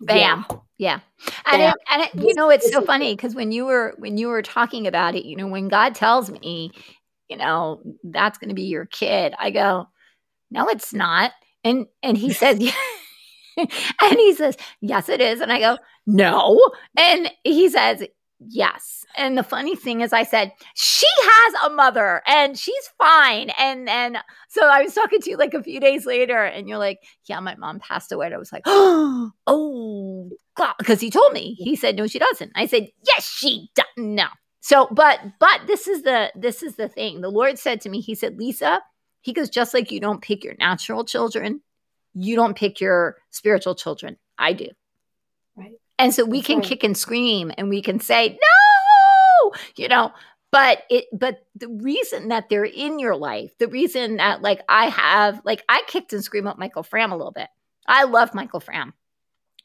[0.00, 0.44] bam.
[0.48, 0.58] Yeah.
[0.78, 1.00] Yeah.
[1.46, 4.28] And, it, and it, you know, it's so funny because when you were when you
[4.28, 6.70] were talking about it, you know, when God tells me,
[7.28, 9.88] you know, that's going to be your kid, I go,
[10.50, 11.32] no, it's not.
[11.64, 12.58] And and he says,
[13.56, 15.40] and he says, yes, it is.
[15.40, 16.60] And I go, no.
[16.96, 18.02] And he says,
[18.40, 19.04] yes.
[19.16, 23.50] And the funny thing is, I said, she has a mother and she's fine.
[23.58, 24.18] And and
[24.48, 27.40] so I was talking to you like a few days later, and you're like, yeah,
[27.40, 28.26] my mom passed away.
[28.26, 30.74] And I was like, oh, God.
[30.78, 32.52] Because he told me, he said, no, she doesn't.
[32.54, 33.86] I said, yes, she does.
[33.96, 34.26] No.
[34.66, 37.20] So, but but this is the this is the thing.
[37.20, 38.80] The Lord said to me, He said, Lisa,
[39.20, 41.60] he goes, just like you don't pick your natural children,
[42.14, 44.16] you don't pick your spiritual children.
[44.38, 44.66] I do.
[45.98, 46.66] And so we That's can right.
[46.66, 50.12] kick and scream and we can say, no, you know,
[50.52, 54.86] but it but the reason that they're in your life the reason that like i
[54.86, 57.48] have like i kicked and screamed at michael fram a little bit.
[57.86, 58.94] I love michael fram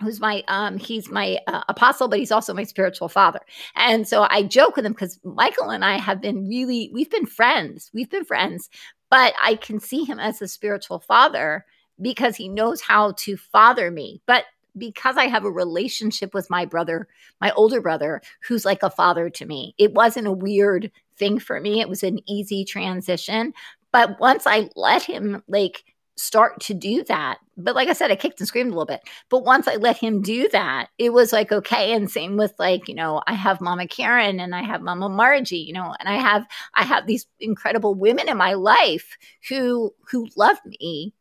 [0.02, 3.40] who's my um he's my uh, apostle but he's also my spiritual father.
[3.76, 7.28] And so i joke with him because michael and i have been really we've been
[7.28, 8.70] friends we've been friends
[9.10, 11.64] but i can see him as a spiritual father
[12.02, 14.22] because he knows how to father me.
[14.26, 14.46] But
[14.78, 17.08] because I have a relationship with my brother,
[17.40, 19.76] my older brother, who's like a father to me.
[19.78, 21.82] It wasn't a weird thing for me.
[21.82, 23.54] It was an easy transition.
[23.92, 25.84] But once I let him like
[26.16, 29.02] start to do that, but like I said, I kicked and screamed a little bit.
[29.30, 31.94] But once I let him do that, it was like okay.
[31.94, 35.58] And same with like, you know, I have Mama Karen and I have Mama Margie,
[35.58, 39.18] you know, and I have I have these incredible women in my life
[39.50, 41.14] who who love me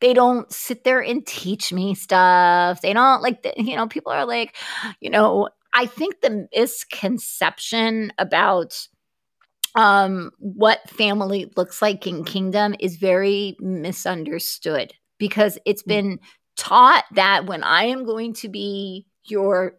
[0.00, 2.80] they don't sit there and teach me stuff.
[2.80, 4.56] They don't like, you know, people are like,
[5.00, 8.86] you know, I think the misconception about
[9.76, 16.18] um what family looks like in kingdom is very misunderstood because it's been
[16.56, 19.74] taught that when I am going to be your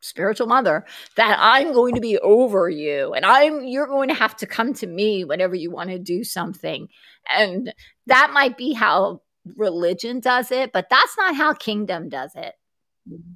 [0.00, 0.84] spiritual mother
[1.16, 4.72] that I'm going to be over you and I'm you're going to have to come
[4.74, 6.88] to me whenever you want to do something.
[7.28, 7.72] And
[8.06, 9.22] that might be how
[9.56, 12.54] religion does it, but that's not how kingdom does it.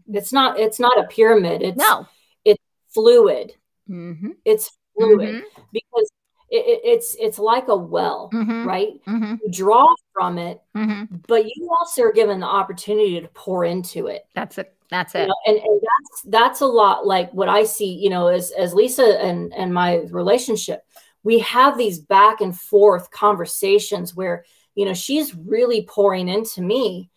[0.08, 1.62] It's not it's not a pyramid.
[1.62, 2.06] It's no.
[2.44, 3.52] It's fluid.
[3.88, 4.30] Mm-hmm.
[4.44, 5.62] It's fluid mm-hmm.
[5.72, 6.10] because
[6.50, 8.68] it, it's it's like a well, mm-hmm.
[8.68, 8.92] right?
[9.08, 9.36] Mm-hmm.
[9.42, 11.16] You draw from it, mm-hmm.
[11.26, 14.26] but you also are given the opportunity to pour into it.
[14.34, 14.74] That's it.
[14.92, 15.22] That's it.
[15.22, 18.50] You know, and, and that's that's a lot like what I see, you know, as
[18.50, 20.82] as Lisa and and my relationship.
[21.24, 27.08] We have these back and forth conversations where, you know, she's really pouring into me,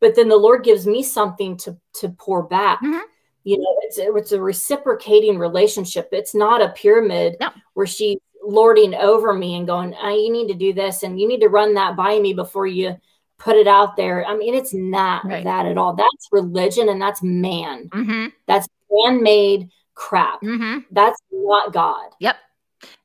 [0.00, 2.78] but then the Lord gives me something to to pour back.
[2.78, 3.00] Mm-hmm.
[3.42, 6.10] You know, it's it's a reciprocating relationship.
[6.12, 7.50] It's not a pyramid no.
[7.72, 11.26] where she's lording over me and going, oh, "You need to do this and you
[11.26, 12.96] need to run that by me before you."
[13.38, 14.24] Put it out there.
[14.24, 15.44] I mean, it's not right.
[15.44, 15.94] that at all.
[15.94, 17.88] That's religion and that's man.
[17.88, 18.26] Mm-hmm.
[18.46, 20.42] That's man made crap.
[20.42, 20.80] Mm-hmm.
[20.90, 22.10] That's not God.
[22.20, 22.36] Yep.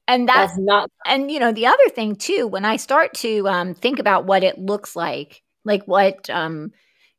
[0.08, 0.90] And that's, that's, not.
[1.06, 4.44] And, you know, the other thing too, when I start to um, think about what
[4.44, 6.72] it looks like, like what, um,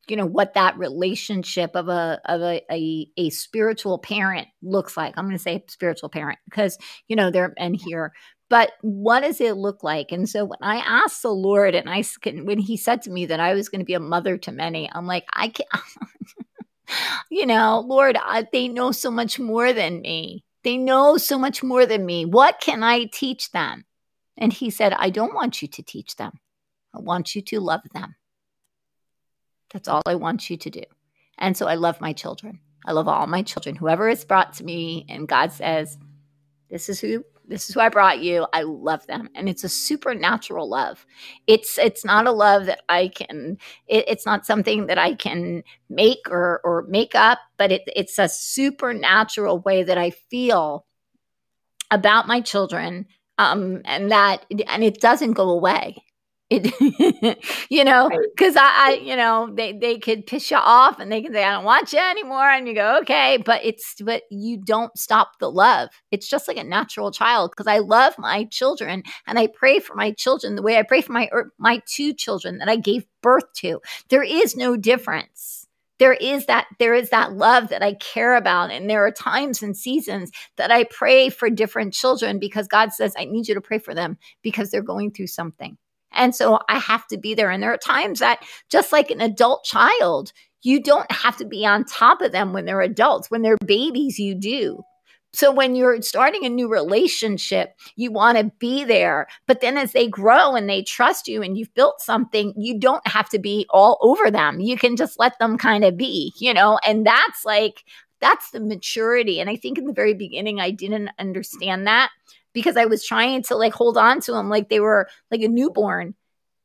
[0.07, 5.13] you know what that relationship of a of a, a, a spiritual parent looks like
[5.15, 8.11] i'm going to say spiritual parent because you know they're and here
[8.51, 10.11] but what does it look like?
[10.11, 12.03] And so when I asked the Lord, and I
[12.43, 14.91] when He said to me that I was going to be a mother to many,
[14.93, 15.69] I'm like, I can't.
[17.31, 20.43] you know, Lord, I, they know so much more than me.
[20.65, 22.25] They know so much more than me.
[22.25, 23.85] What can I teach them?
[24.37, 26.33] And He said, I don't want you to teach them.
[26.93, 28.15] I want you to love them.
[29.71, 30.83] That's all I want you to do.
[31.37, 32.59] And so I love my children.
[32.85, 33.77] I love all my children.
[33.77, 35.97] Whoever is brought to me, and God says,
[36.69, 38.47] This is who this is who I brought you.
[38.53, 39.29] I love them.
[39.35, 41.05] And it's a supernatural love.
[41.47, 45.63] It's it's not a love that I can it, it's not something that I can
[45.89, 50.85] make or or make up, but it, it's a supernatural way that I feel
[51.91, 53.05] about my children
[53.37, 55.97] um and that and it doesn't go away
[56.51, 57.37] it,
[57.69, 61.21] you know, because I, I, you know, they they could piss you off and they
[61.21, 64.57] can say, "I don't want you anymore," and you go, "Okay," but it's but you
[64.57, 65.89] don't stop the love.
[66.11, 69.95] It's just like a natural child because I love my children and I pray for
[69.95, 73.05] my children the way I pray for my er, my two children that I gave
[73.21, 73.81] birth to.
[74.09, 75.67] There is no difference
[75.99, 79.61] there is that there is that love that I care about and there are times
[79.61, 83.61] and seasons that I pray for different children because God says I need you to
[83.61, 85.77] pray for them because they're going through something
[86.11, 87.49] and so I have to be there.
[87.49, 90.33] And there are times that, just like an adult child,
[90.63, 93.31] you don't have to be on top of them when they're adults.
[93.31, 94.83] When they're babies, you do.
[95.33, 99.27] So when you're starting a new relationship, you want to be there.
[99.47, 103.05] But then as they grow and they trust you and you've built something, you don't
[103.07, 104.59] have to be all over them.
[104.59, 107.85] You can just let them kind of be, you know, and that's like,
[108.19, 109.39] that's the maturity.
[109.39, 112.11] And I think in the very beginning, I didn't understand that
[112.53, 115.47] because I was trying to like hold on to them like they were like a
[115.47, 116.15] newborn,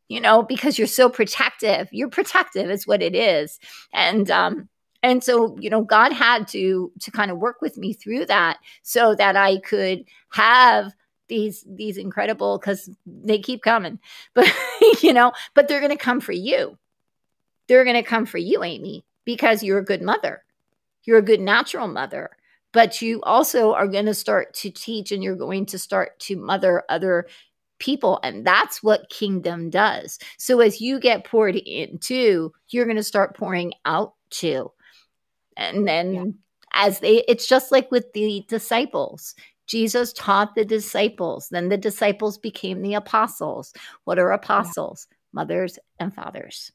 [0.08, 1.88] you know, because you're so protective.
[1.92, 3.58] You're protective is what it is.
[3.92, 4.68] And um
[5.02, 8.58] and so, you know, God had to to kind of work with me through that
[8.82, 10.92] so that I could have
[11.28, 13.98] these these incredible cuz they keep coming.
[14.34, 14.52] But
[15.02, 16.78] you know, but they're going to come for you.
[17.68, 20.44] They're going to come for you, Amie, because you're a good mother.
[21.02, 22.36] You're a good natural mother
[22.76, 26.36] but you also are going to start to teach and you're going to start to
[26.36, 27.26] mother other
[27.78, 33.02] people and that's what kingdom does so as you get poured into you're going to
[33.02, 34.70] start pouring out too
[35.56, 36.24] and then yeah.
[36.74, 39.34] as they it's just like with the disciples
[39.66, 41.48] Jesus taught the disciples.
[41.48, 43.72] Then the disciples became the apostles.
[44.04, 45.08] What are apostles?
[45.10, 45.16] Yeah.
[45.32, 46.70] Mothers and fathers.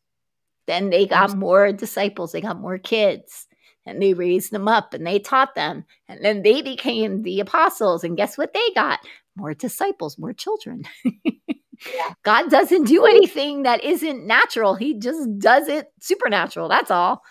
[0.67, 3.47] Then they got more disciples, they got more kids,
[3.85, 5.85] and they raised them up and they taught them.
[6.07, 8.03] And then they became the apostles.
[8.03, 8.99] And guess what they got?
[9.35, 10.83] More disciples, more children.
[11.03, 12.13] yeah.
[12.23, 16.69] God doesn't do anything that isn't natural, He just does it supernatural.
[16.69, 17.23] That's all.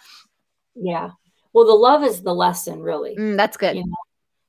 [0.75, 1.11] Yeah.
[1.53, 3.17] Well, the love is the lesson, really.
[3.17, 3.77] Mm, that's good.
[3.77, 3.97] You know?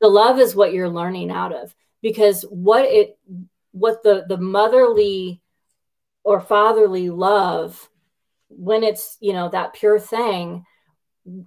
[0.02, 3.18] The love is what you're learning out of because what it,
[3.72, 5.42] what the the motherly
[6.24, 7.90] or fatherly love,
[8.50, 10.66] when it's you know that pure thing,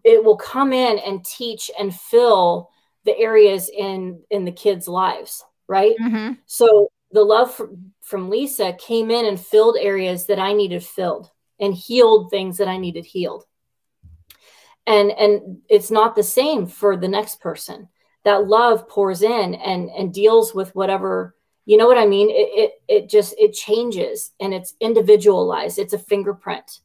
[0.05, 2.70] it will come in and teach and fill
[3.05, 5.95] the areas in in the kids' lives, right?
[6.01, 6.35] Mm-hmm.
[6.47, 11.31] So the love from, from Lisa came in and filled areas that I needed filled
[11.61, 13.45] and healed things that I needed healed.
[14.87, 17.89] And and it's not the same for the next person.
[18.25, 21.35] That love pours in and and deals with whatever
[21.66, 22.29] you know what i mean?
[22.31, 25.79] It it, it just it changes and it's individualized.
[25.79, 26.81] It's a fingerprint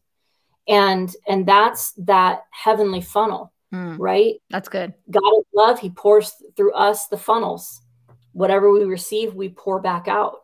[0.70, 6.34] and and that's that heavenly funnel mm, right that's good god of love he pours
[6.56, 7.82] through us the funnels
[8.32, 10.36] whatever we receive we pour back out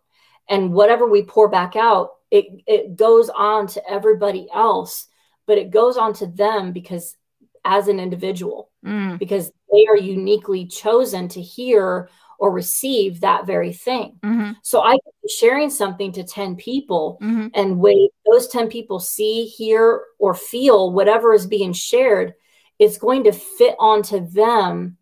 [0.50, 5.08] and whatever we pour back out it it goes on to everybody else
[5.46, 7.16] but it goes on to them because
[7.64, 9.18] as an individual mm.
[9.20, 14.18] because they are uniquely chosen to hear or receive that very thing.
[14.24, 14.52] Mm-hmm.
[14.62, 14.98] So I
[15.28, 17.48] sharing something to 10 people mm-hmm.
[17.54, 22.34] and wait those 10 people see, hear or feel whatever is being shared,
[22.80, 24.98] it's going to fit onto them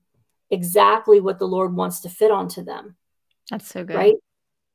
[0.50, 2.96] exactly what the Lord wants to fit onto them.
[3.50, 3.96] That's so good.
[3.96, 4.16] Right?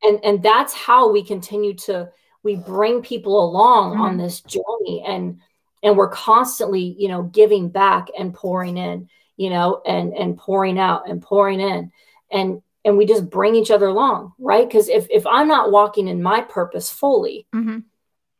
[0.02, 2.10] And and that's how we continue to
[2.42, 4.00] we bring people along mm-hmm.
[4.02, 5.40] on this journey and
[5.82, 10.78] and we're constantly you know giving back and pouring in you know and and pouring
[10.78, 11.90] out and pouring in
[12.30, 16.08] and and we just bring each other along right because if if i'm not walking
[16.08, 17.78] in my purpose fully mm-hmm.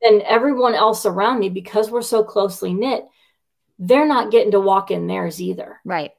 [0.03, 3.05] Then everyone else around me because we're so closely knit
[3.79, 6.13] they're not getting to walk in theirs either right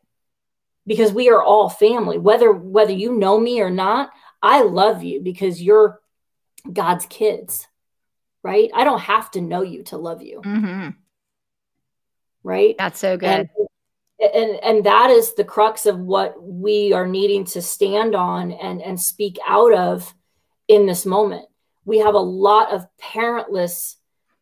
[0.88, 4.10] because we are all family whether whether you know me or not
[4.42, 6.00] i love you because you're
[6.72, 7.68] god's kids
[8.44, 10.90] right i don't have to know you to love you mm-hmm
[12.44, 12.76] right?
[12.78, 13.28] That's so good.
[13.28, 13.50] And,
[14.20, 18.82] and and that is the crux of what we are needing to stand on and
[18.82, 20.14] and speak out of
[20.68, 21.46] in this moment.
[21.90, 23.96] We have a lot of parentless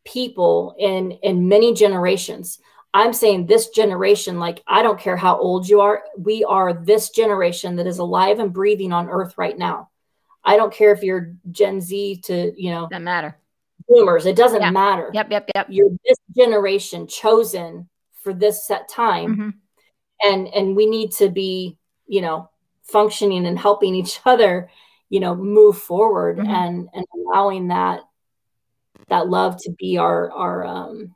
[0.06, 2.60] people in in many generations.
[2.94, 7.10] I'm saying this generation, like I don't care how old you are, we are this
[7.10, 9.90] generation that is alive and breathing on earth right now.
[10.44, 13.38] I don't care if you're Gen Z to, you know, doesn't matter.
[13.90, 14.72] Boomers, it doesn't yeah.
[14.72, 15.12] matter.
[15.14, 15.68] Yep, yep, yep.
[15.70, 17.88] You're this generation chosen
[18.28, 19.50] for this set time mm-hmm.
[20.22, 22.50] and and we need to be you know
[22.84, 24.70] functioning and helping each other
[25.10, 26.50] you know move forward mm-hmm.
[26.50, 28.02] and and allowing that
[29.10, 31.16] that love to be our our um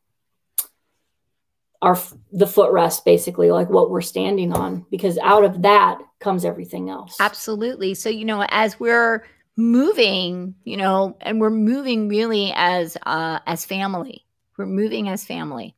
[1.82, 1.98] our
[2.32, 7.18] the footrest basically like what we're standing on because out of that comes everything else
[7.20, 9.26] absolutely so you know as we're
[9.58, 14.26] moving you know and we're moving really as uh as family
[14.58, 15.76] we're moving as family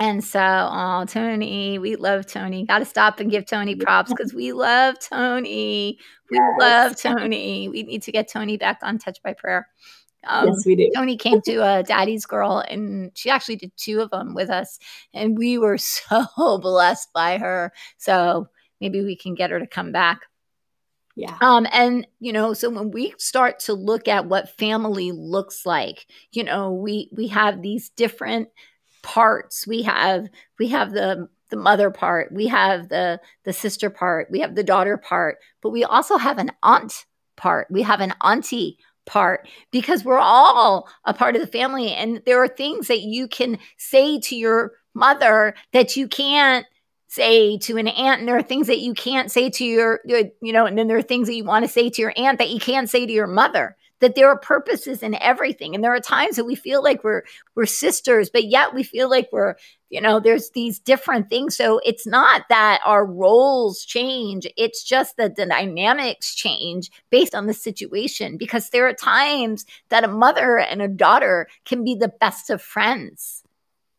[0.00, 2.64] and so, oh, Tony, we love Tony.
[2.64, 5.98] Got to stop and give Tony props because we love Tony.
[6.30, 6.56] We yes.
[6.58, 7.68] love Tony.
[7.68, 9.68] We need to get Tony back on Touched By Prayer.
[10.26, 10.90] Um, yes, we do.
[10.94, 14.78] Tony came to a Daddy's Girl, and she actually did two of them with us,
[15.12, 16.26] and we were so
[16.58, 17.70] blessed by her.
[17.98, 18.48] So
[18.80, 20.22] maybe we can get her to come back.
[21.14, 21.36] Yeah.
[21.42, 26.06] Um, and you know, so when we start to look at what family looks like,
[26.32, 28.48] you know, we we have these different
[29.02, 29.66] parts.
[29.66, 30.28] We have
[30.58, 34.64] we have the the mother part, we have the the sister part, we have the
[34.64, 37.06] daughter part, but we also have an aunt
[37.36, 37.66] part.
[37.70, 42.42] We have an auntie part because we're all a part of the family and there
[42.42, 46.66] are things that you can say to your mother that you can't
[47.08, 50.52] say to an aunt and there are things that you can't say to your you
[50.52, 52.50] know and then there are things that you want to say to your aunt that
[52.50, 55.74] you can't say to your mother that there are purposes in everything.
[55.74, 57.22] And there are times that we feel like we're
[57.54, 59.54] we're sisters but yet we feel like we're
[59.88, 61.56] you know there's these different things.
[61.56, 64.46] So it's not that our roles change.
[64.56, 70.04] It's just that the dynamics change based on the situation because there are times that
[70.04, 73.42] a mother and a daughter can be the best of friends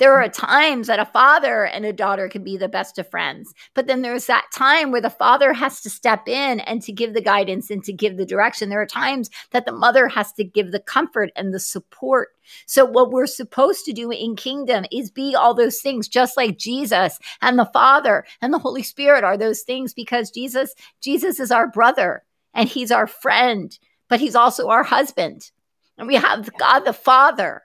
[0.01, 3.53] There are times that a father and a daughter can be the best of friends,
[3.75, 7.13] but then there's that time where the father has to step in and to give
[7.13, 8.69] the guidance and to give the direction.
[8.69, 12.29] There are times that the mother has to give the comfort and the support.
[12.65, 16.57] So, what we're supposed to do in kingdom is be all those things, just like
[16.57, 21.51] Jesus and the Father and the Holy Spirit are those things because Jesus, Jesus is
[21.51, 22.23] our brother
[22.55, 23.77] and he's our friend,
[24.09, 25.51] but he's also our husband.
[25.99, 27.61] And we have God the Father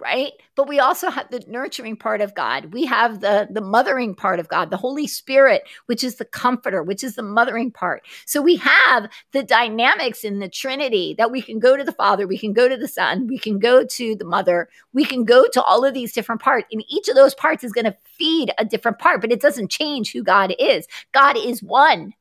[0.00, 0.32] right?
[0.56, 2.72] But we also have the nurturing part of god.
[2.72, 6.82] We have the the mothering part of god the holy spirit which is the comforter
[6.82, 8.06] which is the mothering part.
[8.26, 12.26] So we have the dynamics in the trinity that we can go to the father
[12.26, 15.46] we can go to the son we can go to the mother we can go
[15.48, 18.52] to all of these different parts and each of those parts is going to feed
[18.58, 20.86] a different part but it doesn't change who god is.
[21.12, 22.12] God is one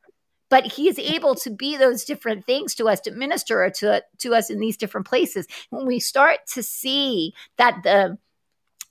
[0.50, 4.36] but he is able to be those different things to us to minister to, to
[4.36, 5.48] us in these different places.
[5.70, 8.18] When we start to see that the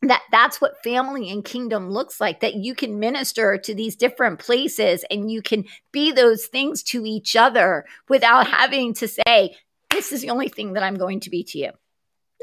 [0.02, 4.38] that that's what family and kingdom looks like that you can minister to these different
[4.38, 9.56] places and you can be those things to each other without having to say
[9.90, 11.70] this is the only thing that i'm going to be to you.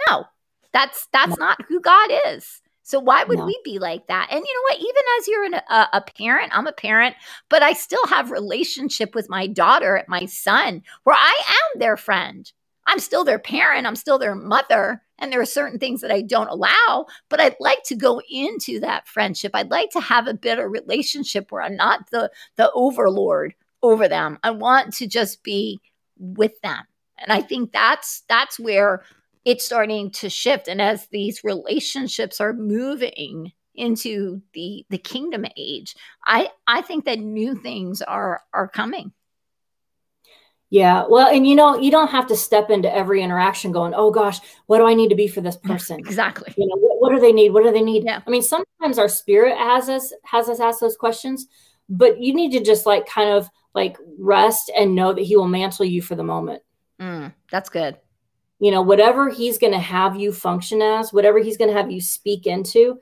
[0.10, 0.26] No
[0.74, 3.46] that's that's not who god is so why would no.
[3.48, 4.28] we be like that?
[4.30, 4.80] And you know what?
[4.80, 7.16] Even as you're an, a, a, parent, I'm a parent,
[7.50, 12.52] but I still have relationship with my daughter, my son, where I am their friend.
[12.86, 13.88] I'm still their parent.
[13.88, 15.02] I'm still their mother.
[15.18, 18.80] And there are certain things that I don't allow, but I'd like to go into
[18.82, 19.54] that friendship.
[19.56, 24.38] I'd like to have a better relationship where I'm not the the overlord over them.
[24.44, 25.82] I want to just be
[26.20, 26.84] with them.
[27.18, 29.02] And I think that's that's where
[29.46, 30.68] it's starting to shift.
[30.68, 35.96] And as these relationships are moving into the the kingdom age
[36.26, 39.12] i i think that new things are are coming.
[40.72, 41.06] Yeah.
[41.08, 44.40] Well and you know you don't have to step into every interaction going oh gosh
[44.66, 46.00] what do i need to be for this person?
[46.00, 46.54] exactly.
[46.58, 47.52] You know what, what do they need?
[47.52, 48.04] What do they need?
[48.06, 48.22] Yeah.
[48.26, 51.48] i mean sometimes our spirit has us has us ask those questions
[51.88, 55.48] but you need to just like kind of like rest and know that he will
[55.48, 56.64] mantle you for the moment.
[57.00, 57.98] Mm, that's good
[58.60, 61.92] you know whatever he's going to have you function as whatever he's going to have
[61.92, 63.00] you speak into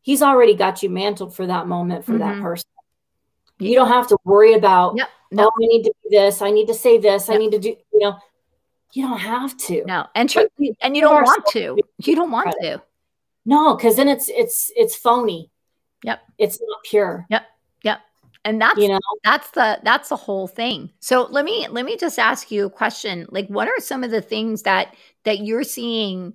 [0.00, 2.20] he's already got you mantled for that moment for mm-hmm.
[2.20, 2.68] that person
[3.58, 5.06] you don't have to worry about no.
[5.44, 7.68] oh i need to do this i need to say this i need to do
[7.68, 8.16] you know?
[8.92, 9.84] You don't have to.
[9.84, 10.06] No.
[10.14, 10.40] And tr-
[10.80, 11.76] and you don't want to.
[11.98, 12.82] you don't want to.
[13.44, 15.50] No because then it's it's it's phony.
[16.04, 16.20] Yep.
[16.38, 17.26] It's not pure.
[17.28, 17.42] Yep.
[17.82, 18.00] Yep
[18.48, 18.98] and that's you know?
[19.24, 20.90] that's the that's the whole thing.
[21.00, 24.10] So let me let me just ask you a question like what are some of
[24.10, 24.94] the things that
[25.24, 26.34] that you're seeing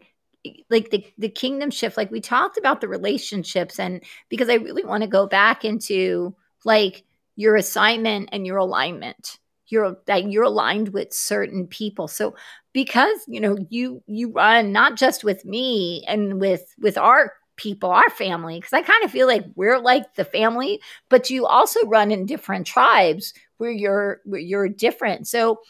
[0.69, 1.97] like the the kingdom shift?
[1.97, 6.35] Like we talked about the relationships and because i really want to go back into
[6.65, 7.03] like
[7.35, 9.39] your assignment and your alignment.
[9.67, 12.07] You're that you're aligned with certain people.
[12.07, 12.35] So
[12.73, 17.91] because you know you you run not just with me and with with our people,
[17.91, 21.85] our family, because I kind of feel like we're like the family, but you also
[21.85, 25.27] run in different tribes where you're where you're different.
[25.27, 25.61] So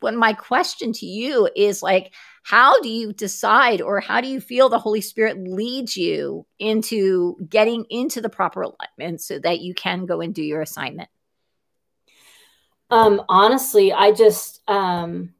[0.00, 4.40] when my question to you is like, how do you decide or how do you
[4.40, 9.74] feel the Holy Spirit leads you into getting into the proper alignment so that you
[9.74, 11.08] can go and do your assignment?
[12.90, 15.34] Um, honestly, I just um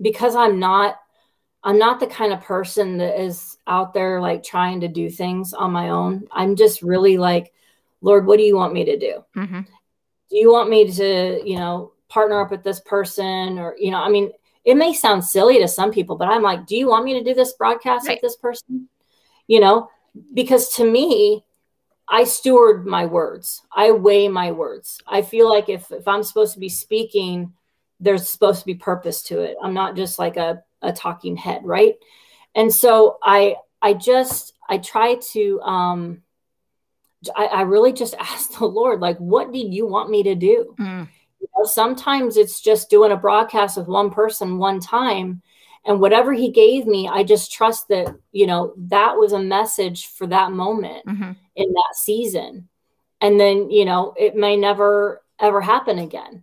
[0.00, 0.96] because I'm not
[1.68, 5.52] I'm not the kind of person that is out there like trying to do things
[5.52, 6.26] on my own.
[6.32, 7.52] I'm just really like,
[8.00, 9.22] Lord, what do you want me to do?
[9.36, 9.60] Mm-hmm.
[10.30, 13.98] Do you want me to, you know, partner up with this person or, you know,
[13.98, 14.32] I mean,
[14.64, 17.22] it may sound silly to some people, but I'm like, do you want me to
[17.22, 18.14] do this broadcast right.
[18.14, 18.88] with this person?
[19.46, 19.90] You know,
[20.32, 21.44] because to me,
[22.08, 23.60] I steward my words.
[23.70, 25.02] I weigh my words.
[25.06, 27.52] I feel like if if I'm supposed to be speaking,
[28.00, 29.58] there's supposed to be purpose to it.
[29.62, 31.94] I'm not just like a a talking head, right?
[32.54, 36.22] And so I I just I try to um
[37.36, 40.74] I, I really just ask the Lord, like, what do you want me to do?
[40.78, 41.08] Mm.
[41.40, 45.42] You know, sometimes it's just doing a broadcast with one person one time.
[45.84, 50.08] And whatever he gave me, I just trust that, you know, that was a message
[50.08, 51.32] for that moment mm-hmm.
[51.54, 52.68] in that season.
[53.20, 56.42] And then, you know, it may never ever happen again.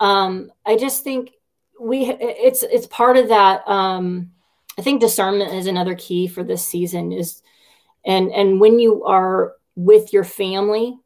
[0.00, 1.32] Um, I just think
[1.80, 4.30] we it's it's part of that um
[4.78, 7.42] i think discernment is another key for this season is
[8.04, 10.96] and and when you are with your family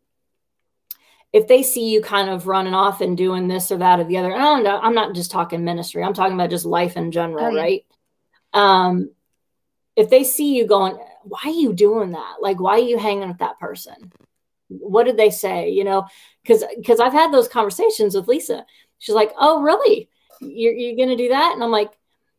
[1.33, 4.19] if they see you kind of running off and doing this or that or the
[4.19, 7.51] other and i'm not just talking ministry i'm talking about just life in general oh,
[7.51, 7.61] yeah.
[7.61, 7.85] right?
[8.53, 9.11] Um
[9.97, 12.37] if they see you going why are you doing that?
[12.41, 14.13] Like why are you hanging with that person?
[14.69, 15.71] What did they say?
[15.71, 16.07] You know
[16.43, 18.65] because because i've had those conversations with lisa.
[18.99, 20.09] She's like oh really
[20.43, 21.53] you're, you're going to do that?
[21.55, 21.93] And I'm like,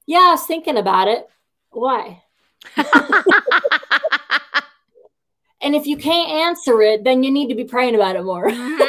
[0.06, 1.28] yeah, I was thinking about it.
[1.72, 2.22] Why?
[5.64, 8.50] And if you can't answer it, then you need to be praying about it more.
[8.50, 8.84] Mm-hmm.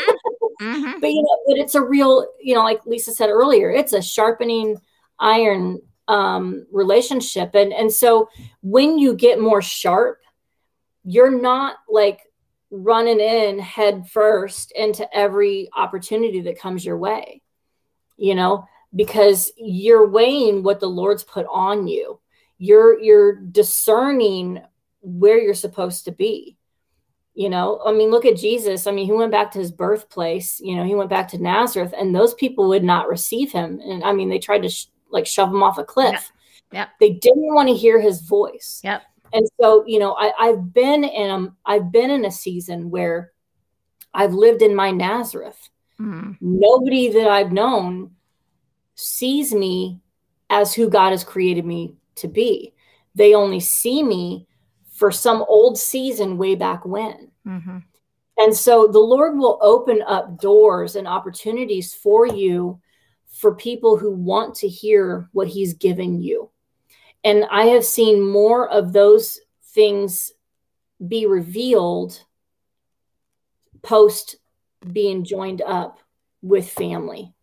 [0.61, 0.95] Mhm.
[1.01, 4.03] but you know, but it's a real, you know, like Lisa said earlier, it's a
[4.03, 4.77] sharpening
[5.19, 7.55] iron um relationship.
[7.55, 8.29] And and so
[8.63, 10.21] when you get more sharp,
[11.05, 12.21] you're not like
[12.71, 17.41] running in head first into every opportunity that comes your way,
[18.17, 22.21] you know, because you're weighing what the Lord's put on you.
[22.59, 24.63] You're you're discerning
[25.01, 26.57] where you're supposed to be.
[27.35, 28.87] You know, I mean, look at Jesus.
[28.87, 30.61] I mean, he went back to his birthplace.
[30.61, 33.81] You know, he went back to Nazareth, and those people would not receive him.
[33.81, 36.31] And I mean, they tried to sh- like shove him off a cliff.
[36.73, 36.89] Yep.
[37.01, 38.81] They didn't want to hear his voice.
[38.85, 39.03] Yep.
[39.33, 43.33] And so, you know, I, I've been in a, I've been in a season where
[44.13, 45.59] I've lived in my Nazareth.
[46.01, 46.37] Mhm.
[46.41, 48.13] Nobody that I've known
[48.95, 50.01] sees me
[50.51, 52.75] as who God has created me to be.
[53.15, 54.47] They only see me
[54.93, 57.31] for some old season way back when.
[57.47, 57.83] Mhm.
[58.37, 62.81] And so the Lord will open up doors and opportunities for you
[63.29, 66.51] for people who want to hear what He's given you.
[67.23, 70.33] And I have seen more of those things
[71.07, 72.21] be revealed
[73.83, 74.37] post
[74.93, 75.99] being joined up
[76.43, 77.34] with family.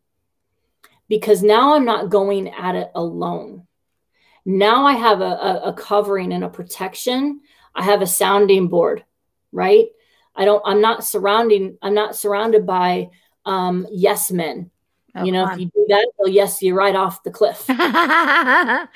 [1.11, 3.67] Because now I'm not going at it alone.
[4.45, 7.41] Now I have a, a, a covering and a protection.
[7.75, 9.03] I have a sounding board,
[9.51, 9.87] right?
[10.37, 13.09] I don't, I'm not surrounding, I'm not surrounded by
[13.45, 14.71] um, yes men.
[15.13, 17.65] Oh, you know, if you do that, they'll yes you right off the cliff.
[17.69, 18.87] and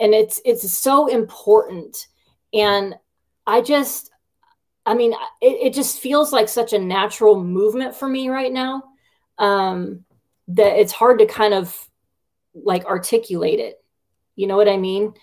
[0.00, 2.08] and it's it's so important
[2.52, 2.96] and
[3.46, 4.10] i just
[4.86, 8.82] i mean it, it just feels like such a natural movement for me right now
[9.38, 10.04] um
[10.54, 11.76] that it's hard to kind of
[12.54, 13.82] like articulate it.
[14.36, 15.14] You know what i mean?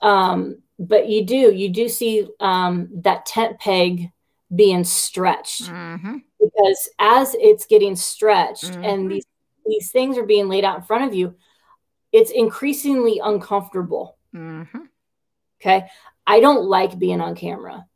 [0.00, 4.10] Um but you do you do see um that tent peg
[4.54, 5.62] being stretched.
[5.70, 6.22] Mhm.
[6.40, 8.84] because as it's getting stretched Mhm.
[8.84, 9.26] and these
[9.64, 11.34] these things are being laid out in front of you
[12.12, 14.16] it's increasingly uncomfortable.
[14.34, 14.88] Mhm.
[15.60, 15.86] okay?
[16.26, 17.86] I don't like being on camera.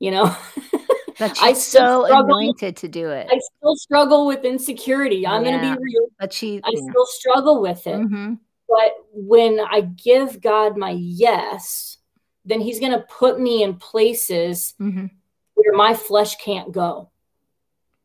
[0.00, 0.36] You know
[1.28, 3.26] But I she's so anointed to do it.
[3.30, 5.50] i still struggle with insecurity i'm Yeah.
[5.50, 8.38] going to be real But she, i still struggle with it Mhm.
[8.68, 11.96] but when i give god my yes
[12.44, 15.10] then he's going to put me in places Mhm.
[15.54, 17.10] where my flesh can't go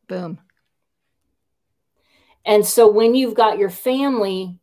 [0.07, 0.39] boom.
[2.45, 4.57] And so when you've got your family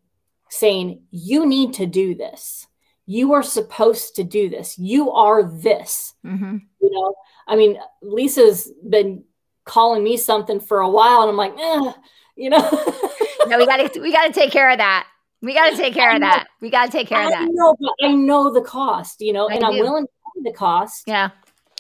[0.51, 2.66] saying, you need to do this,
[3.05, 6.62] you are supposed to do this, you are this, Mhm.
[6.81, 7.15] you know,
[7.47, 9.24] I mean, Lisa's been
[9.64, 11.93] calling me something for a while, and I'm like, eh,
[12.36, 12.60] you know,
[13.47, 15.06] No, we got to we got to take care of that.
[15.43, 16.47] We got to take care of that.
[16.60, 17.48] We got to take care of I that.
[17.51, 20.56] know, but I know the cost, you know, I and I'm willing to pay the
[20.56, 21.05] cost.
[21.06, 21.31] Yeah.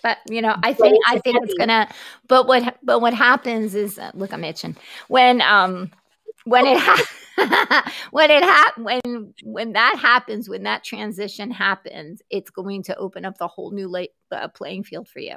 [0.02, 1.88] But you know, I think it's I think it's gonna.
[2.28, 4.76] But what but what happens is, uh, look, I'm itching.
[5.08, 5.90] When um
[6.44, 12.50] when it ha- when it ha- when when that happens, when that transition happens, it's
[12.50, 15.36] going to open up the whole new la- uh, playing field for you.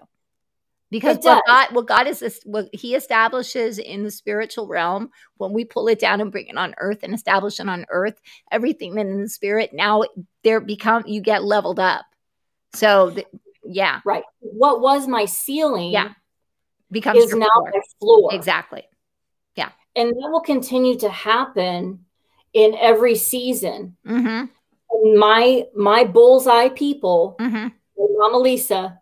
[0.91, 1.43] Because what.
[1.45, 5.87] God, what God is, this, what He establishes in the spiritual realm, when we pull
[5.87, 8.19] it down and bring it on earth and establish it on earth,
[8.51, 10.03] everything then in the spirit now
[10.43, 12.05] there become you get leveled up.
[12.73, 13.27] So th-
[13.63, 14.23] yeah, Right.
[14.39, 16.13] What was my ceiling Yeah.
[16.89, 17.71] becomes is now floor.
[17.73, 18.29] my floor.
[18.33, 18.83] exactly.
[19.55, 22.05] Yeah, and that will continue to happen
[22.53, 23.95] in every season.
[24.07, 25.19] Mm-hmm.
[25.19, 27.67] My my bullseye people, Mm-hmm.
[28.17, 28.99] Mama Lisa,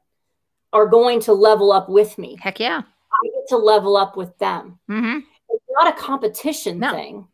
[0.74, 2.38] are going to level up with me.
[2.42, 2.82] Heck yeah.
[2.82, 4.80] I get to level up with them.
[4.90, 5.20] Mm-hmm.
[5.50, 6.92] It's not a competition No.
[6.92, 7.28] thing.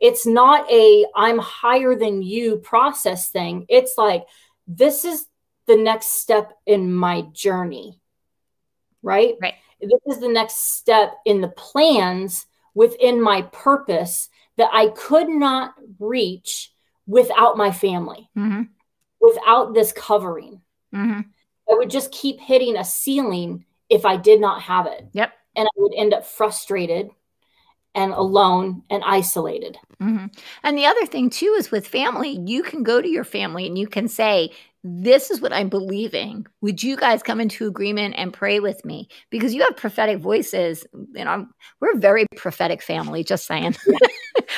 [0.00, 3.66] It's not a I'm higher than you process thing.
[3.68, 4.24] It's like
[4.66, 5.26] this is
[5.66, 8.00] the next step in my journey.
[9.02, 9.34] Right?
[9.40, 9.54] Right.
[9.80, 15.74] This is the next step in the plans within my purpose that I could not
[15.98, 16.72] reach
[17.06, 18.62] without my family, Mm-hmm.
[19.20, 20.60] without this covering.
[20.94, 21.20] Mm-hmm.
[21.72, 25.06] I would just keep hitting a ceiling if I did not have it.
[25.12, 25.32] Yep.
[25.56, 27.10] And I would end up frustrated
[27.94, 29.78] and alone and isolated.
[30.00, 30.26] hmm
[30.62, 33.78] And the other thing too is with family, you can go to your family and
[33.78, 34.50] you can say,
[34.82, 36.46] This is what I'm believing.
[36.60, 39.08] Would you guys come into agreement and pray with me?
[39.30, 40.86] Because you have prophetic voices.
[41.14, 41.46] You know,
[41.80, 43.76] we're a very prophetic family, just saying.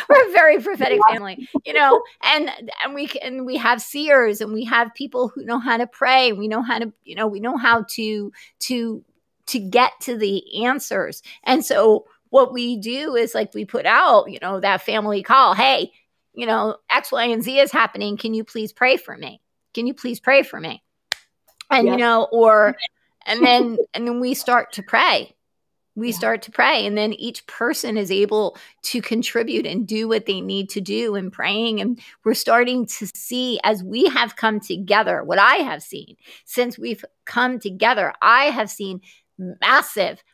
[0.09, 2.51] we're a very prophetic family, you know, and
[2.83, 6.33] and we and we have seers and we have people who know how to pray.
[6.33, 9.05] We know how to, you know, we know how to to
[9.47, 11.23] to get to the answers.
[11.45, 15.55] And so what we do is like we put out, you know, that family call.
[15.55, 15.93] Hey,
[16.33, 18.17] you know, X, Y, and Z is happening.
[18.17, 19.41] Can you please pray for me?
[19.73, 20.83] Can you please pray for me?
[21.71, 21.93] And Yeah.
[21.93, 22.75] you know, or
[23.27, 25.33] and then and then we start to pray.
[25.95, 26.15] We Yeah.
[26.17, 30.41] start to pray, and then each person is able to contribute and do what they
[30.41, 31.81] need to do in praying.
[31.81, 36.17] And we're starting to see as we have come together, what I have seen
[36.47, 39.03] since we've come together, I have seen
[39.39, 40.25] massive,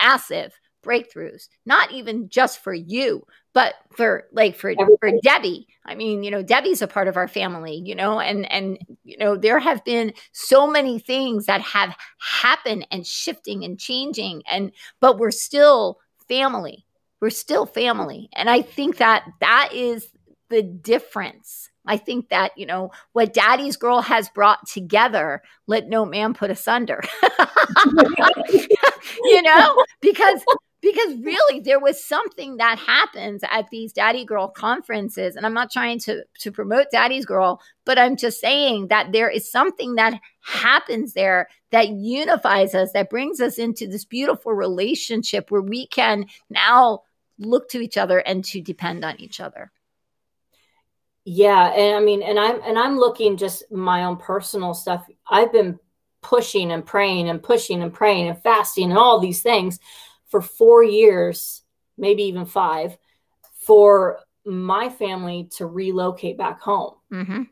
[0.00, 5.66] massive breakthroughs, not even just for you, but for like for for Debbie.
[5.84, 9.16] I mean, you know, Debbie's a part of our family, you know, and and you
[9.16, 14.72] know, there have been so many things that have happened and shifting and changing and
[15.00, 15.98] but we're still
[16.28, 16.86] family.
[17.20, 18.30] We're still family.
[18.34, 20.06] And I think that that is
[20.48, 21.70] the difference.
[21.86, 26.50] I think that, you know, what Daddy's Girl has brought together, let no man put
[26.50, 27.02] asunder.
[29.24, 30.42] you know, because
[30.80, 35.70] because really there was something that happens at these daddy girl conferences and i'm not
[35.70, 40.18] trying to to promote daddy's girl but i'm just saying that there is something that
[40.42, 46.26] happens there that unifies us that brings us into this beautiful relationship where we can
[46.48, 47.00] now
[47.38, 49.70] look to each other and to depend on each other
[51.24, 55.06] Yeah, and I mean, and I'm and I'm looking just my own personal stuff.
[55.28, 55.78] I've been
[56.22, 59.78] pushing and praying and pushing and praying and fasting and all these things
[60.30, 61.62] for 4 years,
[61.98, 62.96] maybe even 5
[63.66, 66.94] for my family to relocate back home.
[67.12, 67.42] mm-hmm,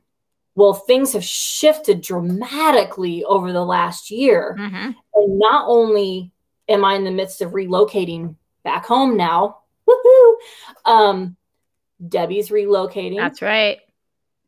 [0.55, 4.57] Well, things have shifted dramatically over the last year.
[4.59, 4.91] mm-hmm.
[5.15, 6.33] And not only
[6.69, 10.35] am I in the midst of relocating back home now, woohoo!
[10.85, 11.37] Um,
[12.07, 13.17] Debbie's relocating.
[13.17, 13.79] that's right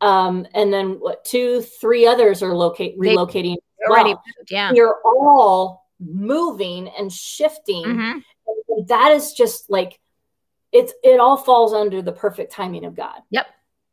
[0.01, 3.57] um, and then what two three others are locate relocating
[3.89, 4.23] already well.
[4.39, 8.25] moved, yeah we're all moving and shifting Mhm.
[8.69, 10.01] And that is just like
[10.73, 13.21] it's it all falls under the perfect timing of god.
[13.31, 13.47] Yep.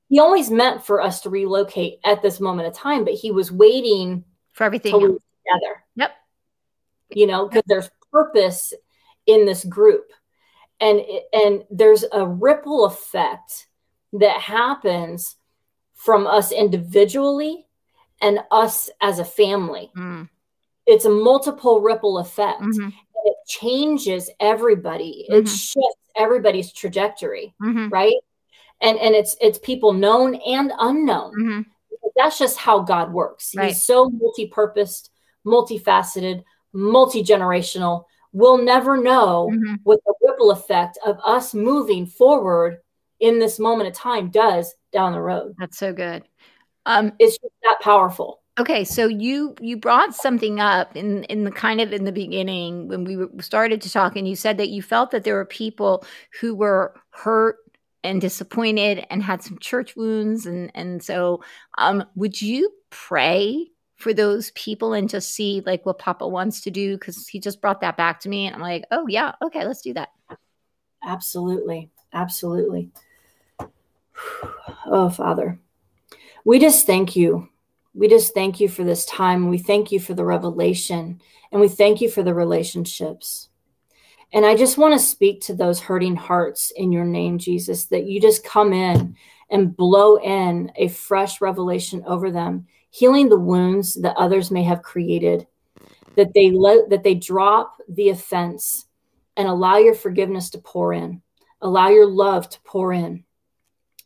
[0.09, 3.51] he always meant for us to relocate at this moment of time but he was
[3.51, 4.23] waiting
[4.53, 5.84] for everything we together.
[5.95, 6.11] Yep.
[7.09, 8.73] you know because there's purpose
[9.25, 10.11] in this group.
[10.79, 11.01] And
[11.34, 13.67] and there's a ripple effect
[14.13, 15.35] that happens
[15.95, 17.67] from us individually
[18.21, 19.91] and us as a family.
[19.97, 20.29] Mm,
[20.88, 22.91] it's a multiple ripple effect mhm,
[23.26, 25.47] it changes everybody it Mhm.
[25.47, 28.15] shifts everybody's trajectory mhm, right
[28.81, 31.65] and and it's it's people known and unknown mhm.
[32.15, 33.53] that's just how God works.
[33.55, 33.68] Right.
[33.68, 35.11] He's so multi-purposed,
[35.45, 36.43] multifaceted,
[36.73, 38.05] multi-generational.
[38.34, 39.80] We'll never know Mhm.
[39.84, 42.80] what the ripple effect of us moving forward
[43.19, 45.53] in this moment of time does down the road.
[45.59, 46.23] that's so good
[46.88, 48.41] um It's just that powerful.
[48.59, 52.88] Okay, so you you brought something up in in the kind of in the beginning
[52.88, 56.03] when we started to talk, and you said that you felt that there were people
[56.41, 57.57] who were hurt
[58.03, 61.43] and disappointed and had some church wounds, and and so
[61.77, 66.71] um, would you pray for those people and just see like what Papa wants to
[66.71, 66.95] do?
[66.97, 69.81] Because he just brought that back to me, and I'm like, oh yeah, okay, let's
[69.81, 70.09] do that.
[71.03, 71.89] Absolutely.
[72.13, 72.91] Absolutely.
[74.89, 75.59] Oh, Father,
[76.45, 77.49] we just thank you.
[77.98, 79.49] We just thank you for this time.
[79.49, 81.19] We thank you for the revelation
[81.52, 83.49] and we thank you for the relationships.
[84.32, 88.06] And I just want to speak to those hurting hearts in your name, Jesus, that
[88.06, 89.15] you just come in
[89.49, 94.84] and blow in a fresh revelation over them, healing the wounds that others may have
[94.84, 95.48] created,
[96.18, 98.86] that they let that they drop the offense
[99.38, 101.24] and allow your forgiveness to pour in.
[101.61, 103.24] Allow your love to pour in.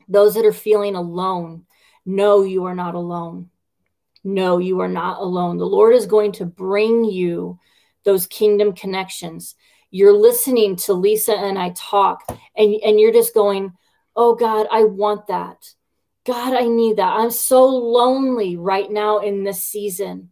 [0.07, 1.65] Those that are feeling alone,
[2.05, 3.50] know you are not alone.
[4.23, 5.57] No, you are not alone.
[5.57, 7.59] The Lord is going to bring you
[8.03, 9.55] those kingdom connections.
[9.89, 12.23] You're listening to Lisa and I talk,
[12.55, 13.73] and, and you're just going,
[14.15, 15.57] Oh God, I want that.
[16.25, 17.15] God, I need that.
[17.15, 20.29] I'm so lonely right now in this season.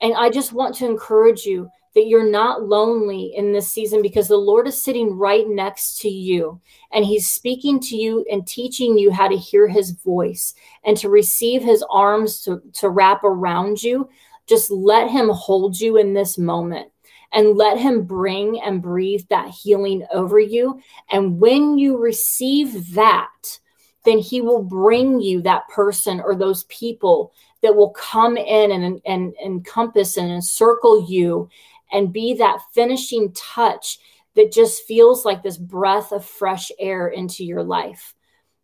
[0.00, 4.28] And I just want to encourage you that you're not lonely in this season because
[4.28, 6.60] the Lord is sitting right next to you
[6.92, 10.54] and He's speaking to you and teaching you how to hear His voice
[10.84, 14.10] and to receive His arms to, to wrap around you.
[14.46, 16.92] Just let Him hold you in this moment
[17.32, 20.78] and let Him bring and breathe that healing over you.
[21.10, 23.58] And when you receive that,
[24.04, 27.32] then He will bring you that person or those people
[27.62, 31.48] that will come in and, and, encompass and encircle you
[31.92, 33.98] and be that finishing touch
[34.34, 38.14] that just feels like this breath of fresh air into your life.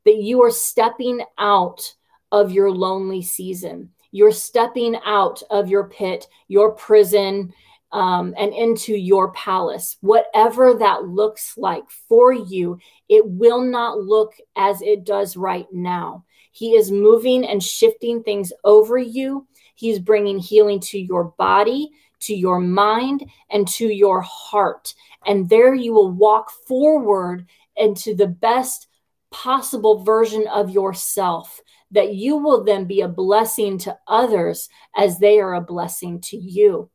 [0.05, 1.95] That you are stepping out
[2.31, 3.91] of your lonely season.
[4.11, 7.53] You're stepping out of your pit, your prison,
[7.93, 9.97] um, and into your palace.
[10.01, 12.79] Whatever that looks like for you,
[13.09, 16.25] it will not look as it does right now.
[16.53, 19.47] He is moving and shifting things over you.
[19.75, 21.91] He's bringing healing to your body,
[22.23, 24.95] to your mind, and to your heart.
[25.27, 27.47] And there you will walk forward
[27.77, 28.89] into the best
[29.31, 35.39] possible version of yourself that you will then be a blessing to others as they
[35.39, 36.91] are a blessing to you.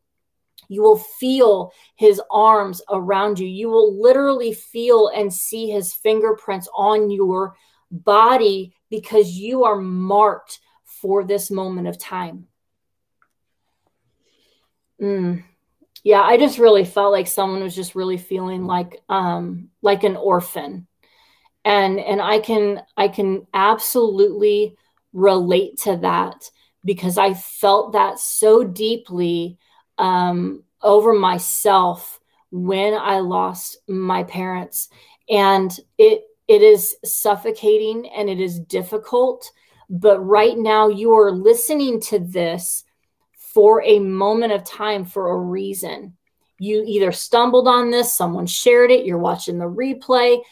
[0.68, 3.46] You will feel his arms around you.
[3.46, 7.54] You will literally feel and see his fingerprints on your
[7.90, 12.46] body because you are marked for this moment of time.
[15.00, 15.44] Mm.
[16.04, 20.16] Yeah, I just really felt like someone was just really feeling like um like an
[20.16, 20.86] orphan.
[21.64, 24.76] And and I can I can absolutely
[25.12, 26.50] relate to that
[26.84, 29.58] because I felt that so deeply
[29.98, 32.20] um, over myself
[32.50, 34.88] when I lost my parents.
[35.28, 39.50] And it it is suffocating and it is difficult.
[39.90, 42.84] But right now, you are listening to this
[43.54, 46.14] for a moment of time for a reason.
[46.58, 50.42] You either stumbled on this, someone shared it, you're watching the replay.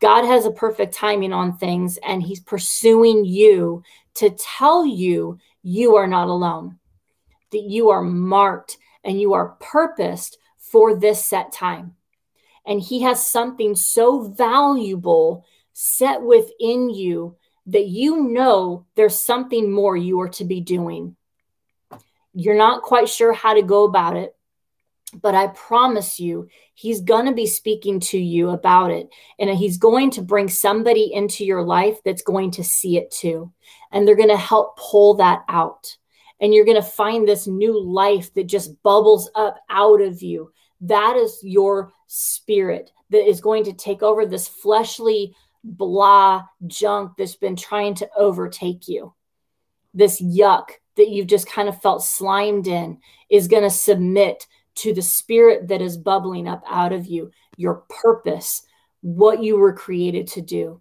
[0.00, 3.82] God has a perfect timing on things, and He's pursuing you
[4.14, 6.78] to tell you you are not alone,
[7.50, 11.94] that you are marked and you are purposed for this set time.
[12.66, 17.36] And He has something so valuable set within you
[17.66, 21.15] that you know there's something more you are to be doing.
[22.38, 24.36] You're not quite sure how to go about it,
[25.22, 29.08] but I promise you, he's going to be speaking to you about it.
[29.38, 33.50] And he's going to bring somebody into your life that's going to see it too.
[33.90, 35.96] And they're going to help pull that out.
[36.38, 40.52] And you're going to find this new life that just bubbles up out of you.
[40.82, 45.34] That is your spirit that is going to take over this fleshly
[45.64, 49.14] blah junk that's been trying to overtake you.
[49.94, 52.98] This yuck that you've just kind of felt slimed in
[53.30, 54.46] is going to submit
[54.76, 58.62] to the spirit that is bubbling up out of you, your purpose,
[59.00, 60.80] what you were created to do.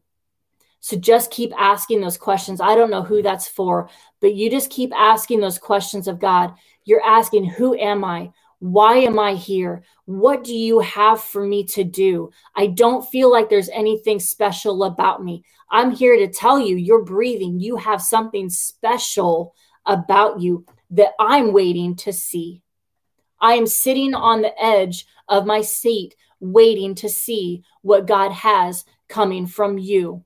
[0.80, 2.62] So just keep asking those questions.
[2.62, 3.90] I don't know who that's for,
[4.22, 6.54] but you just keep asking those questions of God.
[6.84, 8.32] You're asking, Who am I?
[8.60, 9.84] Why am I here?
[10.06, 12.30] What do you have for me to do?
[12.56, 15.44] I don't feel like there's anything special about me.
[15.72, 17.60] I'm here to tell you, you're breathing.
[17.60, 19.56] You have something special
[19.86, 22.62] about you that I'm waiting to see.
[23.40, 28.86] I am sitting on the edge of my seat, waiting to see what God has
[29.07, 30.24] coming from you.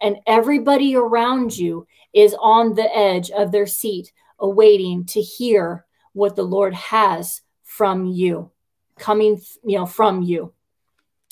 [0.00, 6.36] And everybody around you is on the edge of their seat, awaiting to hear what
[6.36, 8.50] the Lord has from you,
[8.98, 10.52] coming, you know, from you.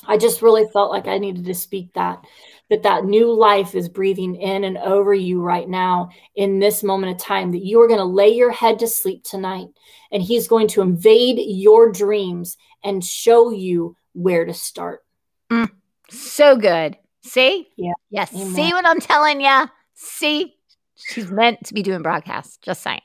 [0.07, 2.24] I just really felt like I needed to speak that
[2.71, 7.13] that that new life is breathing in and over you right now in this moment
[7.13, 9.67] of time that you are going to lay your head to sleep tonight
[10.13, 15.05] and he's going to invade your dreams and show you where to start.
[15.51, 15.71] Mm,
[16.09, 16.97] so good.
[17.23, 17.69] See?
[17.77, 17.93] Yeah.
[18.09, 18.33] Yes.
[18.33, 18.55] Amen.
[18.55, 20.55] see what i'm telling you see?
[20.95, 22.59] She's meant to be doing broadcasts.
[22.59, 23.03] Just saying.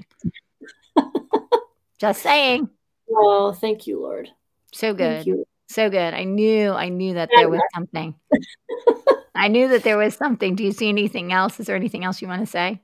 [1.99, 2.69] Just saying.
[3.09, 4.29] Oh thank you lord.
[4.73, 5.25] So good.
[5.67, 6.13] so good.
[6.13, 8.15] I knew i knew that there was something
[9.35, 10.55] I knew that there was something.
[10.55, 11.59] Do you see anything else?
[11.59, 12.81] Is there anything else you want to say?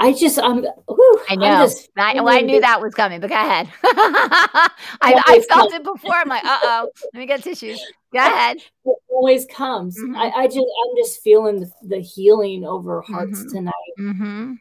[0.00, 1.64] I just, I'm, whew, I know.
[1.64, 3.68] Just, I, well, I knew that was coming, but go ahead.
[3.82, 4.70] I,
[5.02, 6.14] I, felt it before.
[6.14, 7.84] I'm like, uh oh, let me get tissues.
[8.12, 8.58] Go ahead.
[8.84, 9.98] It always comes.
[9.98, 10.14] Mm-hmm.
[10.14, 13.56] I, I, just, I'm just feeling the, the healing over hearts mm-hmm.
[13.56, 13.74] tonight.
[13.98, 14.52] Mm-hmm.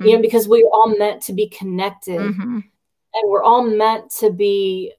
[0.00, 2.60] You know, because we're all meant to be connected mm-hmm.
[3.14, 4.92] and we're all meant to be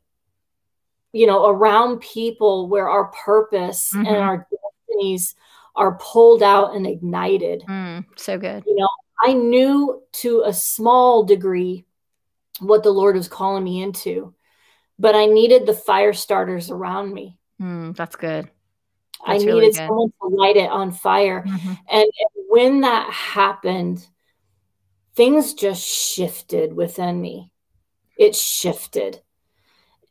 [1.14, 4.06] you know, around people where our purpose mm-hmm.
[4.06, 4.48] and our
[4.88, 5.36] destinies
[5.76, 7.64] are pulled out and ignited.
[7.68, 8.64] Mm, so good.
[8.66, 8.90] You know,
[9.24, 11.86] I knew to a small degree
[12.60, 14.34] what the Lord was calling me into,
[14.98, 17.38] but I needed the fire starters around me.
[17.62, 18.46] Mm, that's good.
[18.46, 19.76] That's I needed really good.
[19.76, 21.44] someone to light it on fire.
[21.48, 21.74] Mm-hmm.
[21.92, 24.06] And, and when that happened,
[25.16, 27.52] things just shifted within me.
[28.18, 29.22] It shifted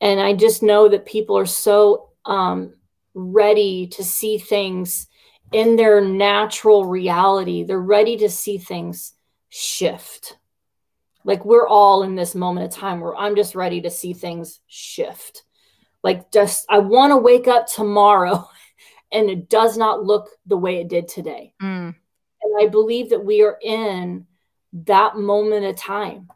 [0.00, 2.74] and I just know that people are so um,
[3.14, 5.08] ready to see things
[5.52, 7.62] in their natural reality.
[7.62, 9.14] They're ready to see things
[9.48, 10.36] shift.
[11.24, 14.60] Like we're all in this moment of time where I'm just ready to see things
[14.66, 15.44] shift.
[16.02, 18.48] Like just I want to wake up tomorrow
[19.12, 21.54] and it does not look the way it did today.
[21.62, 21.94] Mm.
[22.42, 24.26] And I believe that we are in
[24.84, 26.28] that moment of time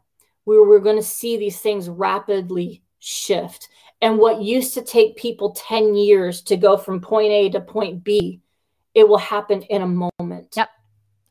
[0.43, 3.67] where we're going to see these things rapidly shift.
[4.01, 8.03] And what used to take people 10 years to go from point A to point
[8.03, 8.39] B,
[8.95, 9.87] it will happen in a
[10.19, 10.53] moment.
[10.55, 10.69] Yep.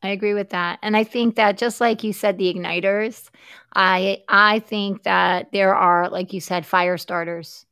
[0.03, 0.79] I agree with that.
[0.81, 3.29] And I think that just like you said, the igniters,
[3.75, 7.65] I I think that there are, like you said, fire starters.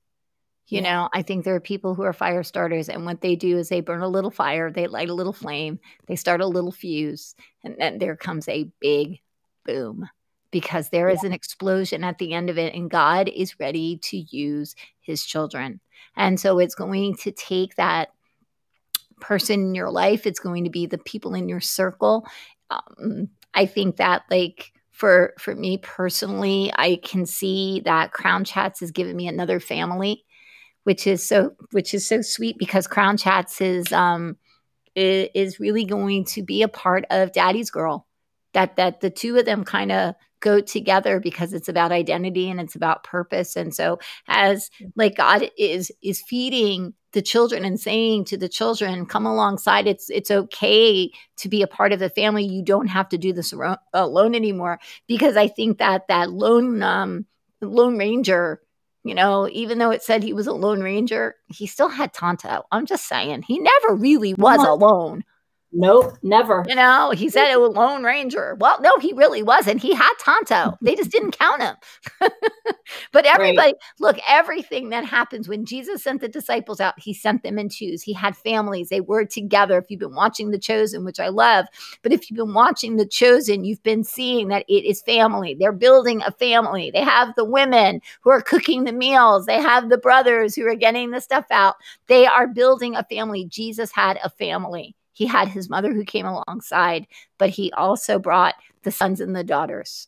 [0.68, 0.92] You Yeah.
[0.92, 3.70] know, I think there are people who are fire starters, and what they do is
[3.70, 7.36] they burn a little fire, they light a little flame, they start a little fuse,
[7.64, 9.20] and then there comes a big
[9.66, 10.08] boom
[10.52, 14.18] because there is an explosion at the end of it, and God is ready to
[14.18, 15.80] use his children.
[16.16, 18.10] And so it's going to take that
[19.20, 22.26] person in your life, it's going to be the people in your circle.
[22.70, 28.80] Um, I think that, like, for for me personally, I can see that Crown Chats
[28.82, 30.26] has given me another family
[30.84, 34.38] which is so which is so sweet because Crown Chats is um
[34.96, 38.08] is really going to be a part of Daddy's Girl.
[38.54, 42.60] That that the two of them kind of go together because it's about identity and
[42.60, 43.56] it's about purpose.
[43.56, 49.06] And so as like God is is feeding the children and saying to the children,
[49.06, 49.88] come alongside.
[49.88, 52.46] It's it's okay to be a part of the family.
[52.46, 53.54] You don't have to do this
[53.94, 54.80] alone anymore.
[55.08, 57.26] Because I think that that lone um
[57.62, 58.62] lone ranger
[59.06, 62.64] you know, even though it said he was a lone ranger, he still had Tonto.
[62.70, 65.24] I'm just saying, he never really was alone.
[65.72, 66.66] Nope, never.
[66.68, 68.58] You know, he said it was Lone Ranger.
[68.60, 69.82] Well, no, he really wasn't.
[69.82, 70.76] He had Tonto.
[70.82, 71.76] They just didn't count him.
[73.12, 77.60] but everybody, look, everything that happens when Jesus sent the disciples out, he sent them
[77.60, 78.02] in twos.
[78.02, 78.90] He had families.
[78.90, 79.78] They were together.
[79.78, 81.68] If you've been watching The Chosen, which I love,
[82.02, 85.56] but if you've been watching The Chosen, you've been seeing that it is family.
[85.58, 86.90] They're building a family.
[86.90, 89.46] They have the women who are cooking the meals.
[89.46, 91.76] They have the brothers who are getting the stuff out.
[92.08, 93.46] They are building a family.
[93.46, 94.96] Jesus had a family.
[95.20, 97.06] He had his mother who came alongside,
[97.38, 100.08] but he also brought the sons and the daughters.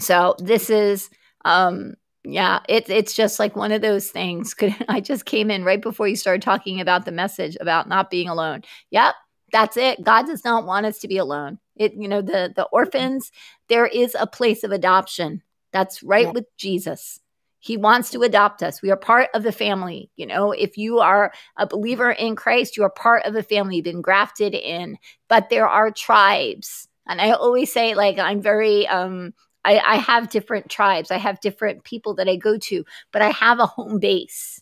[0.00, 1.10] So this is
[1.44, 1.94] um
[2.24, 4.52] yeah, it's it's just like one of those things.
[4.58, 8.10] Could I just came in right before you started talking about the message about not
[8.10, 8.62] being alone.
[8.90, 9.14] Yep,
[9.52, 10.02] that's it.
[10.02, 11.60] God does not want us to be alone.
[11.76, 13.30] It you know the the orphans,
[13.68, 15.40] there is a place of adoption.
[15.70, 16.32] That's right Yeah.
[16.32, 17.20] with Jesus.
[17.64, 18.82] He wants to adopt us.
[18.82, 20.10] We are part of the family.
[20.16, 23.76] You know, if you are a believer in Christ, you are part of the family,
[23.76, 24.98] you've been grafted in.
[25.28, 26.88] But there are tribes.
[27.06, 29.32] And I always say, like, I'm very um
[29.64, 31.10] I, I have different tribes.
[31.10, 34.60] I have different people that I go to, but I have a home base.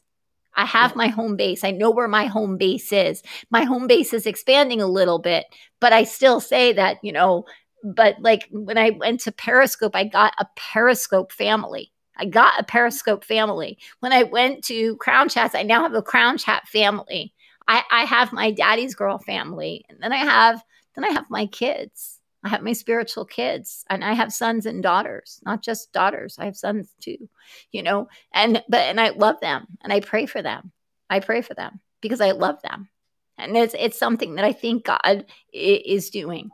[0.54, 1.64] I have my home base.
[1.64, 3.20] I know where my home base is.
[3.50, 5.46] My home base is expanding a little bit,
[5.80, 7.46] but I still say that, you know,
[7.82, 11.90] but like when I went to Periscope, I got a Periscope family.
[12.22, 13.78] I got a Periscope family.
[13.98, 17.34] When I went to Crown Chats, I now have a Crown Chat family.
[17.66, 19.84] I, I have my daddy's girl family.
[19.88, 20.62] And then I have
[20.94, 22.20] then I have my kids.
[22.44, 26.36] I have my spiritual kids and I have sons and daughters, not just daughters.
[26.38, 27.28] I have sons too,
[27.72, 30.70] you know, and, but, and I love them and I pray for them.
[31.10, 32.88] I pray for them because I love them.
[33.36, 36.50] And it's, it's something that I think God is doing.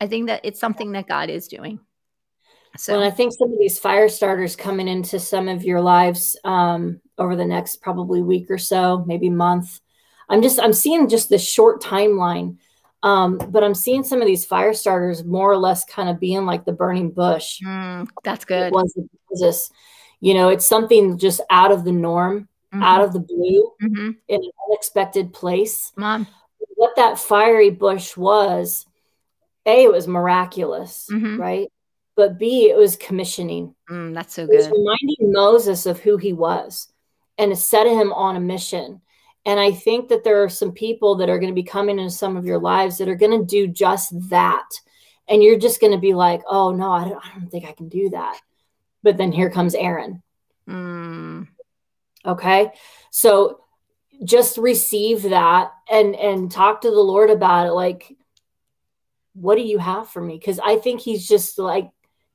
[0.00, 1.80] I think that it's something that God is doing.
[2.78, 6.38] So and I think some of these fire starters coming into some of your lives
[6.44, 9.80] um, over the next probably week or so, maybe month.
[10.28, 12.58] I'm just I'm seeing just the short timeline,
[13.02, 16.46] um, but I'm seeing some of these fire starters more or less kind of being
[16.46, 17.60] like the burning bush.
[17.62, 18.74] mm, that's It good.
[19.40, 19.72] this,
[20.20, 24.44] you know, it's something just out of the norm, out of the blue, hmm in
[24.44, 25.90] an unexpected place.
[25.96, 26.28] Mom.
[26.76, 28.86] What that fiery bush was,
[29.66, 31.38] a it was miraculous, Mhm.
[31.38, 31.72] right?
[32.18, 33.76] But b it was commissioning.
[33.88, 36.92] Mm, that's so It was reminding Moses of who he was
[37.38, 39.00] and it set him on a mission.
[39.46, 42.10] And I think that there are some people that are going to be coming into
[42.10, 44.68] some of your lives that are going to do just that.
[45.28, 47.72] And you're just going to be like, oh, no, I don't, I don't think I
[47.72, 48.40] can do that.
[49.04, 50.20] But then here comes Aaron.
[50.68, 51.46] Mm,
[52.26, 52.72] Okay.
[53.10, 53.60] So
[54.24, 57.72] just receive that and and talk to the Lord about it.
[57.72, 58.12] Like,
[59.34, 60.36] what do you have for me?
[60.36, 61.88] Because I think he's just like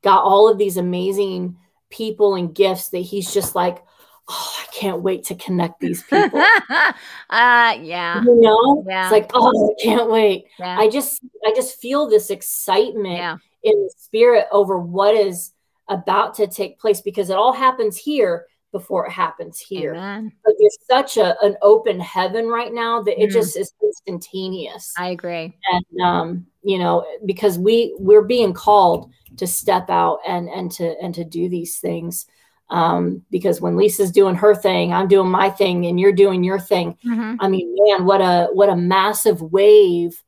[0.04, 1.58] got all of these amazing
[1.90, 3.84] people and gifts that he's just like,
[4.28, 6.40] oh, I can't wait to connect these people.
[6.40, 8.22] uh, yeah.
[8.24, 8.84] you know?
[8.88, 9.06] Yeah.
[9.06, 10.46] It's like, oh, I can't wait.
[10.60, 10.78] Yeah.
[10.78, 13.38] I just I just feel this excitement yeah.
[13.64, 15.52] in the spirit over what is
[15.88, 19.94] about to take place because it all happens here before it happens here.
[19.94, 20.34] Amen.
[20.44, 23.34] But there's such a, an open heaven right now that it Mhm.
[23.34, 24.94] just is instantaneous.
[24.98, 25.54] I agree.
[25.72, 30.96] and um, you know, because we we're being called to step out and and to
[31.02, 32.26] and to do these things.
[32.70, 36.60] Um, because when Lisa's doing her thing, I'm doing my thing, and you're doing your
[36.60, 36.98] thing.
[37.06, 37.38] Mhm.
[37.40, 40.22] I mean, man, what a what a massive wave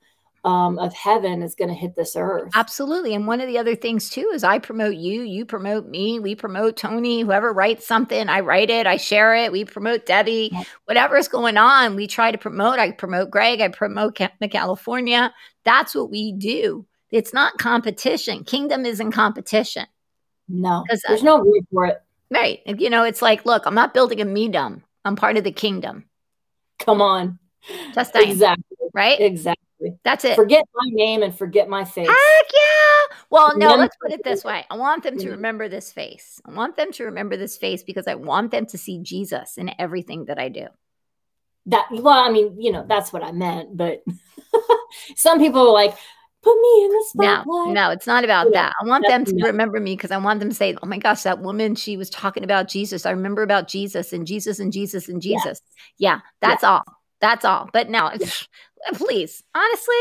[0.45, 2.51] um, of heaven is going to hit this earth.
[2.53, 3.15] Absolutely.
[3.15, 6.35] And one of the other things too is I promote you, you promote me, we
[6.35, 10.51] promote Tony, whoever writes something, I write it, I share it, we promote Debbie,
[10.85, 12.77] Whatever is going on, we try to promote.
[12.79, 15.33] I promote Greg, I promote Ca- California.
[15.63, 16.85] That's what we do.
[17.09, 18.43] It's not competition.
[18.43, 19.87] Kingdom isn't competition.
[20.47, 22.01] No, I- there's no room for it.
[22.29, 22.59] Right.
[22.65, 24.83] You know, it's like, look, I'm not building a medum.
[25.03, 26.05] I'm part of the kingdom.
[26.79, 27.39] Come on.
[27.93, 28.15] Just.
[28.15, 28.63] Exactly.
[28.93, 29.19] Right?
[29.19, 29.65] Exactly.
[30.03, 30.35] That's it.
[30.35, 32.07] Forget my name and forget my face.
[32.07, 33.17] Heck yeah.
[33.29, 34.65] Well, no, let's put it this way.
[34.69, 35.31] I want them to Mhm.
[35.31, 36.41] remember this face.
[36.45, 39.71] I want them to remember this face because I want them to see Jesus in
[39.79, 40.67] everything that I do.
[41.67, 43.75] That well, I mean, you know, that's what I meant.
[43.75, 44.03] But
[45.15, 45.95] some people are like,
[46.43, 47.73] put me in the No, spotlight.
[47.73, 48.73] no, it's not about Yeah, that.
[48.79, 49.47] I want them to no.
[49.47, 52.09] remember me because I want them to say, oh my gosh, that woman, she was
[52.09, 53.05] talking about Jesus.
[53.05, 55.59] I remember about Jesus and Jesus and Jesus and Jesus.
[55.97, 56.83] Yeah, that's all.
[57.21, 57.69] That's all.
[57.73, 58.47] But now, it's,
[58.93, 59.95] please, honestly,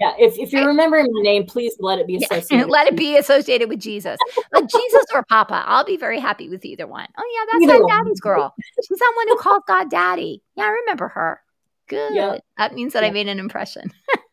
[0.00, 2.68] Yeah, if, if you're remembering my name, please let it be Yeah, associated.
[2.68, 4.18] let it be associated with Jesus.
[4.52, 5.62] Like Jesus or Papa.
[5.66, 7.08] I'll be very happy with either one.
[7.16, 7.88] Oh, yeah, that's Either one.
[8.04, 8.54] daddy's girl.
[8.86, 10.42] She's someone who calls God daddy.
[10.56, 11.40] Yeah, I remember her.
[11.88, 12.14] Good.
[12.14, 12.38] Yeah.
[12.58, 13.92] That means that I made an impression.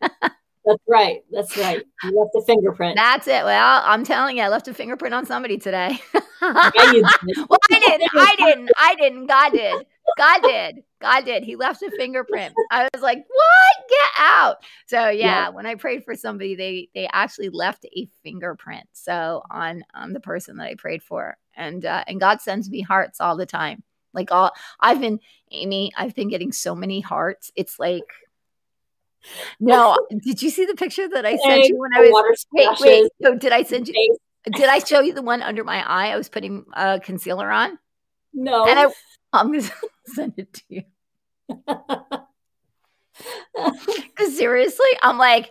[0.64, 1.22] That's right.
[1.32, 1.82] That's right.
[2.04, 2.94] You left a fingerprint.
[2.96, 3.44] That's it.
[3.44, 5.98] Well, I'm telling you, I left a fingerprint on somebody today.
[6.42, 7.02] Yeah,
[7.48, 8.10] well, I didn't.
[8.14, 8.70] I didn't.
[8.78, 9.26] I didn't.
[9.26, 9.86] God did.
[10.16, 10.82] God did.
[11.00, 11.44] God did.
[11.44, 12.54] He left a fingerprint.
[12.70, 13.88] I was like, "What?
[13.88, 14.56] Get out!"
[14.86, 15.48] So yeah, Yeah.
[15.48, 18.86] when I prayed for somebody, they they actually left a fingerprint.
[18.92, 22.82] So on on the person that I prayed for, and uh, and God sends me
[22.82, 23.82] hearts all the time.
[24.12, 25.20] Like all I've been,
[25.52, 27.50] Amie, I've been getting so many hearts.
[27.56, 28.04] It's like.
[29.60, 32.46] No, did you see the picture that I sent you when I was?
[32.52, 33.12] Wait, wait.
[33.20, 34.16] No, did I send you?
[34.44, 36.08] Did I show you the one under my eye?
[36.08, 37.78] I was putting uh, concealer on,
[38.32, 38.66] No.
[38.66, 38.86] and I
[39.32, 39.70] I'm gonna
[40.06, 40.82] send it to you.
[43.54, 45.50] Because seriously, I'm like,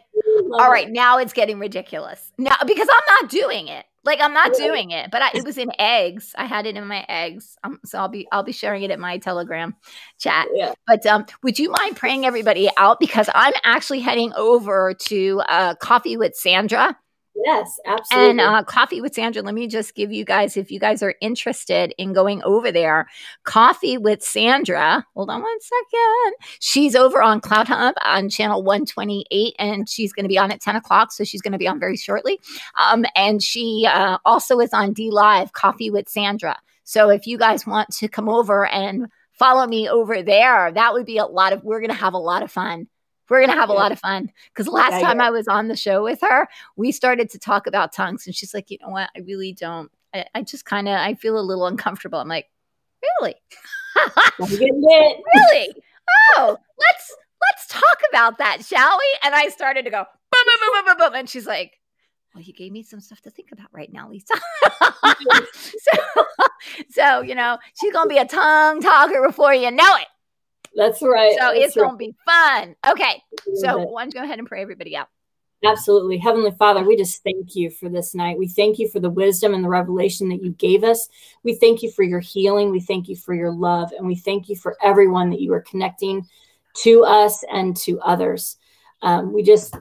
[0.54, 2.32] all right, now it's getting ridiculous.
[2.38, 3.86] Now because I'm not doing it.
[4.06, 6.34] Like I'm not doing it, but I, it was in eggs.
[6.38, 9.00] I had it in my eggs, um, so I'll be I'll be sharing it in
[9.00, 9.76] my Telegram
[10.18, 10.48] chat.
[10.54, 10.74] Yeah.
[10.88, 15.76] But um, would you mind praying everybody out because I'm actually heading over to uh,
[15.76, 16.98] Coffee with Sandra.
[17.36, 18.32] Yes, absolutely.
[18.32, 21.16] And uh, Coffee with Sandra, let me just give you guys, if you guys are
[21.22, 23.08] interested in going over there,
[23.44, 26.34] Coffee with Sandra, hold on one second.
[26.60, 30.76] She's over on CloutHub on channel 128, and she's going to be on at 10
[30.76, 31.12] o'clock.
[31.12, 32.40] So she's going to be on very shortly.
[32.80, 36.58] Um, and she uh, also is on DLive, Coffee with Sandra.
[36.84, 41.06] So if you guys want to come over and follow me over there, that would
[41.06, 42.88] be a lot of, we're going to have a lot of fun.
[43.30, 44.32] We're going to have a lot of fun.
[44.54, 45.28] Because last Yeah, time yeah.
[45.28, 48.54] I was on the show with her, we started to talk about tongues and she's
[48.54, 49.10] like you know what?
[49.16, 52.20] I really don't i, I just kind of i feel a little uncomfortable.
[52.20, 52.48] I'm like
[53.04, 53.36] really?
[53.96, 55.24] I'm getting it.
[55.36, 55.76] really?
[56.36, 59.18] Oh let's let's talk about that shall we?
[59.24, 61.80] And i started to go boom boom boom boom boom, boom and she's like
[62.34, 64.34] well you gave me some stuff to think about right now lisa.
[65.54, 66.26] So
[66.90, 70.08] so you know she's gonna be a tongue talker before you know it
[70.76, 71.34] That's right.
[71.34, 73.24] so That's it's gonna be fun okay
[73.56, 73.88] so right.
[73.90, 75.10] why don't you go ahead and pray everybody out
[75.64, 76.18] Absolutely.
[76.18, 78.38] Heavenly Father, we just thank you for this night.
[78.38, 81.10] We thank you for the wisdom and the revelation that you gave us.
[81.44, 82.72] We thank you for your healing.
[82.72, 83.92] We thank you for your love.
[83.92, 86.26] And we thank you for everyone that you are connecting
[86.84, 88.58] to us and to others.
[89.02, 89.76] Um, we just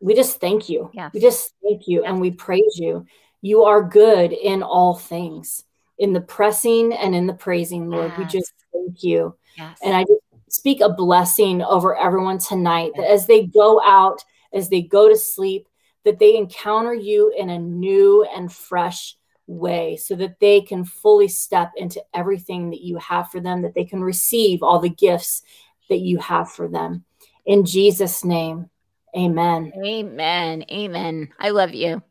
[0.00, 0.90] we just thank you.
[0.94, 1.12] Yes.
[1.12, 3.04] We just thank you and we praise you.
[3.42, 5.64] You are good in all things,
[5.98, 8.16] in the pressing and in the praising, Lord.
[8.16, 9.36] We just thank you.
[9.58, 14.24] Yes And I just speak a blessing over everyone tonight that as they go out,
[14.52, 15.68] as they go to sleep,
[16.04, 19.16] that they encounter you in a new and fresh
[19.46, 23.74] way so that they can fully step into everything that you have for them, that
[23.74, 25.42] they can receive all the gifts
[25.88, 27.04] that you have for them.
[27.44, 28.70] In Jesus' name,
[29.16, 29.72] amen.
[29.82, 32.02] amen amen i love you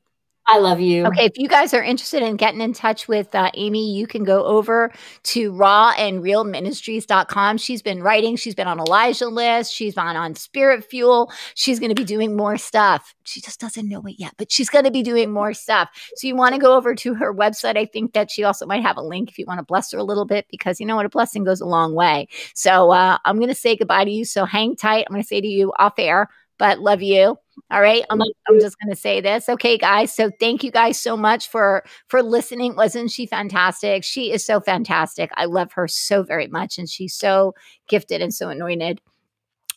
[0.50, 1.06] I love you.
[1.06, 4.24] Okay, if you guys are interested in getting in touch with uh, Amie, you can
[4.24, 4.94] go over
[5.24, 7.58] to rawandrealministries.com.
[7.58, 11.34] She's been writing, she's been on Elijah list, she's been on Spirit Fuel.
[11.56, 13.14] She's going to be doing more stuff.
[13.26, 15.90] She just doesn't know it yet, but she's going to be doing more stuff.
[16.16, 17.78] So you want to go over to her website.
[17.78, 19.98] I think that she also might have a link if you want to bless her
[19.98, 21.06] a little bit because you know what?
[21.06, 22.30] A blessing goes a long way.
[22.54, 24.24] So uh, I'm going to say goodbye to you.
[24.24, 25.08] So hang tight.
[25.08, 27.38] I'm going to say to you off air, but love you.
[27.70, 28.04] All right.
[28.10, 29.50] I'm, I'm just going to say this.
[29.50, 30.14] Okay, guys.
[30.14, 32.76] So thank you guys so much for for listening.
[32.76, 34.04] Wasn't she fantastic?
[34.04, 35.32] She is so fantastic.
[35.36, 37.56] I love her so very much and she's so
[37.88, 39.02] gifted and so anointed.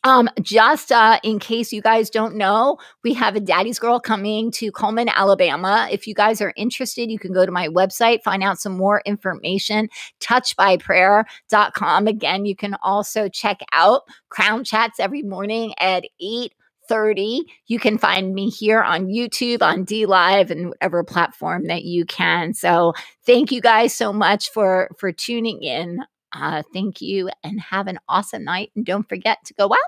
[0.03, 4.51] Um, just uh, in case you guys don't know, we have a Daddy's Girl coming
[4.53, 5.89] to Cullman, Alabama.
[5.91, 9.03] If you guys are interested, you can go to my website, find out some more
[9.05, 9.91] information,
[10.21, 12.07] touchbyprayer.com.
[12.07, 16.55] Again, you can also check out Crown Chats every morning at 8
[16.91, 17.47] 30.
[17.69, 22.53] You can find me here on YouTube, on DLive, and whatever platform that you can.
[22.53, 22.95] So
[23.25, 26.01] thank you guys so much for for tuning in.
[26.33, 28.73] Uh, thank you and have an awesome night.
[28.75, 29.79] And don't forget to go out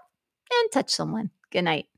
[0.50, 1.30] and touch someone.
[1.50, 1.91] Good night.